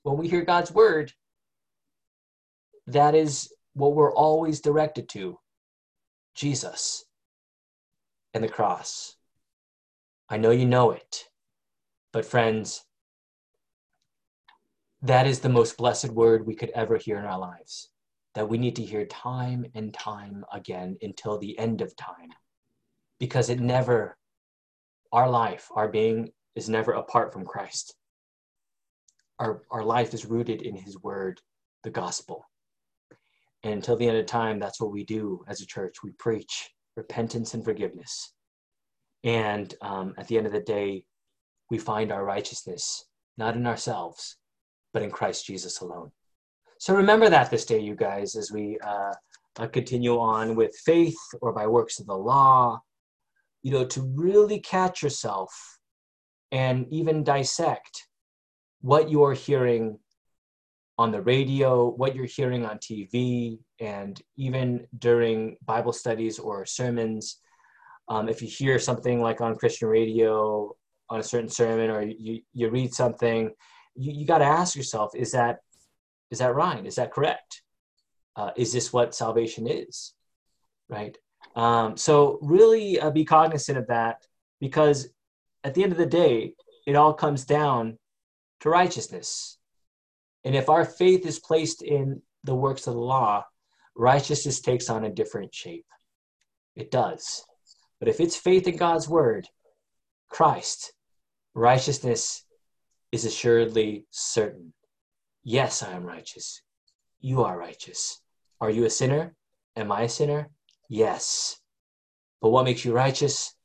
when 0.05 0.17
we 0.17 0.28
hear 0.28 0.43
god's 0.45 0.71
word 0.71 1.11
that 2.88 3.15
is 3.15 3.51
what 3.73 3.95
we're 3.95 4.13
always 4.13 4.61
directed 4.61 5.09
to 5.09 5.39
jesus 6.36 7.03
and 8.36 8.44
the 8.44 8.50
cross. 8.50 9.16
I 10.30 10.38
know 10.38 10.52
you 10.52 10.68
know 10.68 10.92
it 10.92 11.26
but 12.16 12.24
friends 12.24 12.86
that 15.02 15.28
is 15.28 15.42
the 15.42 15.50
most 15.50 15.76
blessed 15.76 16.08
word 16.12 16.48
we 16.48 16.56
could 16.56 16.70
ever 16.70 16.96
hear 16.96 17.20
in 17.20 17.26
our 17.26 17.38
lives 17.38 17.90
that 18.36 18.48
we 18.48 18.58
need 18.58 18.78
to 18.78 18.86
hear 18.86 19.06
time 19.08 19.66
and 19.76 19.94
time 19.94 20.46
again 20.54 20.96
until 21.02 21.38
the 21.38 21.60
end 21.60 21.82
of 21.82 21.94
time 21.98 22.30
because 23.20 23.50
it 23.50 23.60
never 23.60 24.18
our 25.12 25.30
life 25.30 25.68
our 25.76 25.90
being 25.90 26.30
is 26.56 26.70
never 26.70 26.94
apart 26.94 27.34
from 27.34 27.46
christ. 27.46 27.94
Our, 29.40 29.62
our 29.70 29.84
life 29.84 30.14
is 30.14 30.26
rooted 30.26 30.62
in 30.62 30.78
his 30.78 30.98
word 31.04 31.42
the 31.84 31.90
gospel. 31.90 32.46
And 33.64 33.74
until 33.74 33.98
the 33.98 34.08
end 34.08 34.20
of 34.20 34.26
time 34.26 34.58
that's 34.58 34.80
what 34.80 34.94
we 34.94 35.04
do 35.04 35.44
as 35.50 35.60
a 35.60 35.66
church. 35.66 35.98
We 36.02 36.12
preach 36.12 36.70
repentance 36.96 37.54
and 37.54 37.64
forgiveness. 37.64 38.34
And 39.24 39.74
um, 39.82 40.14
at 40.18 40.28
the 40.28 40.38
end 40.38 40.48
of 40.48 40.54
the 40.54 40.62
day 40.62 41.06
we 41.72 41.78
find 41.78 42.12
our 42.12 42.24
righteousness 42.24 43.06
not 43.38 43.56
in 43.56 43.66
ourselves 43.66 44.38
but 44.93 45.02
in 45.02 45.10
christ 45.10 45.46
jesus 45.46 45.82
alone. 45.82 46.12
So 46.78 46.93
remember 46.93 47.30
that 47.30 47.50
this 47.50 47.66
day, 47.66 47.80
you 47.80 47.96
guys, 47.96 48.36
as 48.36 48.52
we 48.52 48.78
uh, 48.86 49.14
uh, 49.58 49.68
continue 49.68 50.20
on 50.20 50.56
with 50.56 50.76
faith 50.86 51.18
or 51.41 51.54
by 51.54 51.68
works 51.68 52.00
of 52.00 52.06
the 52.06 52.18
law, 52.18 52.80
you 53.64 53.72
know, 53.72 53.86
to 53.86 54.02
really 54.16 54.60
catch 54.60 55.02
yourself 55.02 55.52
and 56.52 56.86
even 56.91 57.24
dissect 57.24 58.08
what 58.82 59.10
you're 59.10 59.34
hearing 59.34 59.98
on 60.98 61.12
the 61.12 61.22
radio, 61.22 61.89
what 61.89 62.16
you're 62.16 62.26
hearing 62.26 62.66
on 62.66 62.78
TV, 62.78 63.58
and 63.80 64.21
even 64.38 64.88
during 64.99 65.57
Bible 65.65 65.93
studies 65.93 66.39
or 66.39 66.65
sermons. 66.65 67.39
Um, 68.07 68.30
if 68.30 68.41
you 68.41 68.47
hear 68.47 68.80
something 68.80 69.21
like 69.21 69.41
on 69.41 69.55
Christian 69.55 69.88
radio 69.88 70.76
on 71.09 71.19
a 71.19 71.23
certain 71.23 71.49
sermon 71.49 71.89
or 71.89 72.01
you, 72.03 72.41
you 72.53 72.69
read 72.69 72.93
something, 72.93 73.51
you, 73.95 74.11
you 74.11 74.26
got 74.28 74.39
to 74.39 74.45
ask 74.45 74.76
yourself, 74.76 75.15
is 75.15 75.32
that 75.32 75.59
is 76.32 76.39
that 76.39 76.55
right? 76.55 76.86
Is 76.86 76.95
that 76.95 77.11
correct? 77.11 77.61
Uh, 78.36 78.51
is 78.55 78.73
this 78.73 78.91
what 78.91 79.15
salvation 79.15 79.67
is? 79.67 80.13
Right? 80.89 81.17
Um, 81.55 81.95
so, 81.95 82.39
really 82.41 82.99
uh, 82.99 83.11
be 83.11 83.23
cognizant 83.26 83.78
of 83.78 83.88
that 83.88 84.26
because 84.59 85.07
at 85.63 85.73
the 85.73 85.84
end 85.84 85.91
of 85.91 85.97
the 85.97 86.05
day, 86.05 86.53
it 86.86 86.95
all 86.95 87.13
comes 87.13 87.45
down 87.45 87.97
to 88.61 88.69
righteousness. 88.69 89.57
And 90.43 90.55
if 90.55 90.69
our 90.69 90.86
faith 90.86 91.26
is 91.26 91.39
placed 91.39 91.82
in 91.82 92.21
the 92.43 92.55
works 92.55 92.88
of 92.88 92.93
the 92.93 92.99
law, 92.99 93.45
righteousness 93.96 94.60
takes 94.60 94.89
on 94.89 95.06
a 95.06 95.10
different 95.10 95.54
shape. 95.54 95.86
It 96.76 96.91
does. 96.91 97.43
But 98.00 98.10
if 98.10 98.20
it's 98.20 98.36
faith 98.36 98.68
in 98.68 98.78
God's 98.78 99.08
word, 99.08 99.48
Christ, 100.30 100.93
righteousness 101.54 102.43
is 103.12 103.26
assuredly 103.26 104.06
certain. 104.10 104.74
Yes, 105.43 105.84
I 105.84 105.93
am 105.93 106.04
righteous. 106.04 106.62
You 107.22 107.43
are 107.43 107.58
righteous. 107.58 108.22
Are 108.60 108.70
you 108.70 108.86
a 108.86 108.89
sinner? 108.89 109.36
Am 109.76 109.91
I 109.91 110.04
a 110.04 110.10
sinner? 110.10 110.50
Yes. 110.89 111.60
But 112.41 112.50
what 112.50 112.66
makes 112.66 112.84
you 112.84 112.93
righteous? 112.93 113.56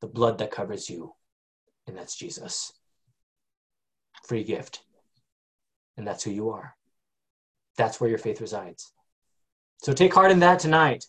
The 0.00 0.06
blood 0.08 0.38
that 0.38 0.50
covers 0.50 0.90
you, 0.90 1.12
and 1.86 1.96
that's 1.96 2.16
Jesus. 2.16 2.72
Free 4.26 4.44
gift. 4.44 4.82
And 5.96 6.06
that's 6.06 6.24
who 6.24 6.30
you 6.30 6.50
are. 6.50 6.74
That's 7.76 8.00
where 8.00 8.10
your 8.10 8.18
faith 8.18 8.40
resides. 8.40 8.92
So 9.84 9.92
take 9.92 10.14
heart 10.14 10.30
in 10.30 10.38
that 10.38 10.60
tonight 10.60 11.04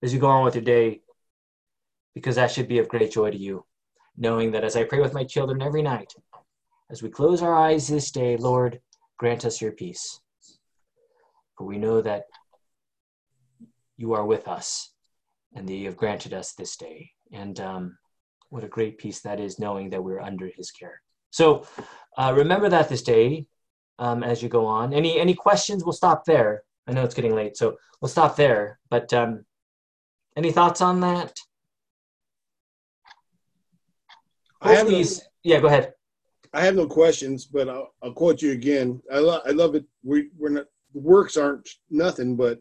as 0.00 0.14
you 0.14 0.20
go 0.20 0.28
on 0.28 0.44
with 0.44 0.54
your 0.54 0.62
day, 0.62 1.00
because 2.14 2.36
that 2.36 2.52
should 2.52 2.68
be 2.68 2.78
of 2.78 2.86
great 2.86 3.10
joy 3.10 3.32
to 3.32 3.36
you, 3.36 3.64
knowing 4.16 4.52
that 4.52 4.62
as 4.62 4.76
I 4.76 4.84
pray 4.84 5.00
with 5.00 5.12
my 5.12 5.24
children 5.24 5.60
every 5.60 5.82
night, 5.82 6.14
as 6.88 7.02
we 7.02 7.08
close 7.08 7.42
our 7.42 7.52
eyes 7.52 7.88
this 7.88 8.12
day, 8.12 8.36
Lord, 8.36 8.80
grant 9.18 9.44
us 9.44 9.60
your 9.60 9.72
peace. 9.72 10.20
For 11.58 11.66
we 11.66 11.78
know 11.78 12.00
that 12.00 12.26
you 13.96 14.12
are 14.12 14.24
with 14.24 14.46
us 14.46 14.92
and 15.56 15.68
that 15.68 15.74
you 15.74 15.86
have 15.86 15.96
granted 15.96 16.32
us 16.32 16.52
this 16.52 16.76
day. 16.76 17.10
And 17.32 17.58
um, 17.58 17.98
what 18.50 18.62
a 18.62 18.68
great 18.68 18.98
peace 18.98 19.20
that 19.22 19.40
is, 19.40 19.58
knowing 19.58 19.90
that 19.90 20.04
we're 20.04 20.20
under 20.20 20.46
his 20.46 20.70
care. 20.70 21.02
So 21.30 21.66
uh, 22.16 22.32
remember 22.36 22.68
that 22.68 22.88
this 22.88 23.02
day 23.02 23.46
um, 23.98 24.22
as 24.22 24.44
you 24.44 24.48
go 24.48 24.64
on. 24.64 24.94
Any, 24.94 25.18
any 25.18 25.34
questions? 25.34 25.82
We'll 25.82 25.92
stop 25.92 26.24
there. 26.24 26.62
I 26.86 26.92
know 26.92 27.02
it's 27.02 27.14
getting 27.14 27.34
late, 27.34 27.56
so 27.56 27.76
we'll 28.00 28.08
stop 28.08 28.36
there. 28.36 28.78
But 28.90 29.12
um, 29.12 29.44
any 30.36 30.52
thoughts 30.52 30.80
on 30.80 31.00
that? 31.00 31.36
I 34.60 34.74
have 34.74 34.90
no, 34.90 35.02
yeah, 35.42 35.60
go 35.60 35.66
ahead. 35.66 35.92
I 36.52 36.62
have 36.62 36.74
no 36.74 36.86
questions, 36.86 37.44
but 37.44 37.68
I'll, 37.68 37.92
I'll 38.02 38.12
quote 38.12 38.40
you 38.40 38.52
again. 38.52 39.02
I, 39.12 39.18
lo- 39.18 39.42
I 39.44 39.50
love 39.50 39.74
it. 39.74 39.84
We, 40.02 40.30
we're 40.38 40.48
not, 40.48 40.66
the 40.94 41.00
works 41.00 41.36
aren't 41.36 41.68
nothing, 41.90 42.36
but 42.36 42.60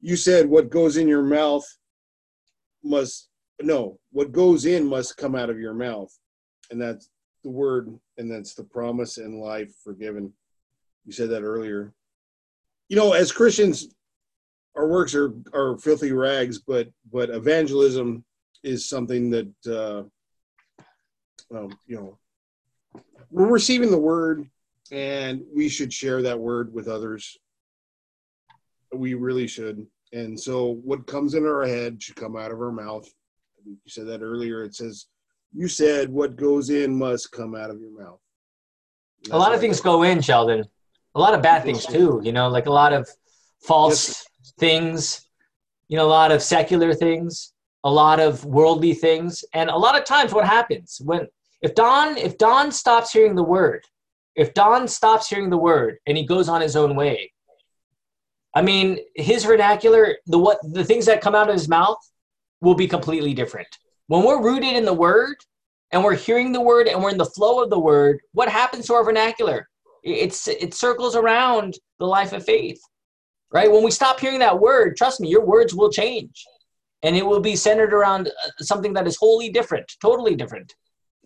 you 0.00 0.16
said 0.16 0.46
what 0.46 0.70
goes 0.70 0.96
in 0.96 1.08
your 1.08 1.22
mouth 1.22 1.66
must, 2.84 3.28
no, 3.62 3.98
what 4.12 4.32
goes 4.32 4.66
in 4.66 4.86
must 4.86 5.16
come 5.16 5.34
out 5.34 5.50
of 5.50 5.58
your 5.58 5.74
mouth. 5.74 6.12
And 6.70 6.80
that's 6.80 7.08
the 7.42 7.50
word, 7.50 7.98
and 8.18 8.30
that's 8.30 8.54
the 8.54 8.64
promise 8.64 9.18
and 9.18 9.40
life 9.40 9.72
forgiven. 9.82 10.32
You 11.06 11.12
said 11.12 11.30
that 11.30 11.42
earlier. 11.42 11.92
You 12.90 12.96
know, 12.96 13.12
as 13.12 13.30
Christians, 13.30 13.86
our 14.76 14.88
works 14.88 15.14
are, 15.14 15.32
are 15.54 15.78
filthy 15.78 16.10
rags, 16.10 16.58
but 16.58 16.88
but 17.12 17.30
evangelism 17.30 18.24
is 18.64 18.88
something 18.88 19.30
that 19.30 19.48
uh, 19.64 20.02
um, 21.56 21.78
you 21.86 21.96
know 21.96 22.18
we're 23.30 23.46
receiving 23.46 23.92
the 23.92 23.98
word, 23.98 24.44
and 24.90 25.40
we 25.54 25.68
should 25.68 25.92
share 25.92 26.20
that 26.22 26.40
word 26.40 26.74
with 26.74 26.88
others. 26.88 27.38
We 28.92 29.14
really 29.14 29.46
should. 29.46 29.86
And 30.12 30.38
so, 30.38 30.80
what 30.82 31.06
comes 31.06 31.34
in 31.34 31.46
our 31.46 31.64
head 31.64 32.02
should 32.02 32.16
come 32.16 32.36
out 32.36 32.50
of 32.50 32.60
our 32.60 32.72
mouth. 32.72 33.08
You 33.64 33.76
said 33.86 34.08
that 34.08 34.20
earlier. 34.20 34.64
It 34.64 34.74
says, 34.74 35.06
"You 35.52 35.68
said 35.68 36.08
what 36.08 36.34
goes 36.34 36.70
in 36.70 36.98
must 36.98 37.30
come 37.30 37.54
out 37.54 37.70
of 37.70 37.80
your 37.80 37.96
mouth." 37.96 38.18
a 39.30 39.38
lot 39.38 39.54
of 39.54 39.60
things 39.60 39.80
go 39.80 40.02
in, 40.02 40.20
Sheldon. 40.20 40.64
A 41.14 41.20
lot 41.20 41.34
of 41.34 41.42
bad 41.42 41.64
things 41.64 41.86
too. 41.86 42.20
You 42.22 42.32
know, 42.32 42.48
like 42.48 42.66
a 42.66 42.72
lot 42.72 42.92
of 42.92 43.08
false 43.62 44.24
things. 44.58 45.26
You 45.88 45.96
know, 45.96 46.06
a 46.06 46.08
lot 46.08 46.30
of 46.30 46.40
secular 46.40 46.94
things, 46.94 47.52
a 47.82 47.90
lot 47.90 48.20
of 48.20 48.44
worldly 48.44 48.94
things, 48.94 49.44
and 49.54 49.68
a 49.68 49.76
lot 49.76 49.98
of 49.98 50.04
times, 50.04 50.32
what 50.32 50.46
happens 50.46 51.00
when 51.04 51.26
if 51.62 51.74
Don 51.74 52.16
if 52.16 52.38
Don 52.38 52.70
stops 52.70 53.12
hearing 53.12 53.34
the 53.34 53.42
word, 53.42 53.84
if 54.36 54.54
Don 54.54 54.86
stops 54.86 55.28
hearing 55.28 55.50
the 55.50 55.56
word 55.56 55.98
and 56.06 56.16
he 56.16 56.24
goes 56.24 56.48
on 56.48 56.60
his 56.60 56.76
own 56.76 56.94
way, 56.94 57.32
I 58.54 58.62
mean, 58.62 58.98
his 59.14 59.44
vernacular, 59.44 60.16
the 60.26 60.38
what 60.38 60.58
the 60.62 60.84
things 60.84 61.06
that 61.06 61.20
come 61.20 61.34
out 61.34 61.48
of 61.48 61.54
his 61.54 61.68
mouth 61.68 61.98
will 62.60 62.74
be 62.74 62.88
completely 62.88 63.34
different. 63.34 63.68
When 64.06 64.24
we're 64.24 64.42
rooted 64.42 64.74
in 64.74 64.84
the 64.84 64.92
word 64.94 65.36
and 65.92 66.02
we're 66.02 66.16
hearing 66.16 66.52
the 66.52 66.60
word 66.60 66.88
and 66.88 67.02
we're 67.02 67.10
in 67.10 67.18
the 67.18 67.24
flow 67.24 67.62
of 67.62 67.70
the 67.70 67.78
word, 67.78 68.20
what 68.32 68.48
happens 68.48 68.86
to 68.86 68.94
our 68.94 69.04
vernacular? 69.04 69.68
It's 70.02 70.48
it 70.48 70.74
circles 70.74 71.16
around 71.16 71.74
the 71.98 72.06
life 72.06 72.32
of 72.32 72.44
faith. 72.44 72.80
Right? 73.52 73.70
When 73.70 73.82
we 73.82 73.90
stop 73.90 74.20
hearing 74.20 74.38
that 74.40 74.58
word, 74.58 74.96
trust 74.96 75.20
me, 75.20 75.28
your 75.28 75.44
words 75.44 75.74
will 75.74 75.90
change. 75.90 76.44
And 77.02 77.16
it 77.16 77.26
will 77.26 77.40
be 77.40 77.56
centered 77.56 77.92
around 77.92 78.28
uh, 78.28 78.50
something 78.58 78.92
that 78.92 79.06
is 79.06 79.16
wholly 79.16 79.48
different, 79.48 79.90
totally 80.02 80.36
different. 80.36 80.74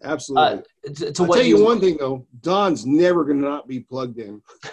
Absolutely. 0.02 0.62
Uh, 0.86 0.92
to, 0.94 1.12
to 1.12 1.22
I'll 1.24 1.32
tell 1.32 1.42
you, 1.42 1.58
you 1.58 1.64
one 1.64 1.80
thing 1.80 1.96
though, 1.98 2.26
Don's 2.40 2.86
never 2.86 3.24
going 3.24 3.40
to 3.40 3.48
not 3.48 3.66
be 3.68 3.80
plugged 3.80 4.18
in. 4.18 4.40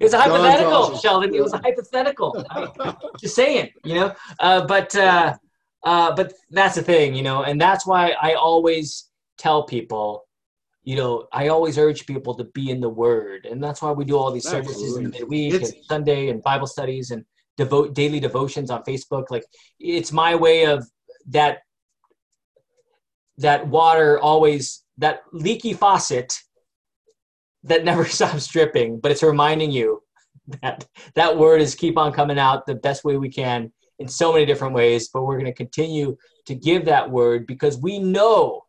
It's 0.00 0.14
a 0.14 0.20
hypothetical, 0.20 0.96
Sheldon. 0.98 1.34
It 1.34 1.42
was 1.42 1.52
a 1.52 1.58
hypothetical. 1.58 2.44
just 3.20 3.34
saying, 3.34 3.70
you 3.84 3.94
know. 3.94 4.14
Uh, 4.38 4.64
but 4.64 4.94
uh, 4.94 5.36
uh, 5.84 6.14
but 6.14 6.34
that's 6.50 6.76
the 6.76 6.82
thing, 6.82 7.14
you 7.14 7.22
know, 7.22 7.42
and 7.42 7.60
that's 7.60 7.86
why 7.86 8.14
I 8.20 8.34
always 8.34 9.10
tell 9.38 9.64
people, 9.64 10.24
you 10.88 10.96
know, 10.96 11.28
I 11.34 11.48
always 11.48 11.76
urge 11.76 12.06
people 12.06 12.34
to 12.36 12.44
be 12.44 12.70
in 12.70 12.80
the 12.80 12.88
Word, 12.88 13.44
and 13.44 13.62
that's 13.62 13.82
why 13.82 13.90
we 13.90 14.06
do 14.06 14.16
all 14.16 14.32
these 14.32 14.46
Absolutely. 14.46 14.72
services 14.72 14.96
in 14.96 15.04
the 15.04 15.10
midweek 15.10 15.52
it's, 15.52 15.72
and 15.72 15.84
Sunday 15.84 16.30
and 16.30 16.42
Bible 16.42 16.66
studies 16.66 17.10
and 17.10 17.26
devote 17.58 17.94
daily 17.94 18.20
devotions 18.20 18.70
on 18.70 18.82
Facebook. 18.84 19.24
Like 19.28 19.44
it's 19.78 20.12
my 20.12 20.34
way 20.34 20.64
of 20.64 20.88
that 21.26 21.58
that 23.36 23.68
water 23.68 24.18
always 24.18 24.82
that 24.96 25.24
leaky 25.30 25.74
faucet 25.74 26.38
that 27.64 27.84
never 27.90 28.06
stops 28.06 28.46
dripping, 28.46 28.98
but 28.98 29.12
it's 29.12 29.22
reminding 29.22 29.70
you 29.70 30.02
that 30.62 30.86
that 31.14 31.36
word 31.36 31.60
is 31.60 31.74
keep 31.74 31.98
on 31.98 32.14
coming 32.14 32.38
out 32.38 32.64
the 32.64 32.74
best 32.74 33.04
way 33.04 33.18
we 33.18 33.28
can 33.28 33.70
in 33.98 34.08
so 34.08 34.32
many 34.32 34.46
different 34.46 34.72
ways, 34.72 35.10
but 35.12 35.24
we're 35.24 35.38
going 35.38 35.44
to 35.44 35.52
continue 35.52 36.16
to 36.46 36.54
give 36.54 36.86
that 36.86 37.10
word 37.10 37.46
because 37.46 37.76
we 37.76 37.98
know 37.98 38.62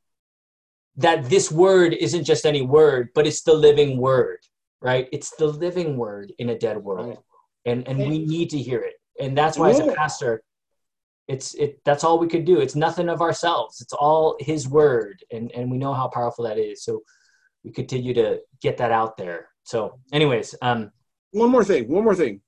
that 1.00 1.30
this 1.30 1.52
word 1.52 1.94
isn't 1.94 2.26
just 2.26 2.46
any 2.46 2.62
word, 2.62 3.10
but 3.16 3.26
it's 3.26 3.42
the 3.42 3.54
living 3.54 3.98
word, 3.98 4.40
right? 4.82 5.08
It's 5.14 5.32
the 5.38 5.48
living 5.48 5.96
word 5.96 6.34
in 6.40 6.50
a 6.50 6.58
dead 6.58 6.78
world. 6.78 7.18
And 7.66 7.88
and 7.88 8.00
we 8.00 8.20
need 8.20 8.50
to 8.52 8.58
hear 8.58 8.80
it. 8.80 8.96
And 9.20 9.38
that's 9.38 9.58
why 9.58 9.70
as 9.70 9.80
a 9.80 9.94
pastor, 9.94 10.44
it's 11.28 11.54
it 11.56 11.82
that's 11.86 12.04
all 12.04 12.20
we 12.20 12.28
could 12.28 12.46
do. 12.46 12.60
It's 12.60 12.76
nothing 12.76 13.08
of 13.10 13.22
ourselves. 13.22 13.82
It's 13.82 13.94
all 13.94 14.36
his 14.40 14.68
word. 14.68 15.24
And 15.32 15.52
and 15.54 15.72
we 15.72 15.78
know 15.78 15.94
how 15.94 16.08
powerful 16.08 16.46
that 16.46 16.58
is. 16.58 16.84
So 16.84 17.04
we 17.64 17.72
continue 17.72 18.14
to 18.16 18.40
get 18.62 18.78
that 18.78 18.92
out 18.92 19.18
there. 19.18 19.50
So, 19.64 20.00
anyways, 20.12 20.56
um, 20.62 20.92
one 21.32 21.50
more 21.50 21.64
thing. 21.64 21.88
One 21.88 22.04
more 22.04 22.16
thing. 22.16 22.42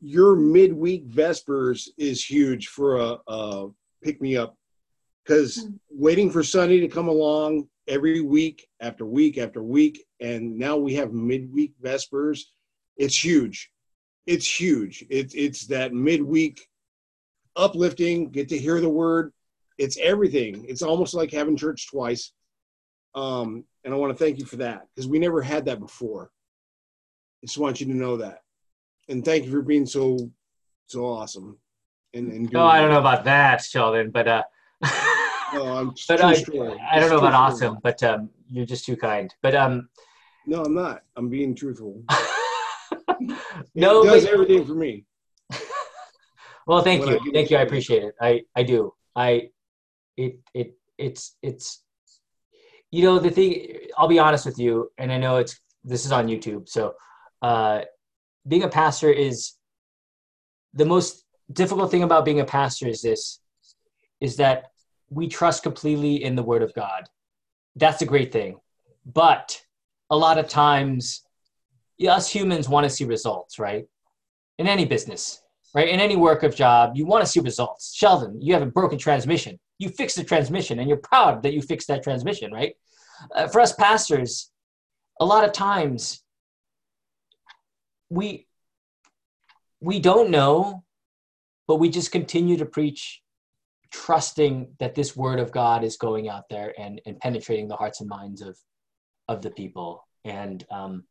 Your 0.00 0.36
midweek 0.36 1.06
Vespers 1.06 1.88
is 1.96 2.24
huge 2.24 2.68
for 2.68 2.98
a, 2.98 3.18
a 3.26 3.68
pick 4.02 4.20
me 4.20 4.36
up 4.36 4.56
because 5.24 5.58
mm-hmm. 5.58 5.74
waiting 5.90 6.30
for 6.30 6.42
Sunday 6.42 6.80
to 6.80 6.88
come 6.88 7.08
along 7.08 7.68
every 7.86 8.20
week 8.20 8.66
after 8.80 9.06
week 9.06 9.38
after 9.38 9.62
week, 9.62 10.04
and 10.20 10.58
now 10.58 10.76
we 10.76 10.94
have 10.94 11.12
midweek 11.12 11.72
Vespers. 11.82 12.52
It's 12.96 13.22
huge. 13.22 13.70
It's 14.26 14.48
huge. 14.48 15.04
It's 15.10 15.34
it's 15.34 15.66
that 15.66 15.92
midweek 15.92 16.66
uplifting. 17.56 18.30
Get 18.30 18.48
to 18.50 18.58
hear 18.58 18.80
the 18.80 18.88
word. 18.88 19.32
It's 19.78 19.98
everything. 19.98 20.64
It's 20.68 20.82
almost 20.82 21.14
like 21.14 21.32
having 21.32 21.56
church 21.56 21.88
twice. 21.90 22.32
Um, 23.14 23.64
and 23.84 23.92
I 23.92 23.96
want 23.96 24.16
to 24.16 24.24
thank 24.24 24.38
you 24.38 24.46
for 24.46 24.56
that 24.56 24.86
because 24.94 25.08
we 25.08 25.18
never 25.18 25.42
had 25.42 25.66
that 25.66 25.80
before. 25.80 26.30
I 27.42 27.46
just 27.46 27.58
want 27.58 27.80
you 27.80 27.86
to 27.86 27.94
know 27.94 28.16
that, 28.18 28.40
and 29.08 29.24
thank 29.24 29.44
you 29.44 29.50
for 29.50 29.62
being 29.62 29.86
so 29.86 30.30
so 30.86 31.04
awesome. 31.04 31.58
And, 32.14 32.32
and 32.32 32.52
no, 32.52 32.64
I 32.64 32.80
don't 32.80 32.90
know 32.90 33.00
about 33.00 33.24
that, 33.24 33.62
Sheldon, 33.62 34.10
but 34.10 34.28
uh, 34.28 34.42
no, 35.54 35.76
I'm 35.76 35.94
but 36.08 36.22
I, 36.22 36.32
I 36.32 37.00
don't 37.00 37.10
know 37.10 37.18
about 37.18 37.34
awesome, 37.34 37.78
but 37.82 38.02
um, 38.02 38.30
you're 38.50 38.66
just 38.66 38.84
too 38.84 38.96
kind. 38.96 39.34
But 39.42 39.54
um, 39.54 39.88
no, 40.46 40.64
I'm 40.64 40.74
not. 40.74 41.02
I'm 41.16 41.28
being 41.28 41.54
truthful. 41.54 42.02
no, 43.74 44.02
it 44.02 44.06
does 44.06 44.24
but, 44.24 44.32
everything 44.32 44.66
for 44.66 44.74
me. 44.74 45.04
well, 46.66 46.82
thank 46.82 47.06
you, 47.06 47.20
thank 47.32 47.50
you. 47.50 47.56
I 47.56 47.62
appreciate 47.62 48.02
it. 48.02 48.14
I 48.20 48.42
I 48.54 48.62
do. 48.62 48.92
I 49.16 49.50
it 50.16 50.38
it 50.52 50.74
it's 50.98 51.36
it's 51.42 51.82
you 52.90 53.02
know 53.02 53.18
the 53.18 53.30
thing 53.30 53.76
i'll 53.98 54.08
be 54.08 54.18
honest 54.18 54.46
with 54.46 54.58
you 54.58 54.90
and 54.98 55.12
i 55.12 55.18
know 55.18 55.38
it's 55.38 55.58
this 55.82 56.06
is 56.06 56.12
on 56.12 56.28
youtube 56.28 56.68
so 56.68 56.94
uh, 57.42 57.82
being 58.48 58.62
a 58.62 58.68
pastor 58.68 59.10
is 59.10 59.54
the 60.72 60.84
most 60.84 61.24
difficult 61.52 61.90
thing 61.90 62.02
about 62.02 62.24
being 62.24 62.40
a 62.40 62.44
pastor 62.44 62.88
is 62.88 63.02
this 63.02 63.40
is 64.20 64.36
that 64.36 64.70
we 65.14 65.28
trust 65.28 65.62
completely 65.62 66.22
in 66.22 66.34
the 66.34 66.42
word 66.42 66.62
of 66.62 66.74
god. 66.74 67.08
That's 67.76 68.02
a 68.02 68.06
great 68.06 68.32
thing. 68.32 68.58
But 69.06 69.60
a 70.10 70.16
lot 70.16 70.38
of 70.38 70.48
times 70.48 71.22
us 72.00 72.28
humans 72.28 72.68
want 72.68 72.84
to 72.84 72.90
see 72.90 73.04
results 73.04 73.58
right? 73.58 73.86
In 74.58 74.66
any 74.66 74.84
business 74.84 75.40
right? 75.74 75.88
In 75.88 76.00
any 76.00 76.16
work 76.16 76.42
of 76.42 76.54
job 76.54 76.92
you 76.94 77.06
want 77.06 77.24
to 77.24 77.30
see 77.30 77.40
results. 77.40 77.94
Sheldon 77.94 78.40
you 78.40 78.52
have 78.54 78.62
a 78.62 78.66
broken 78.66 78.98
transmission. 78.98 79.58
You 79.78 79.88
fix 79.88 80.14
the 80.14 80.24
transmission 80.24 80.78
and 80.78 80.88
you're 80.88 80.98
proud 80.98 81.42
that 81.42 81.54
you 81.54 81.62
fixed 81.62 81.88
that 81.88 82.02
transmission 82.02 82.52
right? 82.52 82.74
Uh, 83.34 83.46
for 83.46 83.60
us 83.60 83.72
pastors, 83.72 84.50
a 85.20 85.24
lot 85.24 85.44
of 85.44 85.52
times 85.52 86.22
we 88.10 88.46
we 89.80 90.00
don't 90.00 90.30
know, 90.30 90.82
but 91.68 91.76
we 91.76 91.90
just 91.90 92.10
continue 92.10 92.56
to 92.56 92.64
preach, 92.64 93.22
trusting 93.94 94.74
that 94.80 94.94
this 94.94 95.16
word 95.16 95.38
of 95.38 95.52
God 95.52 95.84
is 95.84 95.96
going 95.96 96.28
out 96.28 96.48
there 96.50 96.74
and, 96.78 97.00
and 97.06 97.18
penetrating 97.20 97.68
the 97.68 97.76
hearts 97.76 98.00
and 98.00 98.08
minds 98.08 98.42
of, 98.42 98.58
of 99.28 99.40
the 99.40 99.50
people. 99.50 100.06
And 100.24 100.64
um, 100.70 101.04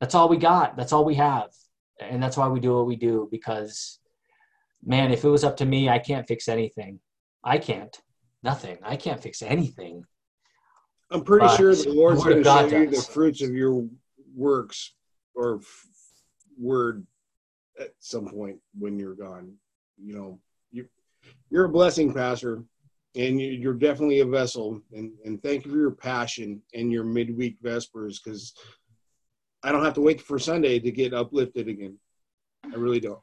that's 0.00 0.14
all 0.14 0.28
we 0.28 0.36
got. 0.36 0.76
That's 0.76 0.92
all 0.92 1.04
we 1.04 1.14
have. 1.14 1.50
And 2.00 2.22
that's 2.22 2.36
why 2.36 2.48
we 2.48 2.60
do 2.60 2.76
what 2.76 2.86
we 2.86 2.96
do 2.96 3.28
because, 3.30 3.98
man, 4.84 5.10
if 5.10 5.24
it 5.24 5.28
was 5.28 5.42
up 5.42 5.56
to 5.58 5.64
me, 5.64 5.88
I 5.88 5.98
can't 5.98 6.26
fix 6.26 6.48
anything. 6.48 7.00
I 7.42 7.58
can't. 7.58 7.96
Nothing. 8.42 8.78
I 8.82 8.96
can't 8.96 9.22
fix 9.22 9.40
anything. 9.40 10.04
I'm 11.10 11.24
pretty 11.24 11.46
But 11.46 11.56
sure 11.56 11.74
the 11.74 11.92
Lord's 11.92 12.24
going 12.24 12.42
to 12.42 12.44
show 12.44 12.66
you 12.66 12.90
the 12.90 13.02
fruits 13.02 13.42
of 13.42 13.54
your 13.54 13.86
works 14.34 14.92
or 15.34 15.58
f- 15.58 15.86
word 16.60 17.06
at 17.80 17.92
some 18.00 18.26
point 18.26 18.58
when 18.78 18.98
you're 18.98 19.14
gone. 19.14 19.54
You 20.02 20.14
know, 20.14 20.38
you're 21.50 21.66
a 21.66 21.68
blessing, 21.68 22.12
Pastor, 22.12 22.64
and 23.14 23.40
you, 23.40 23.48
you're 23.48 23.74
definitely 23.74 24.20
a 24.20 24.26
vessel. 24.26 24.80
And 24.92 25.12
and 25.24 25.42
thank 25.42 25.64
you 25.64 25.70
for 25.70 25.78
your 25.78 25.90
passion 25.90 26.62
and 26.74 26.90
your 26.90 27.04
midweek 27.04 27.56
vespers 27.62 28.20
because 28.20 28.54
I 29.62 29.70
don't 29.72 29.84
have 29.84 29.94
to 29.94 30.00
wait 30.00 30.20
for 30.20 30.38
Sunday 30.38 30.78
to 30.80 30.90
get 30.90 31.14
uplifted 31.14 31.68
again. 31.68 31.98
I 32.64 32.76
really 32.76 33.00
don't. 33.00 33.20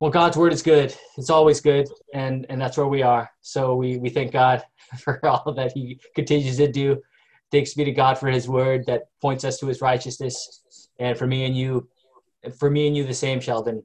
Well, 0.00 0.10
God's 0.10 0.36
word 0.36 0.52
is 0.52 0.62
good. 0.62 0.94
It's 1.16 1.30
always 1.30 1.60
good, 1.60 1.88
and 2.12 2.46
and 2.48 2.60
that's 2.60 2.76
where 2.76 2.88
we 2.88 3.02
are. 3.02 3.30
So 3.40 3.76
we 3.76 3.98
we 3.98 4.10
thank 4.10 4.32
God 4.32 4.64
for 4.98 5.24
all 5.24 5.52
that 5.52 5.72
He 5.72 6.00
continues 6.14 6.56
to 6.56 6.70
do. 6.70 7.00
Thanks 7.50 7.74
be 7.74 7.84
to 7.84 7.92
God 7.92 8.18
for 8.18 8.28
His 8.28 8.48
word 8.48 8.84
that 8.86 9.02
points 9.20 9.44
us 9.44 9.58
to 9.58 9.66
His 9.66 9.80
righteousness, 9.80 10.88
and 10.98 11.16
for 11.16 11.26
me 11.26 11.44
and 11.44 11.56
you, 11.56 11.88
for 12.58 12.70
me 12.70 12.86
and 12.86 12.96
you 12.96 13.04
the 13.04 13.14
same, 13.14 13.40
Sheldon. 13.40 13.84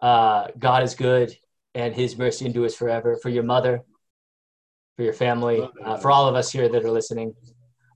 Uh, 0.00 0.46
God 0.58 0.84
is 0.84 0.94
good, 0.94 1.36
and 1.74 1.94
His 1.94 2.16
mercy 2.16 2.46
endures 2.46 2.74
forever. 2.74 3.16
For 3.22 3.28
your 3.28 3.44
mother, 3.44 3.82
for 4.96 5.02
your 5.02 5.12
family, 5.12 5.68
uh, 5.84 5.96
for 5.96 6.10
all 6.10 6.28
of 6.28 6.34
us 6.34 6.50
here 6.50 6.68
that 6.68 6.84
are 6.84 6.90
listening, 6.90 7.34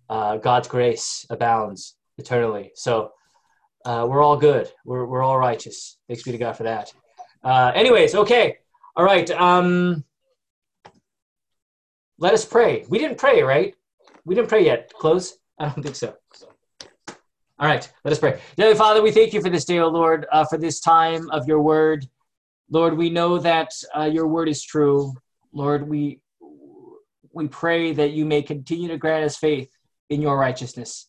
uh, 0.09 0.37
God's 0.37 0.69
grace 0.69 1.27
abounds 1.31 1.97
eternally. 2.19 2.73
So 2.75 3.13
uh, 3.85 4.07
we're 4.09 4.23
all 4.23 4.37
good. 4.37 4.71
We're 4.85 5.07
we're 5.07 5.23
all 5.23 5.39
righteous. 5.39 5.99
Thanks 6.09 6.23
be 6.23 6.33
to 6.33 6.39
God 6.39 6.57
for 6.57 6.65
that. 6.65 6.93
Uh, 7.43 7.73
anyways, 7.75 8.15
okay. 8.15 8.59
All 8.95 9.05
right. 9.05 9.29
Um, 9.31 10.05
let 12.19 12.35
us 12.35 12.45
pray. 12.45 12.85
We 12.89 12.99
didn't 12.99 13.19
pray, 13.19 13.43
right? 13.43 13.75
We 14.25 14.35
didn't 14.35 14.49
pray 14.49 14.65
yet. 14.65 14.93
Close? 14.95 15.39
I 15.59 15.67
don't 15.67 15.83
think 15.83 15.97
so. 15.97 16.15
All 17.59 17.69
right. 17.69 17.91
Let 18.05 18.13
us 18.13 18.19
pray. 18.19 18.41
Dear 18.57 18.75
Father, 18.75 19.03
we 19.03 19.13
thank 19.13 19.33
you 19.33 19.41
for 19.41 19.51
this 19.51 19.65
day, 19.65 19.79
O 19.79 19.89
Lord, 19.89 20.27
uh, 20.33 20.45
for 20.45 20.59
this 20.59 20.81
time 20.81 21.31
of 21.31 21.47
your 21.47 21.61
word. 21.61 22.07
Lord, 22.73 22.97
we 22.97 23.11
know 23.11 23.39
that 23.39 23.71
uh, 23.95 24.05
your 24.05 24.27
word 24.27 24.49
is 24.49 24.65
true. 24.65 25.13
Lord, 25.53 25.87
we 25.87 26.21
we 27.35 27.47
pray 27.47 27.93
that 27.93 28.13
you 28.13 28.25
may 28.25 28.41
continue 28.41 28.89
to 28.89 28.97
grant 28.97 29.25
us 29.25 29.37
faith 29.37 29.71
in 30.09 30.23
your 30.23 30.39
righteousness, 30.39 31.09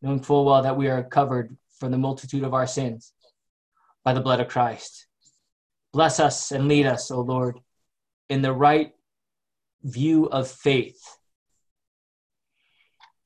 knowing 0.00 0.22
full 0.22 0.46
well 0.46 0.62
that 0.62 0.76
we 0.76 0.88
are 0.88 1.02
covered 1.02 1.54
from 1.78 1.92
the 1.92 1.98
multitude 1.98 2.44
of 2.44 2.54
our 2.54 2.66
sins 2.66 3.12
by 4.04 4.14
the 4.14 4.22
blood 4.22 4.40
of 4.40 4.48
Christ. 4.48 5.06
Bless 5.92 6.18
us 6.18 6.50
and 6.50 6.66
lead 6.66 6.86
us, 6.86 7.10
O 7.10 7.20
Lord, 7.20 7.60
in 8.30 8.40
the 8.40 8.52
right 8.54 8.94
view 9.82 10.26
of 10.26 10.50
faith. 10.50 11.00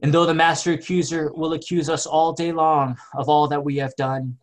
And 0.00 0.12
though 0.12 0.26
the 0.26 0.34
master 0.34 0.72
accuser 0.72 1.32
will 1.32 1.52
accuse 1.52 1.88
us 1.88 2.04
all 2.04 2.32
day 2.32 2.50
long 2.50 2.96
of 3.14 3.28
all 3.28 3.46
that 3.48 3.64
we 3.64 3.76
have 3.76 3.94
done, 3.94 4.38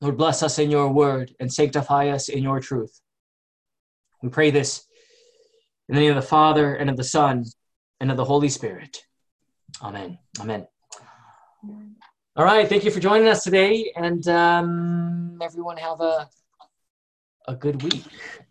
Lord, 0.00 0.16
bless 0.16 0.42
us 0.42 0.58
in 0.58 0.70
your 0.70 0.88
word 0.88 1.34
and 1.40 1.52
sanctify 1.52 2.08
us 2.08 2.28
in 2.28 2.42
your 2.42 2.60
truth. 2.60 3.00
We 4.22 4.30
pray 4.30 4.50
this 4.50 4.86
in 5.88 5.94
the 5.94 6.00
name 6.00 6.10
of 6.10 6.16
the 6.16 6.28
Father 6.28 6.74
and 6.74 6.88
of 6.88 6.96
the 6.96 7.04
Son 7.04 7.44
and 8.00 8.10
of 8.10 8.16
the 8.16 8.24
Holy 8.24 8.48
Spirit. 8.48 9.04
Amen. 9.82 10.18
Amen. 10.40 10.66
All 12.36 12.44
right. 12.44 12.68
Thank 12.68 12.84
you 12.84 12.90
for 12.90 13.00
joining 13.00 13.28
us 13.28 13.44
today. 13.44 13.92
And 13.94 14.26
um, 14.28 15.38
everyone 15.42 15.76
have 15.76 16.00
a, 16.00 16.28
a 17.46 17.54
good 17.54 17.82
week. 17.82 18.04